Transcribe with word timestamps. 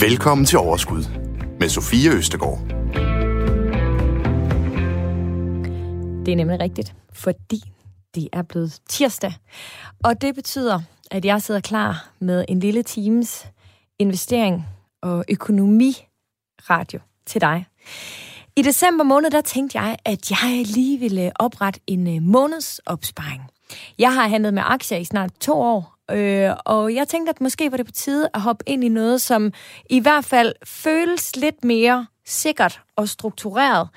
Velkommen 0.00 0.46
til 0.46 0.58
Overskud 0.58 1.04
med 1.60 1.68
Sofie 1.68 2.10
Østegård. 2.10 2.58
Det 6.26 6.32
er 6.32 6.36
nemlig 6.36 6.60
rigtigt, 6.60 6.94
fordi 7.12 7.60
det 8.14 8.28
er 8.32 8.42
blevet 8.42 8.78
tirsdag. 8.88 9.32
Og 10.04 10.20
det 10.20 10.34
betyder, 10.34 10.80
at 11.10 11.24
jeg 11.24 11.42
sidder 11.42 11.60
klar 11.60 12.10
med 12.18 12.44
en 12.48 12.60
lille 12.60 12.82
times 12.82 13.46
investering 13.98 14.66
og 15.02 15.24
økonomiradio 15.28 17.00
til 17.26 17.40
dig. 17.40 17.66
I 18.56 18.62
december 18.62 19.04
måned, 19.04 19.30
der 19.30 19.40
tænkte 19.40 19.80
jeg, 19.80 19.96
at 20.04 20.30
jeg 20.30 20.64
lige 20.66 20.98
ville 20.98 21.32
oprette 21.36 21.80
en 21.86 22.04
måneds 22.04 22.20
månedsopsparing. 22.22 23.42
Jeg 23.98 24.14
har 24.14 24.28
handlet 24.28 24.54
med 24.54 24.62
aktier 24.66 24.98
i 24.98 25.04
snart 25.04 25.30
to 25.40 25.60
år, 25.60 25.93
øh, 26.10 26.50
og 26.64 26.94
jeg 26.94 27.08
tænkte, 27.08 27.30
at 27.30 27.40
måske 27.40 27.70
var 27.70 27.76
det 27.76 27.86
på 27.86 27.92
tide 27.92 28.28
at 28.34 28.40
hoppe 28.40 28.64
ind 28.66 28.84
i 28.84 28.88
noget, 28.88 29.20
som 29.20 29.52
i 29.90 30.00
hvert 30.00 30.24
fald 30.24 30.52
føles 30.64 31.36
lidt 31.36 31.64
mere 31.64 32.06
sikkert 32.26 32.80
og 32.96 33.08
struktureret. 33.08 33.88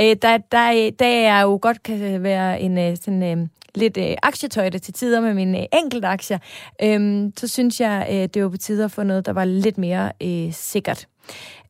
Øh, 0.00 0.16
der, 0.22 0.36
der, 0.36 0.90
der 0.98 1.06
jeg 1.06 1.42
jo 1.42 1.58
godt 1.62 1.82
kan 1.82 2.22
være 2.22 2.60
en 2.60 2.78
øh, 2.78 2.96
sådan, 2.96 3.22
øh, 3.22 3.48
lidt 3.74 3.96
øh, 3.96 4.16
aktietøjde 4.22 4.78
til 4.78 4.94
tider 4.94 5.20
med 5.20 5.34
mine 5.34 5.60
øh, 5.60 5.66
enkelte 5.72 6.08
aktier, 6.08 6.38
øh, 6.82 7.30
så 7.36 7.48
synes 7.48 7.80
jeg, 7.80 8.06
øh, 8.10 8.28
det 8.34 8.42
var 8.42 8.48
på 8.48 8.56
tide 8.56 8.84
at 8.84 8.90
få 8.90 9.02
noget, 9.02 9.26
der 9.26 9.32
var 9.32 9.44
lidt 9.44 9.78
mere 9.78 10.12
øh, 10.22 10.52
sikkert. 10.52 11.08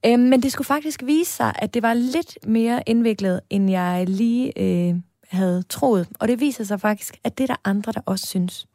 Øh, 0.07 0.19
men 0.19 0.43
det 0.43 0.53
skulle 0.53 0.67
faktisk 0.67 1.03
vise 1.05 1.33
sig, 1.33 1.53
at 1.59 1.75
det 1.75 1.83
var 1.83 1.95
lidt 1.95 2.39
mere 2.47 2.83
indviklet, 2.87 3.41
end 3.51 3.71
jeg 3.71 4.05
lige 4.09 4.53
øh, 4.59 4.95
havde 5.29 5.63
troet. 5.69 6.09
Og 6.21 6.29
det 6.29 6.41
viser 6.41 6.65
sig 6.65 6.81
faktisk, 6.81 7.17
at 7.25 7.39
det 7.39 7.45
er 7.45 7.55
der 7.55 7.61
andre, 7.65 7.93
der 7.93 8.01
også 8.07 8.27
synes. 8.27 8.67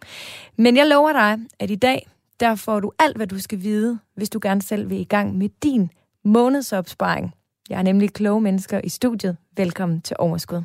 Men 0.58 0.78
jeg 0.78 0.88
lover 0.88 1.14
dig, 1.14 1.40
at 1.60 1.72
i 1.72 1.76
dag, 1.76 2.08
der 2.40 2.56
får 2.56 2.80
du 2.80 2.92
alt, 3.00 3.16
hvad 3.18 3.28
du 3.28 3.40
skal 3.40 3.62
vide, 3.62 4.00
hvis 4.16 4.30
du 4.30 4.40
gerne 4.42 4.62
selv 4.62 4.90
vil 4.90 5.00
i 5.00 5.04
gang 5.04 5.38
med 5.38 5.50
din 5.64 5.92
månedsopsparing. 6.26 7.34
Jeg 7.70 7.78
er 7.80 7.84
nemlig 7.84 8.14
kloge 8.14 8.42
mennesker 8.42 8.82
i 8.84 8.90
studiet. 8.90 9.38
Velkommen 9.58 10.02
til 10.02 10.16
Overskud. 10.20 10.62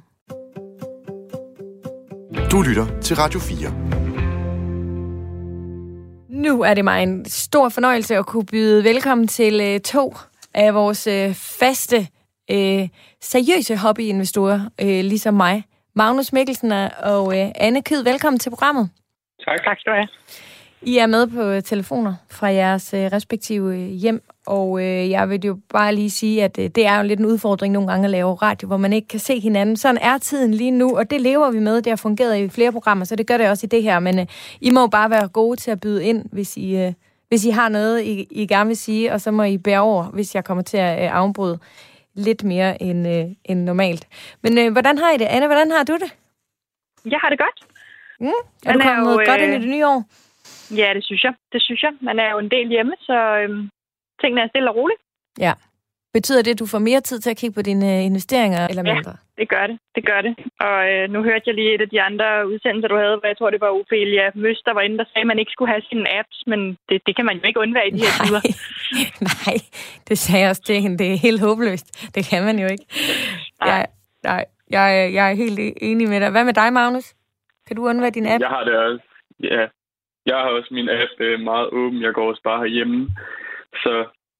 Du 2.51 2.63
lytter 2.63 3.01
til 3.01 3.17
Radio 3.17 3.41
4. 3.41 3.97
Nu 6.29 6.63
er 6.63 6.75
det 6.75 6.85
mig 6.85 7.03
en 7.03 7.25
stor 7.25 7.69
fornøjelse 7.69 8.17
at 8.17 8.27
kunne 8.27 8.47
byde 8.47 8.85
velkommen 8.85 9.29
til 9.29 9.61
øh, 9.61 9.81
to 9.81 10.15
af 10.55 10.75
vores 10.75 11.07
øh, 11.07 11.35
faste, 11.35 12.09
øh, 12.51 12.89
seriøse 13.21 13.77
hobbyinvestorer, 13.77 14.61
øh, 14.81 15.05
ligesom 15.05 15.35
mig. 15.35 15.65
Magnus 15.99 16.33
Mikkelsen 16.33 16.73
og 17.03 17.39
øh, 17.39 17.49
Anne 17.55 17.83
Kyd, 17.83 18.03
velkommen 18.03 18.39
til 18.39 18.51
programmet. 18.51 18.91
Tak. 19.45 19.65
Tak 19.65 19.81
skal 19.81 19.93
du 19.93 19.97
have. 19.97 20.09
I 20.83 20.99
er 20.99 21.07
med 21.07 21.27
på 21.27 21.61
telefoner 21.61 22.15
fra 22.31 22.47
jeres 22.47 22.95
øh, 22.95 23.01
respektive 23.01 23.75
øh, 23.75 23.89
hjem, 23.89 24.23
og 24.47 24.81
øh, 24.83 25.11
jeg 25.11 25.29
vil 25.29 25.45
jo 25.45 25.59
bare 25.73 25.95
lige 25.95 26.11
sige, 26.11 26.45
at 26.45 26.59
øh, 26.59 26.69
det 26.69 26.87
er 26.87 26.97
jo 26.99 27.03
lidt 27.03 27.21
en 27.21 27.27
udfordring 27.27 27.73
nogle 27.73 27.89
gange 27.89 28.05
at 28.05 28.11
lave 28.11 28.35
radio, 28.35 28.67
hvor 28.67 28.77
man 28.77 28.93
ikke 28.93 29.09
kan 29.09 29.21
se 29.21 29.41
hinanden. 29.41 29.77
Sådan 29.77 29.99
er 30.03 30.19
tiden 30.19 30.55
lige 30.55 30.71
nu, 30.71 30.99
og 30.99 31.11
det 31.11 31.21
lever 31.21 31.51
vi 31.51 31.59
med. 31.59 31.77
Det 31.77 31.87
har 31.87 31.97
fungeret 31.97 32.39
i 32.39 32.49
flere 32.49 32.73
programmer, 32.73 33.05
så 33.05 33.17
det 33.17 33.27
gør 33.27 33.37
det 33.37 33.51
også 33.51 33.67
i 33.67 33.69
det 33.69 33.83
her. 33.83 33.99
Men 33.99 34.19
øh, 34.19 34.27
I 34.61 34.71
må 34.71 34.81
jo 34.81 34.87
bare 34.87 35.11
være 35.11 35.29
gode 35.29 35.57
til 35.57 35.71
at 35.71 35.81
byde 35.81 36.05
ind, 36.05 36.25
hvis 36.33 36.57
I, 36.57 36.77
øh, 36.77 36.93
hvis 37.29 37.45
I 37.45 37.51
har 37.51 37.69
noget, 37.69 38.03
I, 38.03 38.27
I 38.31 38.47
gerne 38.47 38.69
vil 38.69 38.77
sige, 38.77 39.13
og 39.13 39.21
så 39.21 39.31
må 39.31 39.43
I 39.43 39.59
bære 39.59 39.81
over, 39.81 40.05
hvis 40.05 40.35
jeg 40.35 40.45
kommer 40.45 40.63
til 40.63 40.77
at 40.77 41.05
øh, 41.05 41.17
afbryde 41.17 41.59
lidt 42.17 42.45
mere 42.45 42.83
end, 42.83 43.09
øh, 43.09 43.25
end 43.45 43.61
normalt. 43.65 44.05
Men 44.43 44.59
øh, 44.59 44.73
hvordan 44.73 44.99
har 44.99 45.11
I 45.13 45.19
det? 45.19 45.25
Anne, 45.25 45.47
hvordan 45.47 45.71
har 45.71 45.85
du 45.85 45.95
det? 45.95 46.11
Jeg 47.05 47.19
har 47.23 47.31
det 47.31 47.39
godt. 47.39 47.59
Mm? 48.21 48.27
Er 48.27 48.33
Man 48.67 48.75
du 48.75 48.83
kommet 48.83 49.07
er 49.07 49.21
jo, 49.21 49.31
godt 49.31 49.41
ind 49.41 49.55
i 49.55 49.61
det 49.65 49.71
nye 49.75 49.87
år? 49.87 50.05
Ja, 50.81 50.95
det 50.95 51.05
synes 51.05 51.25
jeg. 51.25 51.35
Det 51.53 51.63
synes 51.63 51.83
jeg. 51.83 51.93
Man 52.01 52.19
er 52.19 52.31
jo 52.31 52.39
en 52.39 52.51
del 52.51 52.69
hjemme, 52.69 52.95
så 53.01 53.17
øhm, 53.41 53.71
tingene 54.21 54.41
er 54.43 54.49
stille 54.49 54.71
og 54.71 54.77
roligt. 54.77 55.01
Ja. 55.39 55.53
Betyder 56.19 56.43
det, 56.43 56.53
at 56.55 56.63
du 56.65 56.67
får 56.75 56.83
mere 56.91 57.01
tid 57.01 57.19
til 57.21 57.31
at 57.31 57.39
kigge 57.41 57.55
på 57.55 57.63
dine 57.71 57.91
investeringer 58.11 58.63
eller 58.71 58.85
mindre? 58.93 59.13
Ja, 59.17 59.41
det 59.41 59.49
gør 59.55 59.67
det. 59.71 59.77
Det 59.97 60.03
gør 60.11 60.21
det. 60.27 60.33
Og 60.67 60.79
øh, 60.93 61.05
nu 61.15 61.19
hørte 61.29 61.47
jeg 61.47 61.55
lige 61.55 61.75
et 61.75 61.81
af 61.87 61.91
de 61.95 62.01
andre 62.09 62.29
udsendelser, 62.51 62.89
du 62.89 62.99
havde, 63.03 63.17
hvor 63.19 63.29
jeg 63.33 63.39
tror, 63.39 63.51
det 63.51 63.61
var 63.61 63.71
Ophelia 63.79 64.27
Møs, 64.35 64.59
der 64.67 64.73
var 64.75 64.81
inde, 64.81 64.99
der 64.99 65.05
sagde, 65.05 65.25
at 65.27 65.31
man 65.33 65.39
ikke 65.39 65.53
skulle 65.55 65.73
have 65.73 65.83
sine 65.91 66.07
apps, 66.19 66.39
men 66.47 66.61
det, 66.89 66.97
det 67.07 67.17
kan 67.17 67.25
man 67.29 67.37
jo 67.37 67.45
ikke 67.47 67.61
undvære 67.61 67.89
i 67.89 67.91
de 67.91 67.99
her 68.07 68.15
nej, 68.17 68.27
tider. 68.27 68.43
Nej, 69.33 69.55
det 70.09 70.19
sagde 70.19 70.43
jeg 70.43 70.51
også 70.51 70.63
til 70.63 70.83
hende. 70.83 70.99
Det 70.99 71.09
er 71.13 71.25
helt 71.27 71.41
håbløst. 71.47 71.89
Det 72.15 72.23
kan 72.31 72.41
man 72.49 72.57
jo 72.63 72.69
ikke. 72.75 72.87
Nej. 73.61 73.69
Jeg, 73.71 73.87
nej, 74.31 74.45
jeg, 74.77 74.85
jeg 75.17 75.25
er 75.31 75.35
helt 75.43 75.59
enig 75.89 76.09
med 76.09 76.21
dig. 76.21 76.31
Hvad 76.31 76.45
med 76.45 76.55
dig, 76.61 76.73
Magnus? 76.73 77.07
Kan 77.67 77.77
du 77.77 77.89
undvære 77.91 78.17
din 78.19 78.27
app? 78.33 78.41
Jeg 78.43 78.53
har 78.57 78.65
det 78.65 78.77
også. 78.87 79.05
Ja, 79.51 79.63
jeg 80.31 80.37
har 80.43 80.51
også 80.57 80.71
min 80.79 80.89
app 80.89 81.15
øh, 81.21 81.41
meget 81.41 81.67
åben. 81.81 82.03
Jeg 82.03 82.13
går 82.15 82.29
også 82.31 82.43
bare 82.43 82.61
herhjemme. 82.65 82.99
Så 83.85 83.93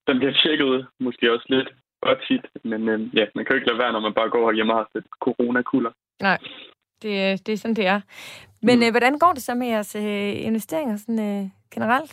den 0.07 0.19
bliver 0.19 0.33
tjekket 0.43 0.87
måske 1.01 1.33
også 1.33 1.47
lidt 1.49 1.69
og 2.03 2.17
tit. 2.29 2.45
Men 2.65 2.89
øh, 2.89 3.17
ja, 3.17 3.25
man 3.35 3.45
kan 3.45 3.53
jo 3.53 3.59
ikke 3.59 3.69
lade 3.69 3.79
være, 3.79 3.93
når 3.93 4.01
man 4.01 4.15
bare 4.15 4.31
går 4.31 4.49
herhjemme 4.49 4.73
og 4.73 4.79
har 4.79 4.89
set 4.93 5.07
coronakulder. 5.21 5.91
Nej, 6.23 6.39
det, 7.03 7.47
det 7.47 7.53
er 7.53 7.57
sådan, 7.57 7.77
det 7.77 7.87
er. 7.87 8.01
Men 8.63 8.79
mm. 8.79 8.85
øh, 8.85 8.91
hvordan 8.91 9.19
går 9.19 9.33
det 9.33 9.43
så 9.43 9.55
med 9.55 9.67
jeres 9.67 9.97
øh, 9.97 10.47
investeringer 10.49 10.97
sådan, 10.97 11.23
øh, 11.31 11.51
generelt? 11.75 12.13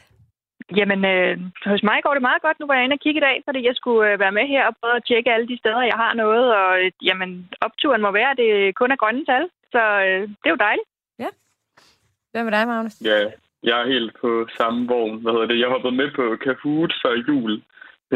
Jamen, 0.79 1.05
øh, 1.13 1.37
hos 1.65 1.83
mig 1.83 1.99
går 2.03 2.13
det 2.13 2.21
meget 2.21 2.41
godt. 2.41 2.59
Nu 2.59 2.65
var 2.67 2.75
jeg 2.75 2.83
inde 2.83 2.99
og 2.99 3.03
kigge 3.05 3.19
i 3.19 3.27
dag, 3.27 3.41
fordi 3.45 3.59
jeg 3.67 3.75
skulle 3.75 4.11
øh, 4.11 4.19
være 4.19 4.31
med 4.37 4.45
her 4.47 4.63
og 4.67 4.75
prøve 4.81 4.95
at 4.95 5.05
tjekke 5.07 5.33
alle 5.33 5.47
de 5.47 5.57
steder, 5.57 5.81
jeg 5.91 5.99
har 6.03 6.13
noget. 6.13 6.45
Og 6.59 6.69
øh, 6.81 6.91
jamen, 7.01 7.49
opturen 7.61 8.01
må 8.01 8.11
være, 8.11 8.31
at 8.31 8.37
det 8.37 8.75
kun 8.75 8.91
er 8.91 8.95
grønne 8.95 9.25
tal. 9.25 9.45
Så 9.71 9.81
øh, 10.07 10.21
det 10.41 10.47
er 10.47 10.55
jo 10.55 10.65
dejligt. 10.67 10.87
Ja. 11.19 11.29
Hvad 12.31 12.43
med 12.43 12.51
dig, 12.51 12.67
Magnus? 12.67 13.01
Ja, 13.09 13.19
jeg 13.69 13.75
er 13.81 13.87
helt 13.93 14.11
på 14.21 14.47
samme 14.57 14.87
vogn. 14.87 15.21
Hvad 15.21 15.31
hedder 15.33 15.47
det? 15.51 15.59
Jeg 15.59 15.69
hoppede 15.69 15.95
med 15.95 16.09
på 16.17 16.23
Kahoot 16.43 16.93
før 17.01 17.13
jul. 17.27 17.61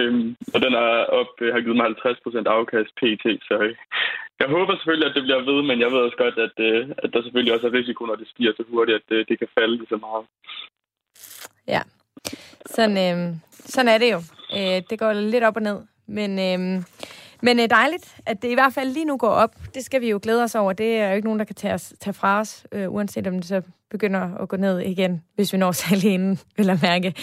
Øhm, 0.02 0.35
og 0.53 0.59
den 0.66 0.74
er 0.74 0.91
op, 1.19 1.31
øh, 1.41 1.53
har 1.53 1.62
givet 1.62 1.78
mig 1.78 1.88
50% 1.88 2.56
afkast 2.58 2.91
pt. 3.00 3.25
Så 3.47 3.56
øh, 3.68 3.75
jeg 4.40 4.47
håber 4.56 4.74
selvfølgelig, 4.75 5.09
at 5.09 5.16
det 5.16 5.24
bliver 5.24 5.41
ved, 5.52 5.59
men 5.69 5.80
jeg 5.80 5.91
ved 5.91 6.00
også 6.06 6.18
godt, 6.24 6.38
at, 6.47 6.56
øh, 6.69 6.90
at 7.03 7.09
der 7.13 7.22
selvfølgelig 7.22 7.53
også 7.53 7.68
er 7.68 7.78
risiko, 7.80 8.06
når 8.06 8.16
det 8.16 8.28
stiger 8.28 8.53
så 8.57 8.63
hurtigt, 8.69 8.96
at 9.00 9.07
øh, 9.16 9.25
det 9.30 9.40
kan 9.40 9.47
falde 9.57 9.75
lige 9.78 9.94
så 9.94 9.97
meget. 10.07 10.25
Ja, 11.68 11.81
sådan, 12.75 12.97
øh, 13.06 13.36
sådan 13.74 13.91
er 13.94 13.97
det 13.97 14.12
jo. 14.16 14.19
Øh, 14.57 14.80
det 14.90 15.00
går 15.00 15.13
lidt 15.13 15.44
op 15.44 15.56
og 15.56 15.62
ned. 15.62 15.80
Men, 16.07 16.31
øh, 16.47 16.84
men 17.42 17.59
øh, 17.59 17.70
dejligt, 17.70 18.22
at 18.25 18.42
det 18.42 18.52
i 18.52 18.53
hvert 18.53 18.74
fald 18.74 18.90
lige 18.90 19.06
nu 19.06 19.18
går 19.18 19.30
op. 19.30 19.56
Det 19.74 19.84
skal 19.84 20.02
vi 20.02 20.09
jo 20.09 20.20
glæde 20.24 20.44
os 20.44 20.56
over. 20.56 20.74
Det 20.74 20.98
er 20.98 21.09
jo 21.09 21.16
ikke 21.16 21.28
nogen, 21.28 21.40
der 21.40 21.46
kan 21.46 21.56
tage, 21.56 21.74
os, 21.74 21.94
tage 22.00 22.14
fra 22.14 22.40
os, 22.40 22.68
øh, 22.72 22.94
uanset 22.94 23.28
om 23.28 23.34
det 23.34 23.46
så 23.46 23.62
begynder 23.90 24.38
at 24.42 24.50
gå 24.50 24.58
ned 24.58 24.80
igen, 24.80 25.24
hvis 25.36 25.53
vi 25.53 25.58
når 25.58 25.72
særlig 25.81 26.06
alene, 26.06 26.38
vil 26.58 26.66
jeg 26.66 26.80
mærke. 26.81 27.14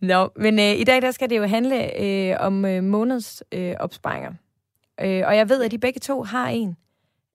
Nå, 0.00 0.28
men 0.36 0.58
øh, 0.58 0.80
i 0.80 0.84
dag 0.84 1.02
der 1.02 1.10
skal 1.10 1.30
det 1.30 1.36
jo 1.36 1.44
handle 1.44 2.02
øh, 2.02 2.36
om 2.40 2.64
øh, 2.64 2.82
måneds 2.82 3.42
øh, 3.54 3.74
opsparinger. 3.80 4.32
Øh, 5.00 5.22
og 5.26 5.36
jeg 5.36 5.48
ved, 5.48 5.64
at 5.64 5.70
de 5.70 5.78
begge 5.78 6.00
to 6.00 6.22
har 6.22 6.48
en. 6.48 6.76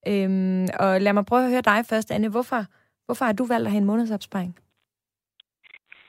Øhm, 0.08 0.68
og 0.80 1.02
lad 1.02 1.14
mig 1.14 1.26
prøve 1.26 1.44
at 1.44 1.50
høre 1.50 1.62
dig 1.62 1.86
først, 1.90 2.12
Anne. 2.12 2.30
Hvorfor, 2.30 2.62
hvorfor 3.06 3.26
har 3.26 3.34
du 3.34 3.46
valgt 3.46 3.66
at 3.68 3.72
have 3.72 3.82
en 3.82 3.86
månedsopsparing? 3.92 4.56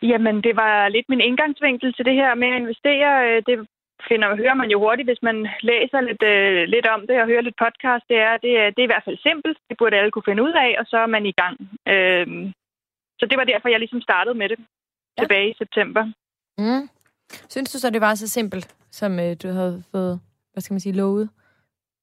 Jamen, 0.02 0.36
det 0.46 0.56
var 0.56 0.88
lidt 0.88 1.08
min 1.08 1.20
indgangsvinkel 1.20 1.92
til 1.92 2.04
det 2.04 2.14
her 2.14 2.34
med 2.34 2.48
at 2.48 2.60
investere. 2.62 3.10
Øh, 3.26 3.42
det 3.46 3.68
finder, 4.08 4.36
hører 4.42 4.54
man 4.54 4.70
jo 4.70 4.78
hurtigt, 4.84 5.08
hvis 5.08 5.22
man 5.28 5.36
læser 5.70 6.00
lidt, 6.00 6.22
øh, 6.34 6.62
lidt 6.74 6.86
om 6.94 7.00
det 7.08 7.16
og 7.20 7.26
hører 7.30 7.46
lidt 7.46 7.62
podcast. 7.64 8.04
Det 8.10 8.18
er, 8.28 8.34
det, 8.44 8.52
er, 8.62 8.66
det 8.74 8.80
er 8.80 8.88
i 8.88 8.92
hvert 8.92 9.06
fald 9.06 9.18
simpelt. 9.28 9.58
Det 9.68 9.76
burde 9.78 9.96
alle 9.96 10.10
kunne 10.10 10.28
finde 10.28 10.42
ud 10.42 10.54
af, 10.66 10.70
og 10.80 10.84
så 10.90 10.96
er 11.04 11.10
man 11.16 11.26
i 11.26 11.34
gang. 11.42 11.56
Øh, 11.92 12.26
så 13.18 13.24
det 13.30 13.36
var 13.38 13.44
derfor, 13.44 13.68
jeg 13.68 13.80
ligesom 13.80 14.00
startede 14.08 14.36
med 14.40 14.48
det 14.48 14.58
ja. 14.58 15.22
tilbage 15.22 15.50
i 15.50 15.58
september. 15.62 16.02
Mm. 16.58 16.88
Synes 17.48 17.72
du 17.72 17.78
så, 17.78 17.90
det 17.90 18.00
var 18.00 18.14
så 18.14 18.28
simpelt, 18.28 18.74
som 18.90 19.18
øh, 19.20 19.36
du 19.42 19.48
havde 19.48 19.82
fået, 19.92 20.20
hvad 20.52 20.60
skal 20.62 20.74
man 20.74 20.80
sige, 20.80 20.96
lovet? 20.96 21.28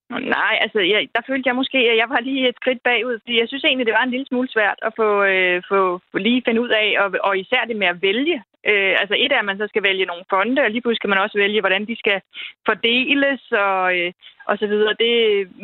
Nej, 0.09 0.55
altså 0.61 0.79
jeg, 0.79 1.07
der 1.15 1.21
følte 1.27 1.47
jeg 1.47 1.55
måske, 1.55 1.77
at 1.77 1.97
jeg 1.97 2.09
var 2.09 2.19
lige 2.19 2.49
et 2.49 2.55
skridt 2.61 2.81
bagud, 2.83 3.19
fordi 3.19 3.39
jeg 3.39 3.47
synes 3.47 3.63
egentlig, 3.63 3.87
det 3.87 3.97
var 3.97 4.03
en 4.05 4.15
lille 4.15 4.27
smule 4.27 4.49
svært 4.51 4.79
at 4.87 4.93
få, 4.99 5.23
øh, 5.23 5.63
få, 5.69 5.79
få 6.11 6.17
lige 6.17 6.41
finde 6.45 6.61
ud 6.61 6.69
af, 6.69 6.87
og, 7.03 7.07
og 7.23 7.37
især 7.37 7.61
det 7.65 7.75
med 7.75 7.87
at 7.87 8.01
vælge. 8.01 8.37
Øh, 8.69 8.93
altså 9.01 9.15
et 9.17 9.31
er, 9.31 9.39
at 9.39 9.49
man 9.49 9.57
så 9.57 9.67
skal 9.67 9.83
vælge 9.83 10.05
nogle 10.05 10.25
fonde, 10.29 10.61
og 10.61 10.69
lige 10.71 10.81
pludselig 10.81 11.01
skal 11.01 11.13
man 11.13 11.23
også 11.25 11.37
vælge, 11.37 11.61
hvordan 11.61 11.85
de 11.89 11.95
skal 12.03 12.21
fordeles 12.69 13.41
og, 13.51 13.97
øh, 13.97 14.11
og 14.49 14.55
så 14.57 14.67
videre. 14.67 14.93
Det, 15.03 15.13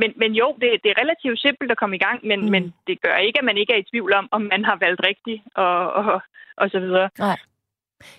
men, 0.02 0.14
men 0.22 0.32
jo, 0.42 0.48
det, 0.62 0.70
det 0.84 0.90
er 0.92 1.02
relativt 1.04 1.40
simpelt 1.40 1.72
at 1.72 1.78
komme 1.82 1.96
i 1.96 2.04
gang, 2.08 2.20
men, 2.30 2.40
mm. 2.42 2.52
men 2.52 2.74
det 2.88 3.02
gør 3.02 3.18
ikke, 3.18 3.40
at 3.40 3.46
man 3.46 3.58
ikke 3.58 3.74
er 3.74 3.82
i 3.82 3.90
tvivl 3.92 4.14
om, 4.14 4.28
om 4.32 4.42
man 4.42 4.66
har 4.66 4.78
valgt 4.86 5.02
rigtigt 5.10 5.42
og, 5.56 5.94
og, 5.94 6.22
og 6.58 6.70
så 6.70 6.80
videre. 6.80 7.10
Nej. 7.20 7.38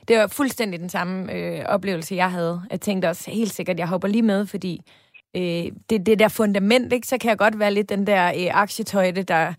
Det 0.09 0.19
var 0.19 0.35
fuldstændig 0.37 0.81
den 0.81 0.89
samme 0.89 1.33
øh, 1.37 1.65
oplevelse, 1.75 2.15
jeg 2.15 2.31
havde. 2.31 2.61
Jeg 2.71 2.81
tænkte 2.81 3.07
også 3.09 3.31
helt 3.31 3.51
sikkert, 3.51 3.75
at 3.75 3.81
jeg 3.81 3.89
hopper 3.89 4.09
lige 4.09 4.23
med, 4.23 4.47
fordi 4.47 4.81
øh, 5.37 5.73
det, 5.91 6.07
det 6.07 6.19
der 6.19 6.29
fundament, 6.29 6.93
ikke, 6.93 7.07
så 7.07 7.19
kan 7.19 7.29
jeg 7.29 7.39
godt 7.39 7.59
være 7.59 7.75
lidt 7.75 7.89
den 7.89 8.07
der 8.07 8.27
øh, 8.27 8.61
aktietøjte, 8.61 9.23
der 9.23 9.55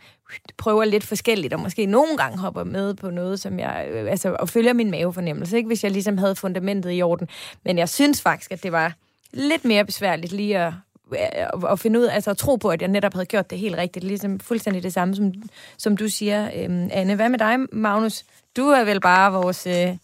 prøver 0.57 0.85
lidt 0.85 1.03
forskelligt, 1.03 1.53
og 1.53 1.59
måske 1.59 1.85
nogle 1.85 2.17
gange 2.17 2.37
hopper 2.37 2.63
med 2.63 2.93
på 2.93 3.09
noget, 3.09 3.39
som 3.39 3.59
jeg, 3.59 3.87
øh, 3.91 4.11
altså, 4.11 4.35
og 4.39 4.49
følger 4.49 4.73
min 4.73 4.91
mavefornemmelse, 4.91 5.57
ikke, 5.57 5.67
hvis 5.67 5.83
jeg 5.83 5.91
ligesom 5.91 6.17
havde 6.17 6.35
fundamentet 6.35 6.91
i 6.93 7.01
orden. 7.01 7.27
Men 7.65 7.77
jeg 7.77 7.89
synes 7.89 8.21
faktisk, 8.21 8.51
at 8.51 8.63
det 8.63 8.71
var 8.71 8.93
lidt 9.33 9.65
mere 9.65 9.85
besværligt 9.85 10.31
lige 10.31 10.57
at, 10.57 10.73
øh, 11.11 11.71
at, 11.71 11.79
finde 11.79 11.99
ud, 11.99 12.05
altså 12.05 12.31
at 12.31 12.37
tro 12.37 12.55
på, 12.55 12.69
at 12.69 12.81
jeg 12.81 12.89
netop 12.89 13.13
havde 13.13 13.25
gjort 13.25 13.49
det 13.49 13.59
helt 13.59 13.77
rigtigt, 13.77 14.05
ligesom 14.05 14.39
fuldstændig 14.39 14.83
det 14.83 14.93
samme, 14.93 15.15
som, 15.15 15.33
som 15.77 15.97
du 15.97 16.07
siger, 16.07 16.49
øhm, 16.55 16.89
Anne. 16.91 17.15
Hvad 17.15 17.29
med 17.29 17.39
dig, 17.39 17.55
Magnus? 17.71 18.23
Du 18.57 18.67
er 18.67 18.83
vel 18.83 19.01
bare 19.01 19.31
vores... 19.31 19.67
Øh, 19.67 19.97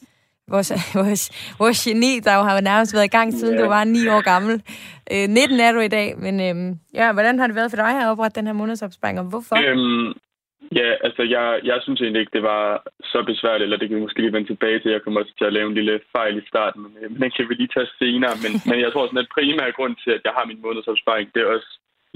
vores, 0.50 0.70
vores, 1.00 1.24
vores 1.60 1.84
geni, 1.86 2.20
der 2.26 2.34
jo 2.36 2.42
har 2.42 2.62
nærmest 2.62 2.94
været 2.94 3.06
i 3.06 3.16
gang, 3.18 3.34
siden 3.34 3.56
ja. 3.56 3.64
du 3.64 3.68
var 3.68 3.84
9 3.84 4.08
år 4.08 4.22
gammel. 4.22 4.54
Øh, 5.14 5.28
19 5.28 5.60
er 5.60 5.72
du 5.72 5.80
i 5.80 5.88
dag, 5.88 6.18
men 6.18 6.36
øh, 6.48 6.76
ja, 6.94 7.12
hvordan 7.14 7.40
har 7.40 7.48
det 7.48 7.56
været 7.56 7.72
for 7.72 7.82
dig 7.86 8.02
at 8.02 8.08
oprette 8.08 8.40
den 8.40 8.48
her 8.48 8.54
månedsopsparing, 8.54 9.20
og 9.20 9.26
hvorfor? 9.26 9.56
Øhm, 9.56 10.14
Ja, 10.76 10.90
altså 11.08 11.24
jeg, 11.36 11.60
jeg 11.64 11.78
synes 11.82 12.02
egentlig 12.02 12.20
ikke, 12.20 12.38
det 12.38 12.44
var 12.44 12.84
så 13.04 13.24
besværligt, 13.24 13.64
eller 13.64 13.78
det 13.78 13.88
kan 13.88 13.98
vi 13.98 14.02
måske 14.02 14.22
lige 14.22 14.34
vende 14.34 14.50
tilbage 14.50 14.80
til. 14.80 14.92
Jeg 14.92 15.02
kommer 15.02 15.20
også 15.20 15.34
til 15.38 15.46
at 15.50 15.54
lave 15.54 15.68
en 15.68 15.78
lille 15.80 16.00
fejl 16.16 16.38
i 16.38 16.48
starten, 16.52 16.82
men, 16.84 16.94
men 17.12 17.22
den 17.22 17.32
kan 17.36 17.50
vi 17.50 17.54
lige 17.54 17.74
tage 17.76 17.94
senere. 18.02 18.36
Men, 18.44 18.52
men 18.70 18.80
jeg 18.84 18.92
tror 18.92 19.06
sådan, 19.06 19.24
at 19.24 19.34
primære 19.38 19.78
grund 19.78 19.96
til, 20.04 20.12
at 20.18 20.22
jeg 20.28 20.34
har 20.38 20.46
min 20.46 20.62
månedsopsparing, 20.62 21.28
det 21.34 21.42
er 21.42 21.54
også 21.56 21.72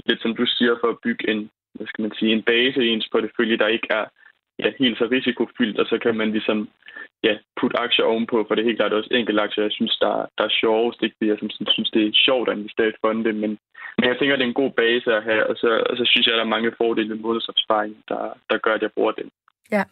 lidt 0.06 0.22
som 0.22 0.36
du 0.36 0.44
siger, 0.46 0.74
for 0.80 0.88
at 0.90 1.00
bygge 1.06 1.30
en, 1.30 1.50
hvad 1.74 1.86
skal 1.86 2.02
man 2.02 2.14
sige, 2.18 2.32
en 2.32 2.46
base 2.52 2.80
i 2.84 2.88
ens 2.88 3.08
portefølje, 3.12 3.60
der 3.62 3.68
ikke 3.76 3.88
er 3.90 4.04
ja, 4.58 4.68
helt 4.78 4.98
så 4.98 5.06
risikofyldt, 5.10 5.78
og 5.78 5.86
så 5.86 5.98
kan 6.04 6.16
man 6.16 6.30
ligesom 6.30 6.68
ja, 7.26 7.34
putte 7.60 7.78
aktier 7.78 8.04
ovenpå, 8.04 8.44
for 8.44 8.54
det 8.54 8.62
er 8.62 8.70
helt 8.70 8.80
klart 8.80 8.92
også 8.92 9.10
enkelte 9.12 9.42
aktier, 9.42 9.64
jeg 9.64 9.72
synes, 9.78 9.96
der, 10.04 10.14
der 10.38 10.44
er 10.44 10.58
sjovest, 10.62 11.02
ikke 11.02 11.16
fordi 11.18 11.30
jeg 11.30 11.38
som, 11.38 11.50
synes, 11.76 11.90
det 11.90 12.02
er 12.06 12.22
sjovt 12.26 12.48
at 12.48 12.58
investere 12.58 12.88
i 12.88 13.00
fonde, 13.00 13.32
men, 13.32 13.50
men 13.98 14.06
jeg 14.08 14.16
tænker, 14.16 14.36
det 14.36 14.44
er 14.44 14.52
en 14.54 14.62
god 14.62 14.72
base 14.82 15.08
at 15.18 15.22
have, 15.30 15.46
og 15.50 15.56
så, 15.56 15.70
og 15.90 15.96
så 15.96 16.04
synes 16.06 16.26
jeg, 16.26 16.34
at 16.34 16.38
der 16.38 16.44
er 16.44 16.56
mange 16.56 16.72
fordele 16.80 17.08
med 17.08 17.16
månedsopsparing, 17.16 17.92
der, 18.08 18.22
der 18.50 18.58
gør, 18.58 18.74
at 18.74 18.82
jeg 18.82 18.92
bruger 18.96 19.12
den. 19.12 19.30
Ja, 19.70 19.84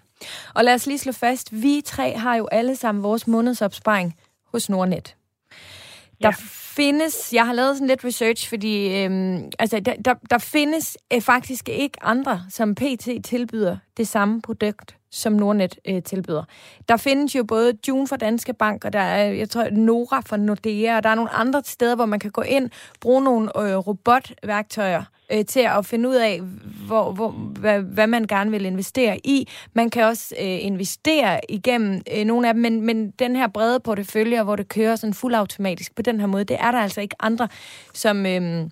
og 0.56 0.64
lad 0.64 0.74
os 0.74 0.86
lige 0.86 0.98
slå 0.98 1.12
fast, 1.12 1.52
vi 1.52 1.74
tre 1.84 2.12
har 2.12 2.36
jo 2.36 2.48
alle 2.52 2.74
sammen 2.76 3.04
vores 3.04 3.28
månedsopsparing 3.28 4.08
hos 4.52 4.70
Nordnet. 4.70 5.16
Der 6.22 6.28
ja. 6.28 6.34
findes, 6.76 7.32
jeg 7.32 7.46
har 7.46 7.52
lavet 7.52 7.76
sådan 7.76 7.88
lidt 7.88 8.04
research, 8.04 8.48
fordi 8.48 9.02
øhm, 9.04 9.50
altså, 9.58 9.80
der, 9.80 9.94
der, 10.04 10.14
der 10.30 10.38
findes 10.38 10.98
øh, 11.12 11.20
faktisk 11.20 11.69
ikke 11.69 12.02
andre, 12.02 12.42
som 12.50 12.74
PT 12.74 13.08
tilbyder 13.24 13.76
det 13.96 14.08
samme 14.08 14.42
produkt 14.42 14.96
som 15.12 15.32
Nordnet 15.32 15.78
øh, 15.88 16.02
tilbyder. 16.02 16.44
Der 16.88 16.96
findes 16.96 17.34
jo 17.34 17.44
både 17.44 17.72
June 17.88 18.08
fra 18.08 18.16
Danske 18.16 18.52
Bank, 18.52 18.84
og 18.84 18.92
der 18.92 18.98
er, 18.98 19.32
jeg 19.32 19.50
tror, 19.50 19.70
Nora 19.70 20.20
fra 20.20 20.36
Nordea, 20.36 20.96
og 20.96 21.02
der 21.02 21.08
er 21.08 21.14
nogle 21.14 21.30
andre 21.30 21.62
steder, 21.64 21.94
hvor 21.94 22.06
man 22.06 22.20
kan 22.20 22.30
gå 22.30 22.42
ind, 22.42 22.70
bruge 23.00 23.24
nogle 23.24 23.58
øh, 23.58 23.76
robotværktøjer 23.76 25.04
øh, 25.32 25.44
til 25.44 25.60
at 25.60 25.86
finde 25.86 26.08
ud 26.08 26.14
af, 26.14 26.40
hvor, 26.86 27.12
hvor, 27.12 27.30
hvad, 27.30 27.80
hvad 27.80 28.06
man 28.06 28.26
gerne 28.26 28.50
vil 28.50 28.64
investere 28.64 29.18
i. 29.24 29.48
Man 29.72 29.90
kan 29.90 30.04
også 30.04 30.34
øh, 30.40 30.64
investere 30.64 31.40
igennem 31.48 32.02
øh, 32.16 32.24
nogle 32.24 32.48
af 32.48 32.54
dem, 32.54 32.62
men, 32.62 32.86
men 32.86 33.10
den 33.10 33.36
her 33.36 33.48
brede 33.48 33.80
portefølje, 33.80 34.42
hvor 34.42 34.56
det 34.56 34.68
kører 34.68 34.96
sådan 34.96 35.14
fuldautomatisk 35.14 35.94
på 35.94 36.02
den 36.02 36.20
her 36.20 36.26
måde, 36.26 36.44
det 36.44 36.56
er 36.60 36.70
der 36.70 36.78
altså 36.78 37.00
ikke 37.00 37.16
andre, 37.20 37.48
som... 37.94 38.26
Øh, 38.26 38.70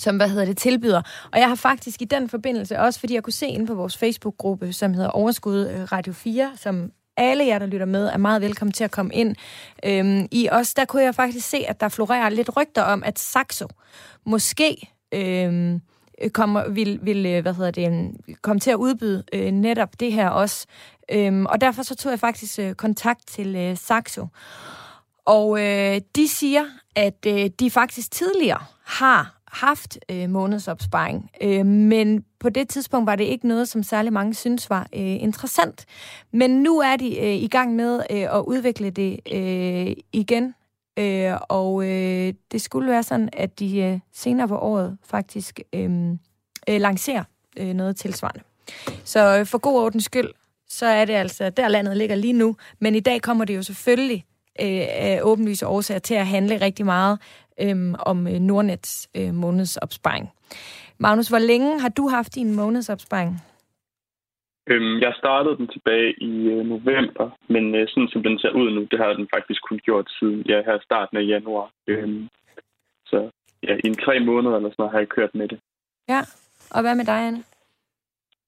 som, 0.00 0.16
hvad 0.16 0.28
hedder 0.28 0.44
det, 0.44 0.56
tilbyder. 0.56 1.02
Og 1.32 1.38
jeg 1.38 1.48
har 1.48 1.54
faktisk 1.54 2.02
i 2.02 2.04
den 2.04 2.28
forbindelse, 2.28 2.78
også 2.78 3.00
fordi 3.00 3.14
jeg 3.14 3.22
kunne 3.22 3.32
se 3.32 3.46
inde 3.46 3.66
på 3.66 3.74
vores 3.74 3.96
Facebook-gruppe, 3.96 4.72
som 4.72 4.94
hedder 4.94 5.10
Overskud 5.10 5.68
øh, 5.68 5.92
Radio 5.92 6.12
4, 6.12 6.52
som 6.56 6.90
alle 7.16 7.46
jer, 7.46 7.58
der 7.58 7.66
lytter 7.66 7.86
med, 7.86 8.06
er 8.06 8.16
meget 8.16 8.42
velkommen 8.42 8.72
til 8.72 8.84
at 8.84 8.90
komme 8.90 9.14
ind 9.14 9.36
øhm, 9.84 10.28
i 10.30 10.48
os. 10.52 10.74
Der 10.74 10.84
kunne 10.84 11.02
jeg 11.02 11.14
faktisk 11.14 11.48
se, 11.48 11.64
at 11.68 11.80
der 11.80 11.88
florerer 11.88 12.28
lidt 12.28 12.56
rygter 12.56 12.82
om, 12.82 13.02
at 13.04 13.18
Saxo 13.18 13.68
måske 14.26 14.90
øhm, 15.14 15.80
kommer, 16.32 16.68
vil, 16.68 16.98
vil 17.02 17.26
øh, 17.26 17.42
hvad 17.42 17.54
hedder 17.54 17.70
det, 17.70 17.86
øhm, 17.86 18.16
komme 18.42 18.60
til 18.60 18.70
at 18.70 18.76
udbyde 18.76 19.24
øh, 19.32 19.50
netop 19.50 20.00
det 20.00 20.12
her 20.12 20.28
også. 20.28 20.66
Øhm, 21.12 21.46
og 21.46 21.60
derfor 21.60 21.82
så 21.82 21.96
tog 21.96 22.10
jeg 22.10 22.20
faktisk 22.20 22.58
øh, 22.58 22.74
kontakt 22.74 23.26
til 23.26 23.56
øh, 23.56 23.76
Saxo. 23.76 24.26
Og 25.24 25.60
øh, 25.60 26.00
de 26.16 26.28
siger, 26.28 26.64
at 26.96 27.26
øh, 27.26 27.50
de 27.60 27.70
faktisk 27.70 28.10
tidligere 28.10 28.64
har 28.84 29.37
haft 29.52 29.98
øh, 30.08 30.30
månedsopsparing, 30.30 31.30
øh, 31.40 31.66
men 31.66 32.24
på 32.40 32.48
det 32.48 32.68
tidspunkt 32.68 33.06
var 33.06 33.16
det 33.16 33.24
ikke 33.24 33.48
noget, 33.48 33.68
som 33.68 33.82
særlig 33.82 34.12
mange 34.12 34.34
synes 34.34 34.70
var 34.70 34.88
øh, 34.94 35.22
interessant. 35.22 35.84
Men 36.32 36.62
nu 36.62 36.78
er 36.78 36.96
de 36.96 37.18
øh, 37.18 37.34
i 37.34 37.48
gang 37.48 37.76
med 37.76 38.02
øh, 38.10 38.36
at 38.36 38.40
udvikle 38.46 38.90
det 38.90 39.20
øh, 39.32 39.96
igen, 40.12 40.54
øh, 40.98 41.32
og 41.48 41.84
øh, 41.84 42.34
det 42.52 42.62
skulle 42.62 42.90
være 42.90 43.02
sådan, 43.02 43.28
at 43.32 43.58
de 43.58 43.78
øh, 43.78 43.98
senere 44.12 44.48
på 44.48 44.58
året 44.58 44.98
faktisk 45.04 45.60
øh, 45.72 46.10
øh, 46.68 46.80
lancerer 46.80 47.24
øh, 47.56 47.74
noget 47.74 47.96
tilsvarende. 47.96 48.40
Så 49.04 49.38
øh, 49.38 49.46
for 49.46 49.58
god 49.58 49.80
ordens 49.80 50.04
skyld, 50.04 50.28
så 50.68 50.86
er 50.86 51.04
det 51.04 51.12
altså, 51.12 51.50
der 51.50 51.68
landet 51.68 51.96
ligger 51.96 52.16
lige 52.16 52.32
nu, 52.32 52.56
men 52.78 52.94
i 52.94 53.00
dag 53.00 53.22
kommer 53.22 53.44
det 53.44 53.56
jo 53.56 53.62
selvfølgelig 53.62 54.24
øh, 54.60 54.86
af 54.88 55.20
åbenlyse 55.22 55.66
årsager 55.66 55.98
til 55.98 56.14
at 56.14 56.26
handle 56.26 56.60
rigtig 56.60 56.86
meget 56.86 57.18
øhm, 57.60 57.94
om 57.98 58.26
øh, 58.26 58.38
Nordnets 58.40 59.08
øh, 59.16 59.34
månedsopsparing. 59.34 60.32
Magnus, 60.98 61.28
hvor 61.28 61.38
længe 61.38 61.80
har 61.80 61.88
du 61.88 62.08
haft 62.08 62.34
din 62.34 62.56
månedsopsparing? 62.56 63.32
Øhm, 64.70 65.00
jeg 65.00 65.12
startede 65.18 65.56
den 65.56 65.68
tilbage 65.68 66.12
i 66.22 66.32
øh, 66.54 66.66
november, 66.66 67.30
men 67.48 67.74
øh, 67.74 67.88
sådan 67.88 68.08
som 68.08 68.22
den 68.22 68.38
ser 68.38 68.50
ud 68.50 68.70
nu, 68.70 68.82
det 68.90 68.98
har 68.98 69.12
den 69.12 69.28
faktisk 69.34 69.60
kun 69.68 69.78
gjort 69.78 70.10
siden 70.18 70.42
ja, 70.48 70.62
her 70.66 70.78
starten 70.84 71.16
af 71.16 71.26
januar. 71.26 71.70
Øhm, 71.86 72.28
så 73.06 73.30
ja, 73.62 73.74
i 73.84 73.86
en 73.86 73.96
tre 74.04 74.20
måneder 74.20 74.56
eller 74.56 74.70
sådan 74.70 74.74
noget 74.78 74.92
har 74.92 74.98
jeg 74.98 75.08
kørt 75.08 75.34
med 75.34 75.48
det. 75.48 75.58
Ja, 76.08 76.20
og 76.70 76.80
hvad 76.82 76.94
med 76.94 77.04
dig, 77.04 77.20
Anne? 77.26 77.42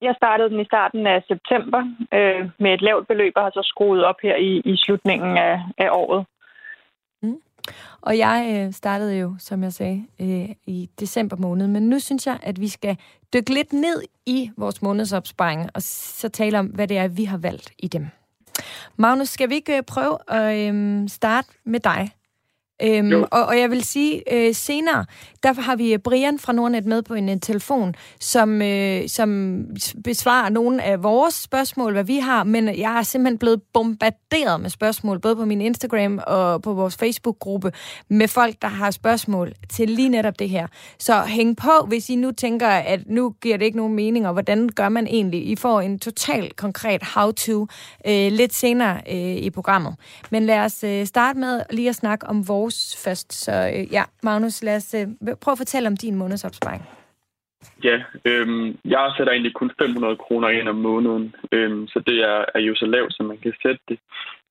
Jeg 0.01 0.13
startede 0.17 0.49
den 0.49 0.59
i 0.59 0.65
starten 0.65 1.07
af 1.07 1.23
september 1.27 1.81
øh, 2.13 2.49
med 2.59 2.73
et 2.73 2.81
lavt 2.81 3.07
beløb, 3.07 3.33
og 3.35 3.43
har 3.43 3.49
så 3.49 3.63
skruet 3.63 4.03
op 4.03 4.19
her 4.23 4.35
i, 4.35 4.61
i 4.65 4.77
slutningen 4.77 5.37
af, 5.37 5.59
af 5.77 5.89
året. 5.91 6.25
Og 8.01 8.17
jeg 8.17 8.65
øh, 8.67 8.73
startede 8.73 9.15
jo, 9.15 9.35
som 9.39 9.63
jeg 9.63 9.73
sagde, 9.73 10.05
øh, 10.19 10.49
i 10.65 10.89
december 10.99 11.37
måned. 11.37 11.67
Men 11.67 11.89
nu 11.89 11.99
synes 11.99 12.27
jeg, 12.27 12.39
at 12.43 12.61
vi 12.61 12.67
skal 12.67 12.97
dykke 13.33 13.53
lidt 13.53 13.73
ned 13.73 14.03
i 14.25 14.51
vores 14.57 14.81
månedsopsparinger, 14.81 15.69
og 15.73 15.81
så 15.83 16.29
tale 16.29 16.59
om, 16.59 16.65
hvad 16.65 16.87
det 16.87 16.97
er, 16.97 17.07
vi 17.07 17.23
har 17.23 17.37
valgt 17.37 17.71
i 17.79 17.87
dem. 17.87 18.07
Magnus, 18.97 19.29
skal 19.29 19.49
vi 19.49 19.55
ikke 19.55 19.77
øh, 19.77 19.83
prøve 19.83 20.17
at 20.27 20.73
øh, 20.73 21.09
starte 21.09 21.47
med 21.63 21.79
dig? 21.79 22.09
Øhm, 22.83 23.23
og, 23.31 23.45
og 23.45 23.59
jeg 23.59 23.71
vil 23.71 23.83
sige, 23.83 24.33
øh, 24.33 24.55
senere, 24.55 25.05
derfor 25.43 25.61
har 25.61 25.75
vi 25.75 25.97
Brian 25.97 26.39
fra 26.39 26.53
Nordnet 26.53 26.85
med 26.85 27.01
på 27.01 27.13
en, 27.13 27.29
en 27.29 27.39
telefon, 27.39 27.95
som, 28.19 28.61
øh, 28.61 29.09
som 29.09 29.61
besvarer 30.03 30.49
nogle 30.49 30.83
af 30.83 31.03
vores 31.03 31.33
spørgsmål, 31.33 31.93
hvad 31.93 32.03
vi 32.03 32.17
har, 32.17 32.43
men 32.43 32.67
jeg 32.67 32.97
er 32.97 33.03
simpelthen 33.03 33.37
blevet 33.37 33.61
bombarderet 33.73 34.61
med 34.61 34.69
spørgsmål, 34.69 35.19
både 35.19 35.35
på 35.35 35.45
min 35.45 35.61
Instagram 35.61 36.19
og 36.27 36.61
på 36.61 36.73
vores 36.73 36.97
Facebook-gruppe, 36.97 37.71
med 38.09 38.27
folk, 38.27 38.55
der 38.61 38.67
har 38.67 38.91
spørgsmål 38.91 39.53
til 39.69 39.89
lige 39.89 40.09
netop 40.09 40.39
det 40.39 40.49
her. 40.49 40.67
Så 40.99 41.21
hæng 41.21 41.57
på, 41.57 41.85
hvis 41.87 42.09
I 42.09 42.15
nu 42.15 42.31
tænker, 42.31 42.67
at 42.67 42.99
nu 43.05 43.33
giver 43.41 43.57
det 43.57 43.65
ikke 43.65 43.77
nogen 43.77 43.95
mening, 43.95 44.27
og 44.27 44.33
hvordan 44.33 44.69
gør 44.69 44.89
man 44.89 45.07
egentlig? 45.07 45.49
I 45.49 45.55
får 45.55 45.81
en 45.81 45.99
total 45.99 46.51
konkret 46.53 47.03
how-to 47.03 47.67
øh, 48.07 48.31
lidt 48.31 48.53
senere 48.53 49.01
øh, 49.11 49.35
i 49.35 49.49
programmet. 49.49 49.95
Men 50.29 50.45
lad 50.45 50.59
os 50.59 50.83
øh, 50.83 51.05
starte 51.05 51.39
med 51.39 51.61
lige 51.69 51.89
at 51.89 51.95
snakke 51.95 52.27
om 52.27 52.47
vores 52.47 52.70
Magnus 52.71 53.03
først. 53.05 53.33
Så 53.33 53.51
øh, 53.51 53.93
ja, 53.93 54.03
Magnus, 54.23 54.63
lad 54.63 54.75
os 54.75 54.93
øh, 54.93 55.07
prøv 55.41 55.51
at 55.51 55.57
fortælle 55.63 55.87
om 55.87 55.97
din 55.97 56.15
månedsopsparing. 56.15 56.83
Ja, 57.83 57.97
øhm, 58.25 58.77
jeg 58.85 59.13
sætter 59.17 59.33
egentlig 59.33 59.53
kun 59.53 59.71
500 59.81 60.17
kroner 60.17 60.49
ind 60.49 60.67
om 60.69 60.75
måneden, 60.75 61.35
øhm, 61.51 61.87
så 61.87 61.99
det 62.07 62.17
er, 62.31 62.45
er 62.55 62.59
jo 62.59 62.75
så 62.75 62.85
lavt, 62.85 63.13
som 63.13 63.25
man 63.25 63.37
kan 63.37 63.53
sætte 63.61 63.81
det. 63.89 63.99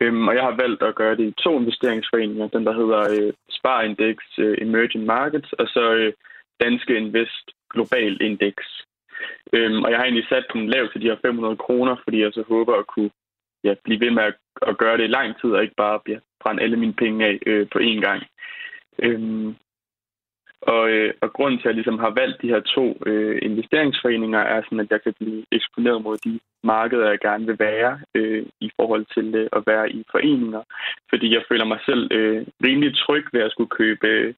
Øhm, 0.00 0.28
og 0.28 0.34
jeg 0.34 0.42
har 0.42 0.60
valgt 0.62 0.82
at 0.82 0.94
gøre 0.94 1.16
det 1.16 1.26
i 1.28 1.42
to 1.44 1.52
investeringsforeninger, 1.60 2.48
den 2.48 2.64
der 2.66 2.74
hedder 2.80 3.00
øh, 3.14 3.32
Sparindex 3.58 4.16
øh, 4.38 4.56
Emerging 4.64 5.04
Markets, 5.04 5.52
og 5.52 5.66
så 5.74 5.84
øh, 6.00 6.12
Danske 6.60 6.96
Invest 6.96 7.46
Global 7.72 8.22
Index. 8.26 8.56
Øhm, 9.52 9.82
og 9.84 9.90
jeg 9.90 9.98
har 9.98 10.04
egentlig 10.04 10.28
sat 10.28 10.46
den 10.52 10.68
lavt 10.74 10.90
til 10.92 11.00
de 11.02 11.10
her 11.10 11.18
500 11.24 11.56
kroner, 11.56 11.96
fordi 12.04 12.18
jeg 12.22 12.32
så 12.32 12.42
håber 12.48 12.74
at 12.78 12.86
kunne 12.86 13.10
ja, 13.64 13.75
blive 13.85 14.00
ved 14.00 14.11
med 14.11 14.23
at, 14.23 14.35
at 14.62 14.79
gøre 14.79 14.97
det 14.97 15.05
i 15.05 15.17
lang 15.17 15.40
tid, 15.40 15.50
og 15.50 15.62
ikke 15.62 15.75
bare 15.76 16.00
ja, 16.09 16.19
brænde 16.40 16.62
alle 16.62 16.76
mine 16.76 16.93
penge 16.93 17.26
af 17.26 17.38
øh, 17.47 17.67
på 17.73 17.79
én 17.79 18.00
gang. 18.00 18.23
Øhm, 19.02 19.57
og, 20.62 20.90
øh, 20.90 21.14
og 21.21 21.33
grunden 21.33 21.59
til, 21.59 21.64
at 21.64 21.71
jeg 21.71 21.75
ligesom 21.75 21.99
har 21.99 22.11
valgt 22.11 22.43
de 22.43 22.49
her 22.49 22.61
to 22.61 22.97
øh, 23.07 23.38
investeringsforeninger, 23.43 24.38
er 24.38 24.62
sådan, 24.62 24.81
at 24.81 24.90
jeg 24.90 25.02
kan 25.02 25.14
blive 25.21 25.45
eksponeret 25.52 26.02
mod 26.02 26.17
de 26.17 26.40
markeder, 26.62 27.09
jeg 27.09 27.19
gerne 27.19 27.47
vil 27.47 27.59
være 27.59 28.00
øh, 28.14 28.47
i 28.61 28.71
forhold 28.76 29.07
til 29.14 29.35
øh, 29.35 29.49
at 29.52 29.62
være 29.67 29.93
i 29.93 30.05
foreninger. 30.11 30.62
Fordi 31.11 31.35
jeg 31.35 31.43
føler 31.49 31.64
mig 31.64 31.81
selv 31.87 32.09
øh, 32.12 32.47
rimelig 32.64 32.97
tryg 32.97 33.25
ved 33.33 33.40
at 33.40 33.52
skulle 33.52 33.71
købe 33.71 34.07
øh, 34.07 34.35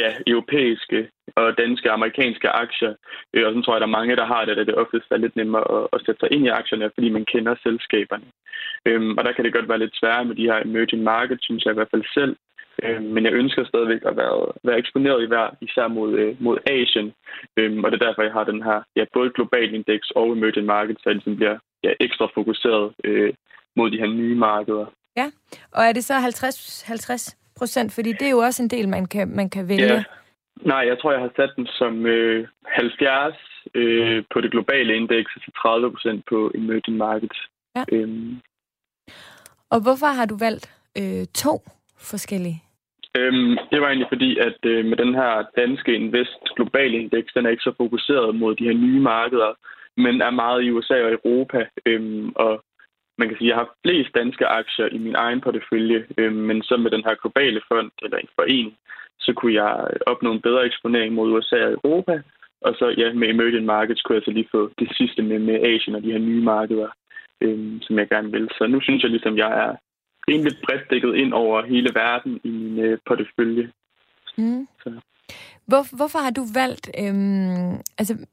ja, 0.00 0.08
europæiske 0.26 1.08
og 1.36 1.58
danske 1.58 1.90
og 1.90 1.94
amerikanske 1.94 2.48
aktier. 2.48 2.94
Øh, 3.34 3.46
og 3.46 3.52
så 3.54 3.60
tror 3.60 3.72
jeg, 3.72 3.76
at 3.76 3.84
der 3.84 3.92
er 3.92 3.98
mange, 3.98 4.16
der 4.16 4.26
har 4.34 4.44
det, 4.44 4.58
at 4.58 4.66
det 4.66 4.74
oftest 4.74 5.06
er 5.10 5.16
lidt 5.16 5.36
nemmere 5.36 5.64
at, 5.76 5.88
at 5.92 6.02
sætte 6.06 6.20
sig 6.20 6.32
ind 6.32 6.44
i 6.46 6.56
aktierne, 6.60 6.90
fordi 6.94 7.08
man 7.08 7.24
kender 7.24 7.54
selskaberne. 7.62 8.28
Øhm, 8.86 9.18
og 9.18 9.24
der 9.24 9.32
kan 9.32 9.44
det 9.44 9.52
godt 9.54 9.68
være 9.68 9.78
lidt 9.78 9.96
sværere 9.96 10.24
med 10.24 10.34
de 10.34 10.48
her 10.50 10.58
emerging 10.64 11.02
markets, 11.02 11.44
synes 11.44 11.64
jeg 11.64 11.72
i 11.72 11.78
hvert 11.78 11.94
fald 11.94 12.04
selv. 12.14 12.36
Øhm, 12.82 13.04
men 13.14 13.24
jeg 13.24 13.32
ønsker 13.32 13.64
stadigvæk 13.64 14.02
at 14.06 14.16
være, 14.16 14.52
være 14.64 14.78
eksponeret 14.78 15.22
i 15.22 15.26
hver, 15.26 15.48
især 15.60 15.88
mod, 15.88 16.10
øh, 16.20 16.36
mod 16.40 16.58
Asien. 16.66 17.12
Øhm, 17.56 17.84
og 17.84 17.92
det 17.92 18.02
er 18.02 18.06
derfor, 18.06 18.22
jeg 18.22 18.32
har 18.32 18.44
den 18.44 18.62
her 18.62 18.78
ja, 18.96 19.04
både 19.12 19.30
global 19.30 19.74
index 19.74 20.00
og 20.10 20.32
emerging 20.32 20.66
markets, 20.66 21.02
så 21.02 21.08
jeg 21.08 21.14
ligesom 21.14 21.36
bliver 21.36 21.58
ja, 21.84 21.92
ekstra 22.00 22.26
fokuseret 22.34 22.92
øh, 23.04 23.32
mod 23.76 23.90
de 23.90 23.98
her 23.98 24.06
nye 24.06 24.34
markeder. 24.34 24.86
Ja, 25.16 25.26
og 25.72 25.82
er 25.84 25.92
det 25.92 26.04
så 26.04 26.14
50, 26.14 26.84
50 26.88 27.43
procent? 27.58 27.92
Fordi 27.92 28.12
det 28.12 28.26
er 28.26 28.30
jo 28.30 28.38
også 28.38 28.62
en 28.62 28.70
del, 28.70 28.88
man 28.88 29.06
kan, 29.06 29.28
man 29.28 29.50
kan 29.50 29.68
vælge. 29.68 29.94
Ja. 29.94 30.04
Nej, 30.62 30.82
jeg 30.90 30.98
tror, 30.98 31.12
jeg 31.12 31.20
har 31.20 31.32
sat 31.36 31.50
den 31.56 31.66
som 31.66 32.06
øh, 32.06 32.48
70 32.66 33.36
øh, 33.74 34.24
på 34.32 34.40
det 34.40 34.50
globale 34.50 34.96
indeks, 34.96 35.36
og 35.36 35.42
så 35.44 35.50
30 35.62 35.90
procent 35.90 36.24
på 36.28 36.50
emerging 36.54 36.96
markets. 36.96 37.38
Ja. 37.76 37.84
Øhm. 37.92 38.40
Og 39.70 39.80
hvorfor 39.82 40.06
har 40.06 40.26
du 40.26 40.36
valgt 40.36 40.66
øh, 40.98 41.26
to 41.34 41.54
forskellige? 42.10 42.62
Øhm, 43.18 43.56
det 43.70 43.80
var 43.80 43.86
egentlig 43.88 44.12
fordi, 44.14 44.38
at 44.38 44.58
øh, 44.64 44.84
med 44.84 44.96
den 44.96 45.14
her 45.14 45.44
danske 45.56 45.94
Invest 45.94 46.40
Global 46.56 46.94
Index, 46.94 47.24
den 47.34 47.46
er 47.46 47.50
ikke 47.50 47.68
så 47.68 47.74
fokuseret 47.76 48.34
mod 48.34 48.54
de 48.56 48.64
her 48.64 48.72
nye 48.72 49.00
markeder, 49.00 49.52
men 49.96 50.20
er 50.20 50.30
meget 50.30 50.62
i 50.62 50.70
USA 50.70 50.94
og 51.04 51.12
Europa. 51.12 51.66
Øhm, 51.86 52.32
og 52.36 52.64
man 53.18 53.28
kan 53.28 53.36
sige, 53.36 53.48
at 53.48 53.52
jeg 53.52 53.60
har 53.62 53.74
flest 53.82 54.14
danske 54.14 54.46
aktier 54.46 54.88
i 54.96 54.98
min 54.98 55.14
egen 55.14 55.40
portefølje, 55.40 56.06
øhm, 56.18 56.36
men 56.48 56.62
så 56.62 56.76
med 56.76 56.90
den 56.90 57.04
her 57.06 57.14
globale 57.14 57.60
fond 57.68 57.90
eller 58.02 58.18
en 58.18 58.34
forening, 58.34 58.76
så 59.20 59.32
kunne 59.36 59.54
jeg 59.54 59.86
opnå 60.06 60.32
en 60.32 60.40
bedre 60.40 60.66
eksponering 60.66 61.14
mod 61.14 61.32
USA 61.32 61.64
og 61.66 61.72
Europa. 61.72 62.22
Og 62.60 62.74
så 62.78 62.94
ja, 62.98 63.12
med 63.12 63.28
emerging 63.28 63.66
markets 63.66 64.02
kunne 64.02 64.16
jeg 64.16 64.24
så 64.24 64.30
lige 64.30 64.48
få 64.50 64.70
det 64.78 64.88
sidste 64.96 65.22
med, 65.22 65.38
med 65.38 65.54
Asien 65.54 65.96
og 65.96 66.02
de 66.02 66.12
her 66.12 66.18
nye 66.18 66.42
markeder, 66.42 66.88
øhm, 67.40 67.82
som 67.82 67.98
jeg 67.98 68.08
gerne 68.08 68.30
vil. 68.30 68.48
Så 68.58 68.66
nu 68.66 68.80
synes 68.80 69.02
jeg 69.02 69.10
ligesom, 69.10 69.36
jeg 69.36 69.50
er 69.64 69.76
rimelig 70.28 70.52
bredt 70.64 70.90
dækket 70.90 71.14
ind 71.14 71.32
over 71.32 71.62
hele 71.62 71.90
verden 71.94 72.40
i 72.44 72.48
min 72.48 72.78
øh, 72.78 72.98
portefølje. 73.06 73.72
Mm. 74.38 74.68
Så. 74.82 74.90
Hvor, 75.66 75.96
hvorfor 75.96 76.18
har 76.18 76.30
du 76.30 76.44
valgt 76.54 76.90
øhm, 77.02 77.72
altså 77.98 78.26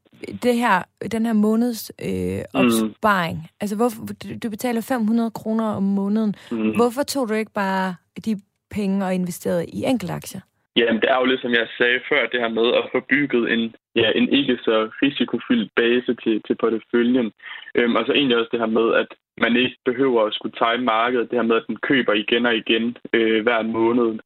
det 0.43 0.55
her, 0.55 0.83
den 1.11 1.25
her 1.25 1.33
måneds 1.33 1.91
øh, 2.07 2.41
opsparing? 2.53 3.37
Mm. 3.37 3.57
Altså, 3.61 3.75
hvorfor, 3.75 4.01
du 4.43 4.49
betaler 4.49 4.81
500 4.81 5.31
kroner 5.31 5.65
om 5.65 5.83
måneden. 5.83 6.35
Mm. 6.51 6.75
Hvorfor 6.75 7.03
tog 7.03 7.29
du 7.29 7.33
ikke 7.33 7.53
bare 7.53 7.95
de 8.25 8.41
penge 8.71 9.05
og 9.05 9.15
investerede 9.15 9.65
i 9.65 9.83
enkeltaktier? 9.83 10.41
Jamen, 10.75 11.01
det 11.01 11.09
er 11.09 11.17
jo 11.19 11.25
lidt, 11.25 11.41
som 11.41 11.53
jeg 11.53 11.67
sagde 11.77 11.99
før, 12.09 12.27
det 12.27 12.39
her 12.39 12.49
med 12.59 12.67
at 12.79 12.89
få 12.91 12.99
bygget 13.09 13.53
en, 13.53 13.75
ja, 13.95 14.11
en 14.15 14.29
ikke 14.29 14.57
så 14.67 14.89
risikofyldt 15.01 15.71
base 15.75 16.15
til, 16.23 16.41
til 16.47 16.55
porteføljen. 16.55 17.31
Øhm, 17.75 17.95
og 17.95 18.05
så 18.05 18.11
egentlig 18.13 18.37
også 18.37 18.49
det 18.51 18.59
her 18.59 18.77
med, 18.79 18.87
at 19.01 19.09
man 19.37 19.55
ikke 19.55 19.77
behøver 19.85 20.21
at 20.25 20.33
skulle 20.33 20.55
time 20.63 20.85
markedet. 20.85 21.29
Det 21.29 21.39
her 21.39 21.49
med, 21.49 21.55
at 21.55 21.67
den 21.67 21.77
køber 21.89 22.13
igen 22.13 22.45
og 22.45 22.55
igen 22.55 22.97
øh, 23.13 23.43
hver 23.43 23.61
måned. 23.61 24.19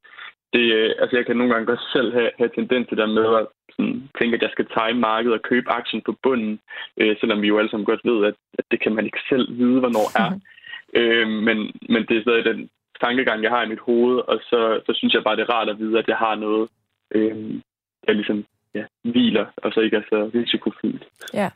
Det, 0.54 0.66
øh, 0.80 0.92
altså, 1.02 1.18
jeg 1.18 1.26
kan 1.26 1.38
nogle 1.38 1.54
gange 1.54 1.66
godt 1.66 1.84
selv 1.96 2.14
have, 2.14 2.32
have 2.38 2.52
tendens 2.56 2.88
til 2.88 2.98
det 2.98 3.10
med 3.10 3.28
at 3.42 3.46
sådan, 3.76 4.10
tænke, 4.20 4.36
at 4.36 4.42
jeg 4.42 4.52
skal 4.54 4.68
time 4.78 5.00
markedet 5.00 5.38
og 5.38 5.42
købe 5.42 5.72
aktien 5.80 6.02
på 6.06 6.14
bunden, 6.24 6.60
øh, 6.98 7.16
selvom 7.20 7.42
vi 7.42 7.48
jo 7.48 7.58
alle 7.58 7.72
sammen 7.72 7.86
godt 7.92 8.06
ved, 8.10 8.26
at, 8.30 8.36
at 8.60 8.66
det 8.72 8.80
kan 8.84 8.96
man 8.96 9.06
ikke 9.06 9.22
selv 9.30 9.58
vide, 9.58 9.80
hvornår 9.80 10.08
er. 10.24 10.32
øh, 11.00 11.28
men, 11.48 11.58
men 11.90 12.02
det 12.08 12.18
er 12.18 12.22
stadig 12.22 12.46
den 12.46 12.70
tankegang, 13.04 13.44
jeg 13.44 13.52
har 13.52 13.64
i 13.64 13.70
mit 13.70 13.86
hoved, 13.90 14.18
og 14.32 14.40
så, 14.50 14.82
så 14.86 14.92
synes 14.96 15.14
jeg 15.14 15.24
bare, 15.24 15.36
det 15.36 15.42
er 15.44 15.54
rart 15.54 15.70
at 15.70 15.80
vide, 15.80 16.00
at 16.00 16.08
jeg 16.08 16.18
har 16.18 16.36
noget, 16.36 16.70
øh, 17.16 17.62
jeg 18.08 18.16
ligesom 18.16 18.46
ja, 18.76 18.84
hviler, 19.04 19.46
og 19.58 19.72
så 19.74 19.80
ikke 19.80 19.98
er 19.98 20.02
så 20.10 20.32
risikofyldt. 20.36 21.04
Ja, 21.34 21.50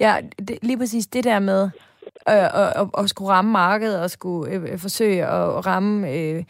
ja 0.00 0.12
det, 0.48 0.58
lige 0.62 0.78
præcis 0.78 1.06
det 1.06 1.24
der 1.24 1.38
med, 1.38 1.70
øh, 2.28 2.34
og, 2.54 2.72
og, 2.76 2.90
og 2.92 3.08
skulle 3.08 3.30
ramme 3.30 3.50
markedet 3.50 4.00
og 4.00 4.10
skulle 4.10 4.52
øh, 4.52 4.78
forsøge 4.78 5.26
at 5.26 5.66
ramme 5.66 6.10
øh, 6.10 6.44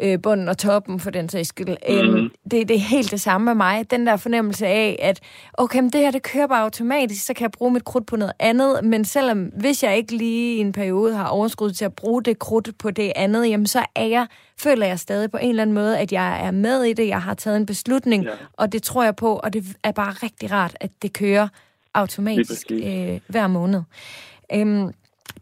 øh, 0.00 0.22
bunden 0.22 0.48
og 0.48 0.58
toppen 0.58 1.00
for 1.00 1.10
den 1.10 1.28
sags 1.28 1.48
skyld. 1.48 1.68
Mm. 1.68 2.30
det, 2.50 2.68
det 2.68 2.76
er 2.76 2.80
helt 2.80 3.10
det 3.10 3.20
samme 3.20 3.44
med 3.44 3.54
mig. 3.54 3.90
Den 3.90 4.06
der 4.06 4.16
fornemmelse 4.16 4.66
af, 4.66 4.98
at 5.02 5.20
okay, 5.54 5.80
men 5.80 5.90
det 5.90 6.00
her 6.00 6.10
det 6.10 6.22
kører 6.22 6.46
bare 6.46 6.62
automatisk, 6.62 7.26
så 7.26 7.34
kan 7.34 7.42
jeg 7.42 7.52
bruge 7.52 7.72
mit 7.72 7.84
krudt 7.84 8.06
på 8.06 8.16
noget 8.16 8.32
andet. 8.38 8.84
Men 8.84 9.04
selvom, 9.04 9.44
hvis 9.44 9.82
jeg 9.82 9.96
ikke 9.96 10.16
lige 10.16 10.56
i 10.56 10.58
en 10.58 10.72
periode 10.72 11.14
har 11.14 11.28
overskud 11.28 11.72
til 11.72 11.84
at 11.84 11.94
bruge 11.94 12.22
det 12.22 12.38
krudt 12.38 12.78
på 12.78 12.90
det 12.90 13.12
andet, 13.16 13.48
jamen 13.48 13.66
så 13.66 13.84
er 13.94 14.06
jeg, 14.06 14.26
føler 14.58 14.86
jeg 14.86 14.98
stadig 14.98 15.30
på 15.30 15.36
en 15.36 15.48
eller 15.48 15.62
anden 15.62 15.74
måde, 15.74 15.98
at 15.98 16.12
jeg 16.12 16.46
er 16.46 16.50
med 16.50 16.82
i 16.82 16.92
det. 16.92 17.08
Jeg 17.08 17.22
har 17.22 17.34
taget 17.34 17.56
en 17.56 17.66
beslutning, 17.66 18.24
ja. 18.24 18.30
og 18.52 18.72
det 18.72 18.82
tror 18.82 19.04
jeg 19.04 19.16
på, 19.16 19.36
og 19.36 19.52
det 19.52 19.64
er 19.84 19.92
bare 19.92 20.12
rigtig 20.12 20.52
rart, 20.52 20.76
at 20.80 20.90
det 21.02 21.12
kører 21.12 21.48
automatisk 21.94 22.66
øh, 22.70 23.20
hver 23.28 23.46
måned. 23.46 23.82
Øhm, 24.54 24.86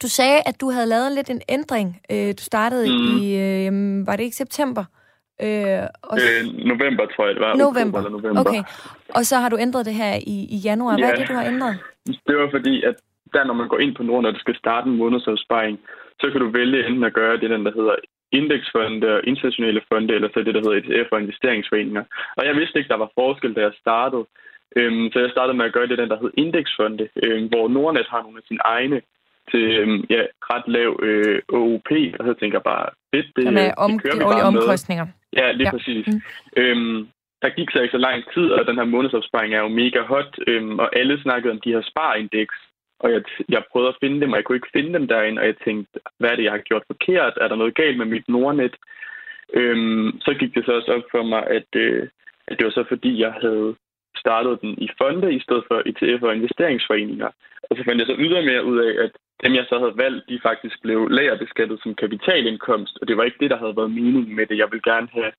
du 0.03 0.09
sagde, 0.09 0.39
at 0.47 0.61
du 0.61 0.71
havde 0.71 0.87
lavet 0.87 1.13
lidt 1.13 1.31
en 1.31 1.43
ændring. 1.49 2.01
Øh, 2.13 2.29
du 2.39 2.43
startede 2.43 2.87
mm. 2.89 3.19
i, 3.19 3.21
øh, 3.45 4.07
var 4.07 4.17
det 4.17 4.25
ikke 4.25 4.37
september? 4.37 4.85
Øh, 5.43 5.83
og... 6.11 6.17
øh, 6.25 6.41
november, 6.73 7.05
tror 7.07 7.27
jeg, 7.27 7.35
det 7.35 7.43
var. 7.47 7.55
November. 7.67 7.99
Eller 7.99 8.11
november. 8.11 8.41
Okay. 8.41 8.63
Og 9.09 9.23
så 9.31 9.37
har 9.37 9.49
du 9.49 9.57
ændret 9.59 9.87
det 9.87 9.95
her 9.95 10.15
i, 10.35 10.37
i 10.57 10.59
januar. 10.69 10.95
Hvad 10.99 11.09
ja. 11.09 11.15
er 11.15 11.17
det, 11.17 11.29
du 11.29 11.35
har 11.35 11.47
ændret? 11.53 11.75
Det 12.29 12.37
var 12.37 12.49
fordi, 12.51 12.83
at 12.83 12.97
der, 13.35 13.45
når 13.45 13.55
man 13.55 13.69
går 13.69 13.79
ind 13.79 13.95
på 13.95 14.03
Norden, 14.03 14.27
og 14.27 14.35
du 14.35 14.39
skal 14.39 14.57
starte 14.57 14.91
en 14.91 14.97
månedsopsparing, 14.97 15.81
så 16.21 16.27
kan 16.31 16.41
du 16.41 16.49
vælge 16.51 16.87
enten 16.87 17.05
at 17.05 17.13
gøre 17.13 17.37
det, 17.41 17.51
der 17.51 17.73
hedder 17.79 17.97
indeksfonde 18.33 19.07
og 19.17 19.21
internationale 19.31 19.81
fonde, 19.89 20.15
eller 20.15 20.29
så 20.29 20.39
det, 20.43 20.55
der 20.55 20.65
hedder 20.65 20.81
ETF 20.81 21.09
og 21.13 21.21
investeringsforeninger. 21.21 22.05
Og 22.37 22.43
jeg 22.47 22.55
vidste 22.57 22.79
ikke, 22.79 22.93
der 22.95 23.05
var 23.05 23.11
forskel, 23.21 23.55
da 23.55 23.61
jeg 23.61 23.73
startede. 23.85 24.25
Øhm, 24.77 25.13
så 25.13 25.19
jeg 25.21 25.31
startede 25.31 25.57
med 25.57 25.65
at 25.65 25.73
gøre 25.73 25.87
det, 25.87 25.99
der 25.99 26.21
hedder 26.21 26.41
indeksfonde, 26.45 27.09
øhm, 27.25 27.47
hvor 27.49 27.69
Nordnet 27.69 28.07
har 28.09 28.23
nogle 28.23 28.39
af 28.39 28.45
sine 28.49 28.61
egne 28.65 29.01
til 29.51 29.65
øhm, 29.81 30.05
ja, 30.11 30.23
ret 30.51 30.69
lav 30.77 30.91
øh, 31.03 31.43
OOP, 31.49 31.91
og 32.19 32.27
så 32.27 32.35
tænker 32.41 32.59
jeg 32.59 32.69
bare, 32.73 32.87
fedt, 33.15 33.27
det, 33.37 33.45
Som 33.45 33.57
er 33.57 33.73
om, 33.77 33.91
det 33.91 34.03
kører 34.03 34.17
vi 34.17 34.25
bare 34.35 34.51
omkostninger. 34.53 35.05
Med. 35.05 35.15
Ja, 35.41 35.53
lige 35.53 35.69
ja. 35.69 35.71
præcis. 35.71 36.07
Mm. 36.07 36.23
Øhm, 36.57 37.09
der 37.43 37.49
gik 37.59 37.71
så 37.71 37.81
ikke 37.81 37.97
så 37.99 38.05
lang 38.09 38.19
tid, 38.35 38.47
og 38.57 38.67
den 38.67 38.77
her 38.77 38.85
månedsopsparing 38.85 39.55
er 39.55 39.63
jo 39.67 39.69
mega 39.69 40.01
hot, 40.01 40.39
øhm, 40.47 40.79
og 40.79 40.97
alle 40.99 41.23
snakkede 41.23 41.53
om 41.53 41.61
de 41.65 41.73
her 41.75 41.83
sparindeks, 41.91 42.57
og 42.99 43.13
jeg, 43.13 43.23
jeg 43.49 43.63
prøvede 43.71 43.89
at 43.89 44.01
finde 44.03 44.21
dem, 44.21 44.33
og 44.33 44.37
jeg 44.37 44.45
kunne 44.45 44.57
ikke 44.57 44.75
finde 44.77 44.93
dem 44.93 45.07
derinde, 45.09 45.41
og 45.41 45.47
jeg 45.47 45.57
tænkte, 45.65 46.01
hvad 46.19 46.31
er 46.31 46.37
det, 46.37 46.45
jeg 46.45 46.53
har 46.53 46.69
gjort 46.69 46.83
forkert? 46.87 47.35
Er 47.41 47.49
der 47.49 47.57
noget 47.57 47.75
galt 47.75 47.99
med 47.99 48.07
mit 48.07 48.29
Nordnet? 48.29 48.77
Øhm, 49.55 50.21
så 50.21 50.35
gik 50.41 50.55
det 50.55 50.65
så 50.65 50.73
også 50.73 50.93
op 50.93 51.03
for 51.11 51.23
mig, 51.23 51.47
at, 51.47 51.71
øh, 51.77 52.09
at 52.49 52.59
det 52.59 52.65
var 52.65 52.71
så 52.71 52.85
fordi, 52.89 53.21
jeg 53.21 53.33
havde 53.43 53.75
startede 54.25 54.59
den 54.63 54.73
i 54.87 54.89
fonde 54.99 55.29
i 55.39 55.41
stedet 55.45 55.65
for 55.69 55.77
ETF'er 55.91 56.29
og 56.31 56.37
investeringsforeninger. 56.41 57.31
Og 57.69 57.73
så 57.77 57.83
fandt 57.85 58.01
jeg 58.01 58.09
så 58.11 58.17
ydermere 58.27 58.65
ud 58.71 58.79
af, 58.89 58.93
at 59.05 59.13
dem, 59.45 59.53
jeg 59.55 59.67
så 59.69 59.77
havde 59.83 60.01
valgt, 60.05 60.29
de 60.29 60.47
faktisk 60.49 60.77
blev 60.83 60.99
lagerbeskattet 61.19 61.79
som 61.83 61.95
kapitalindkomst, 62.03 62.95
og 63.01 63.05
det 63.09 63.17
var 63.17 63.25
ikke 63.25 63.43
det, 63.43 63.51
der 63.51 63.63
havde 63.63 63.77
været 63.77 63.97
meningen 64.01 64.37
med 64.37 64.47
det. 64.47 64.59
Jeg 64.59 64.69
vil 64.73 64.83
gerne 64.83 65.09
have 65.19 65.33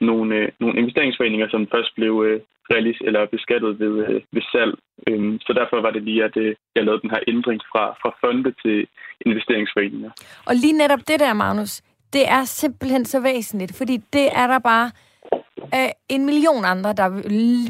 nogle, 0.00 0.36
øh, 0.36 0.48
nogle 0.60 0.78
investeringsforeninger, 0.80 1.48
som 1.50 1.68
først 1.74 1.94
blev 1.94 2.14
øh, 2.26 2.40
realis 2.70 3.00
eller 3.08 3.26
beskattet 3.26 3.72
ved, 3.82 3.94
øh, 4.08 4.20
ved 4.32 4.42
salg. 4.52 4.74
Øhm, 5.08 5.40
så 5.46 5.52
derfor 5.52 5.80
var 5.80 5.90
det 5.90 6.02
lige, 6.02 6.24
at 6.24 6.36
øh, 6.36 6.54
jeg 6.76 6.84
lavede 6.84 7.02
den 7.02 7.10
her 7.10 7.22
ændring 7.28 7.60
fra, 7.72 7.84
fra 8.02 8.10
fonde 8.20 8.52
til 8.62 8.86
investeringsforeninger. 9.26 10.10
Og 10.48 10.54
lige 10.54 10.78
netop 10.82 11.02
det 11.08 11.20
der, 11.20 11.32
Magnus, 11.32 11.82
det 12.12 12.24
er 12.28 12.44
simpelthen 12.44 13.04
så 13.04 13.20
væsentligt, 13.20 13.72
fordi 13.78 13.96
det 13.96 14.26
er 14.40 14.46
der 14.46 14.58
bare 14.58 14.90
øh, 15.74 15.88
en 16.08 16.26
million 16.26 16.64
andre, 16.64 16.92
der 16.92 17.08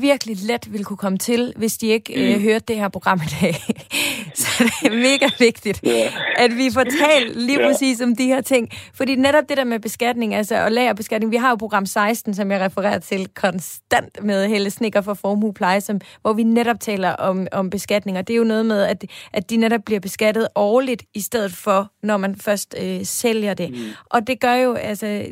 virkelig 0.01 0.37
let 0.43 0.73
vil 0.73 0.85
kunne 0.85 0.97
komme 0.97 1.19
til, 1.19 1.53
hvis 1.57 1.77
de 1.77 1.87
ikke 1.87 2.15
øh, 2.15 2.37
mm. 2.37 2.43
hørte 2.43 2.65
det 2.69 2.77
her 2.77 2.89
program 2.89 3.21
i 3.25 3.29
dag. 3.41 3.55
Så 4.35 4.65
det 4.65 4.93
er 4.93 4.97
mega 4.97 5.29
vigtigt, 5.39 5.81
yeah. 5.87 6.13
at 6.37 6.57
vi 6.57 6.71
får 6.75 6.85
talt 6.85 7.37
lige 7.37 7.61
yeah. 7.61 7.71
præcis 7.71 8.01
om 8.01 8.17
de 8.17 8.27
her 8.27 8.41
ting. 8.41 8.69
Fordi 8.95 9.15
netop 9.15 9.49
det 9.49 9.57
der 9.57 9.65
med 9.65 9.81
beskatning, 9.81 10.35
altså 10.35 10.65
og 10.65 10.73
lagerbeskatning, 10.73 11.33
vi 11.33 11.37
har 11.37 11.51
jo 11.51 11.57
program 11.57 11.87
16, 11.87 12.35
som 12.35 12.51
jeg 12.51 12.61
refererer 12.61 12.99
til 12.99 13.29
konstant 13.35 14.23
med 14.23 14.49
Helle 14.49 14.71
Snikker 14.71 15.01
for 15.01 15.15
Formuepleje, 15.15 15.81
som, 15.81 16.01
hvor 16.23 16.33
vi 16.33 16.43
netop 16.43 16.81
taler 16.81 17.11
om, 17.11 17.47
om 17.53 17.71
beskatning. 17.71 18.19
Og 18.19 18.29
det 18.29 18.35
er 18.35 18.39
jo 18.39 18.45
noget 18.45 18.67
med, 18.67 18.83
at, 18.83 19.05
at 19.33 19.51
de 19.51 19.57
netop 19.57 19.81
bliver 19.87 20.01
beskattet 20.01 20.49
årligt, 20.55 21.03
i 21.15 21.21
stedet 21.21 21.53
for, 21.53 21.93
når 22.03 22.17
man 22.17 22.37
først 22.37 22.75
øh, 22.83 23.01
sælger 23.05 23.55
det. 23.55 23.71
Mm. 23.71 23.79
Og 24.05 24.27
det 24.27 24.41
gør 24.41 24.55
jo, 24.55 24.75
altså, 24.75 25.27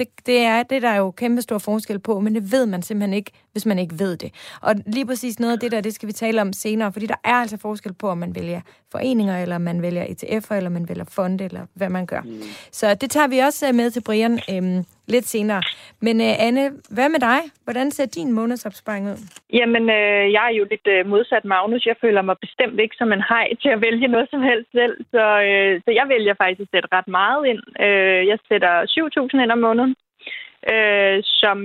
det, 0.00 0.26
det, 0.26 0.38
er, 0.38 0.62
det 0.62 0.82
der 0.82 0.88
er 0.88 0.96
jo 0.96 1.10
kæmpe 1.10 1.42
stor 1.42 1.58
forskel 1.58 1.98
på, 1.98 2.20
men 2.20 2.34
det 2.34 2.52
ved 2.52 2.66
man 2.66 2.82
simpelthen 2.82 3.14
ikke, 3.14 3.30
hvis 3.52 3.66
man 3.66 3.78
ikke 3.78 3.98
ved 3.98 4.16
det. 4.16 4.32
Og 4.60 4.74
lige 4.86 5.06
præcis 5.06 5.40
noget 5.40 5.52
af 5.52 5.60
det 5.60 5.72
der, 5.72 5.80
det 5.80 5.94
skal 5.94 6.06
vi 6.06 6.12
tale 6.12 6.40
om 6.40 6.52
senere, 6.52 6.92
fordi 6.92 7.06
der 7.06 7.14
er 7.24 7.34
altså 7.34 7.56
forskel 7.56 7.92
på, 7.92 8.08
om 8.08 8.18
man 8.18 8.34
vælger 8.34 8.60
foreninger, 8.92 9.42
eller 9.42 9.58
man 9.58 9.82
vælger 9.82 10.04
ETF'er, 10.04 10.54
eller 10.54 10.70
man 10.70 10.88
vælger 10.88 11.04
fonde, 11.04 11.44
eller 11.44 11.66
hvad 11.74 11.88
man 11.88 12.06
gør. 12.06 12.20
Mm. 12.20 12.42
Så 12.72 12.94
det 12.94 13.10
tager 13.10 13.26
vi 13.26 13.38
også 13.38 13.68
øh, 13.68 13.74
med 13.74 13.90
til 13.90 14.00
Brian 14.00 14.40
øhm, 14.50 14.84
lidt 15.10 15.28
senere. 15.34 15.62
Men 16.06 16.16
øh, 16.20 16.46
Anne, 16.46 16.64
hvad 16.96 17.08
med 17.14 17.20
dig? 17.30 17.40
Hvordan 17.64 17.90
ser 17.90 18.06
din 18.06 18.32
månedsopsparing 18.32 19.04
ud? 19.12 19.18
Jamen, 19.58 19.84
øh, 19.98 20.24
jeg 20.36 20.44
er 20.50 20.54
jo 20.60 20.64
lidt 20.70 20.86
øh, 20.94 21.06
modsat 21.12 21.44
Magnus. 21.44 21.86
Jeg 21.86 21.96
føler 22.00 22.22
mig 22.22 22.36
bestemt 22.46 22.80
ikke 22.80 22.96
som 22.98 23.12
en 23.12 23.24
hej 23.32 23.46
til 23.62 23.70
at 23.74 23.80
vælge 23.86 24.08
noget 24.14 24.28
som 24.30 24.42
helst 24.42 24.70
selv. 24.78 24.94
Så, 25.14 25.24
øh, 25.48 25.72
så 25.84 25.90
jeg 25.98 26.06
vælger 26.14 26.34
faktisk 26.42 26.60
at 26.60 26.72
sætte 26.74 26.88
ret 26.96 27.08
meget 27.08 27.42
ind. 27.50 27.62
Øh, 27.86 28.20
jeg 28.30 28.38
sætter 28.48 28.72
7.000 29.36 29.42
ind 29.42 29.52
om 29.56 29.58
måneden 29.68 29.94
øh, 30.72 31.18
som 31.22 31.58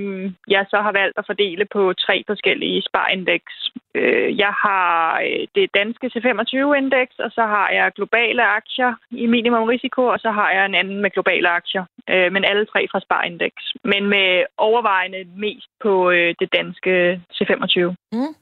jeg 0.47 0.65
så 0.69 0.77
har 0.85 0.91
valgt 0.91 1.17
at 1.17 1.25
fordele 1.25 1.65
på 1.65 1.93
tre 1.93 2.23
forskellige 2.27 2.81
sparindeks. 2.89 3.53
Øh, 3.95 4.37
jeg 4.37 4.53
har 4.65 5.21
øh, 5.27 5.47
det 5.55 5.67
danske 5.79 6.07
C25-indeks, 6.13 7.15
og 7.19 7.31
så 7.31 7.41
har 7.41 7.69
jeg 7.69 7.91
globale 7.95 8.43
aktier 8.43 8.93
i 9.11 9.25
minimum 9.25 9.63
risiko, 9.63 10.01
og 10.05 10.19
så 10.19 10.31
har 10.31 10.51
jeg 10.51 10.65
en 10.65 10.75
anden 10.75 11.01
med 11.01 11.11
globale 11.11 11.49
aktier, 11.49 11.85
øh, 12.09 12.31
men 12.33 12.45
alle 12.45 12.65
tre 12.65 12.87
fra 12.91 12.99
sparindeks. 12.99 13.63
Men 13.83 14.05
med 14.05 14.43
overvejende 14.57 15.21
mest 15.37 15.69
på 15.83 16.09
øh, 16.11 16.35
det 16.39 16.53
danske 16.53 17.21
C25. 17.35 17.77
Mm. 18.11 18.33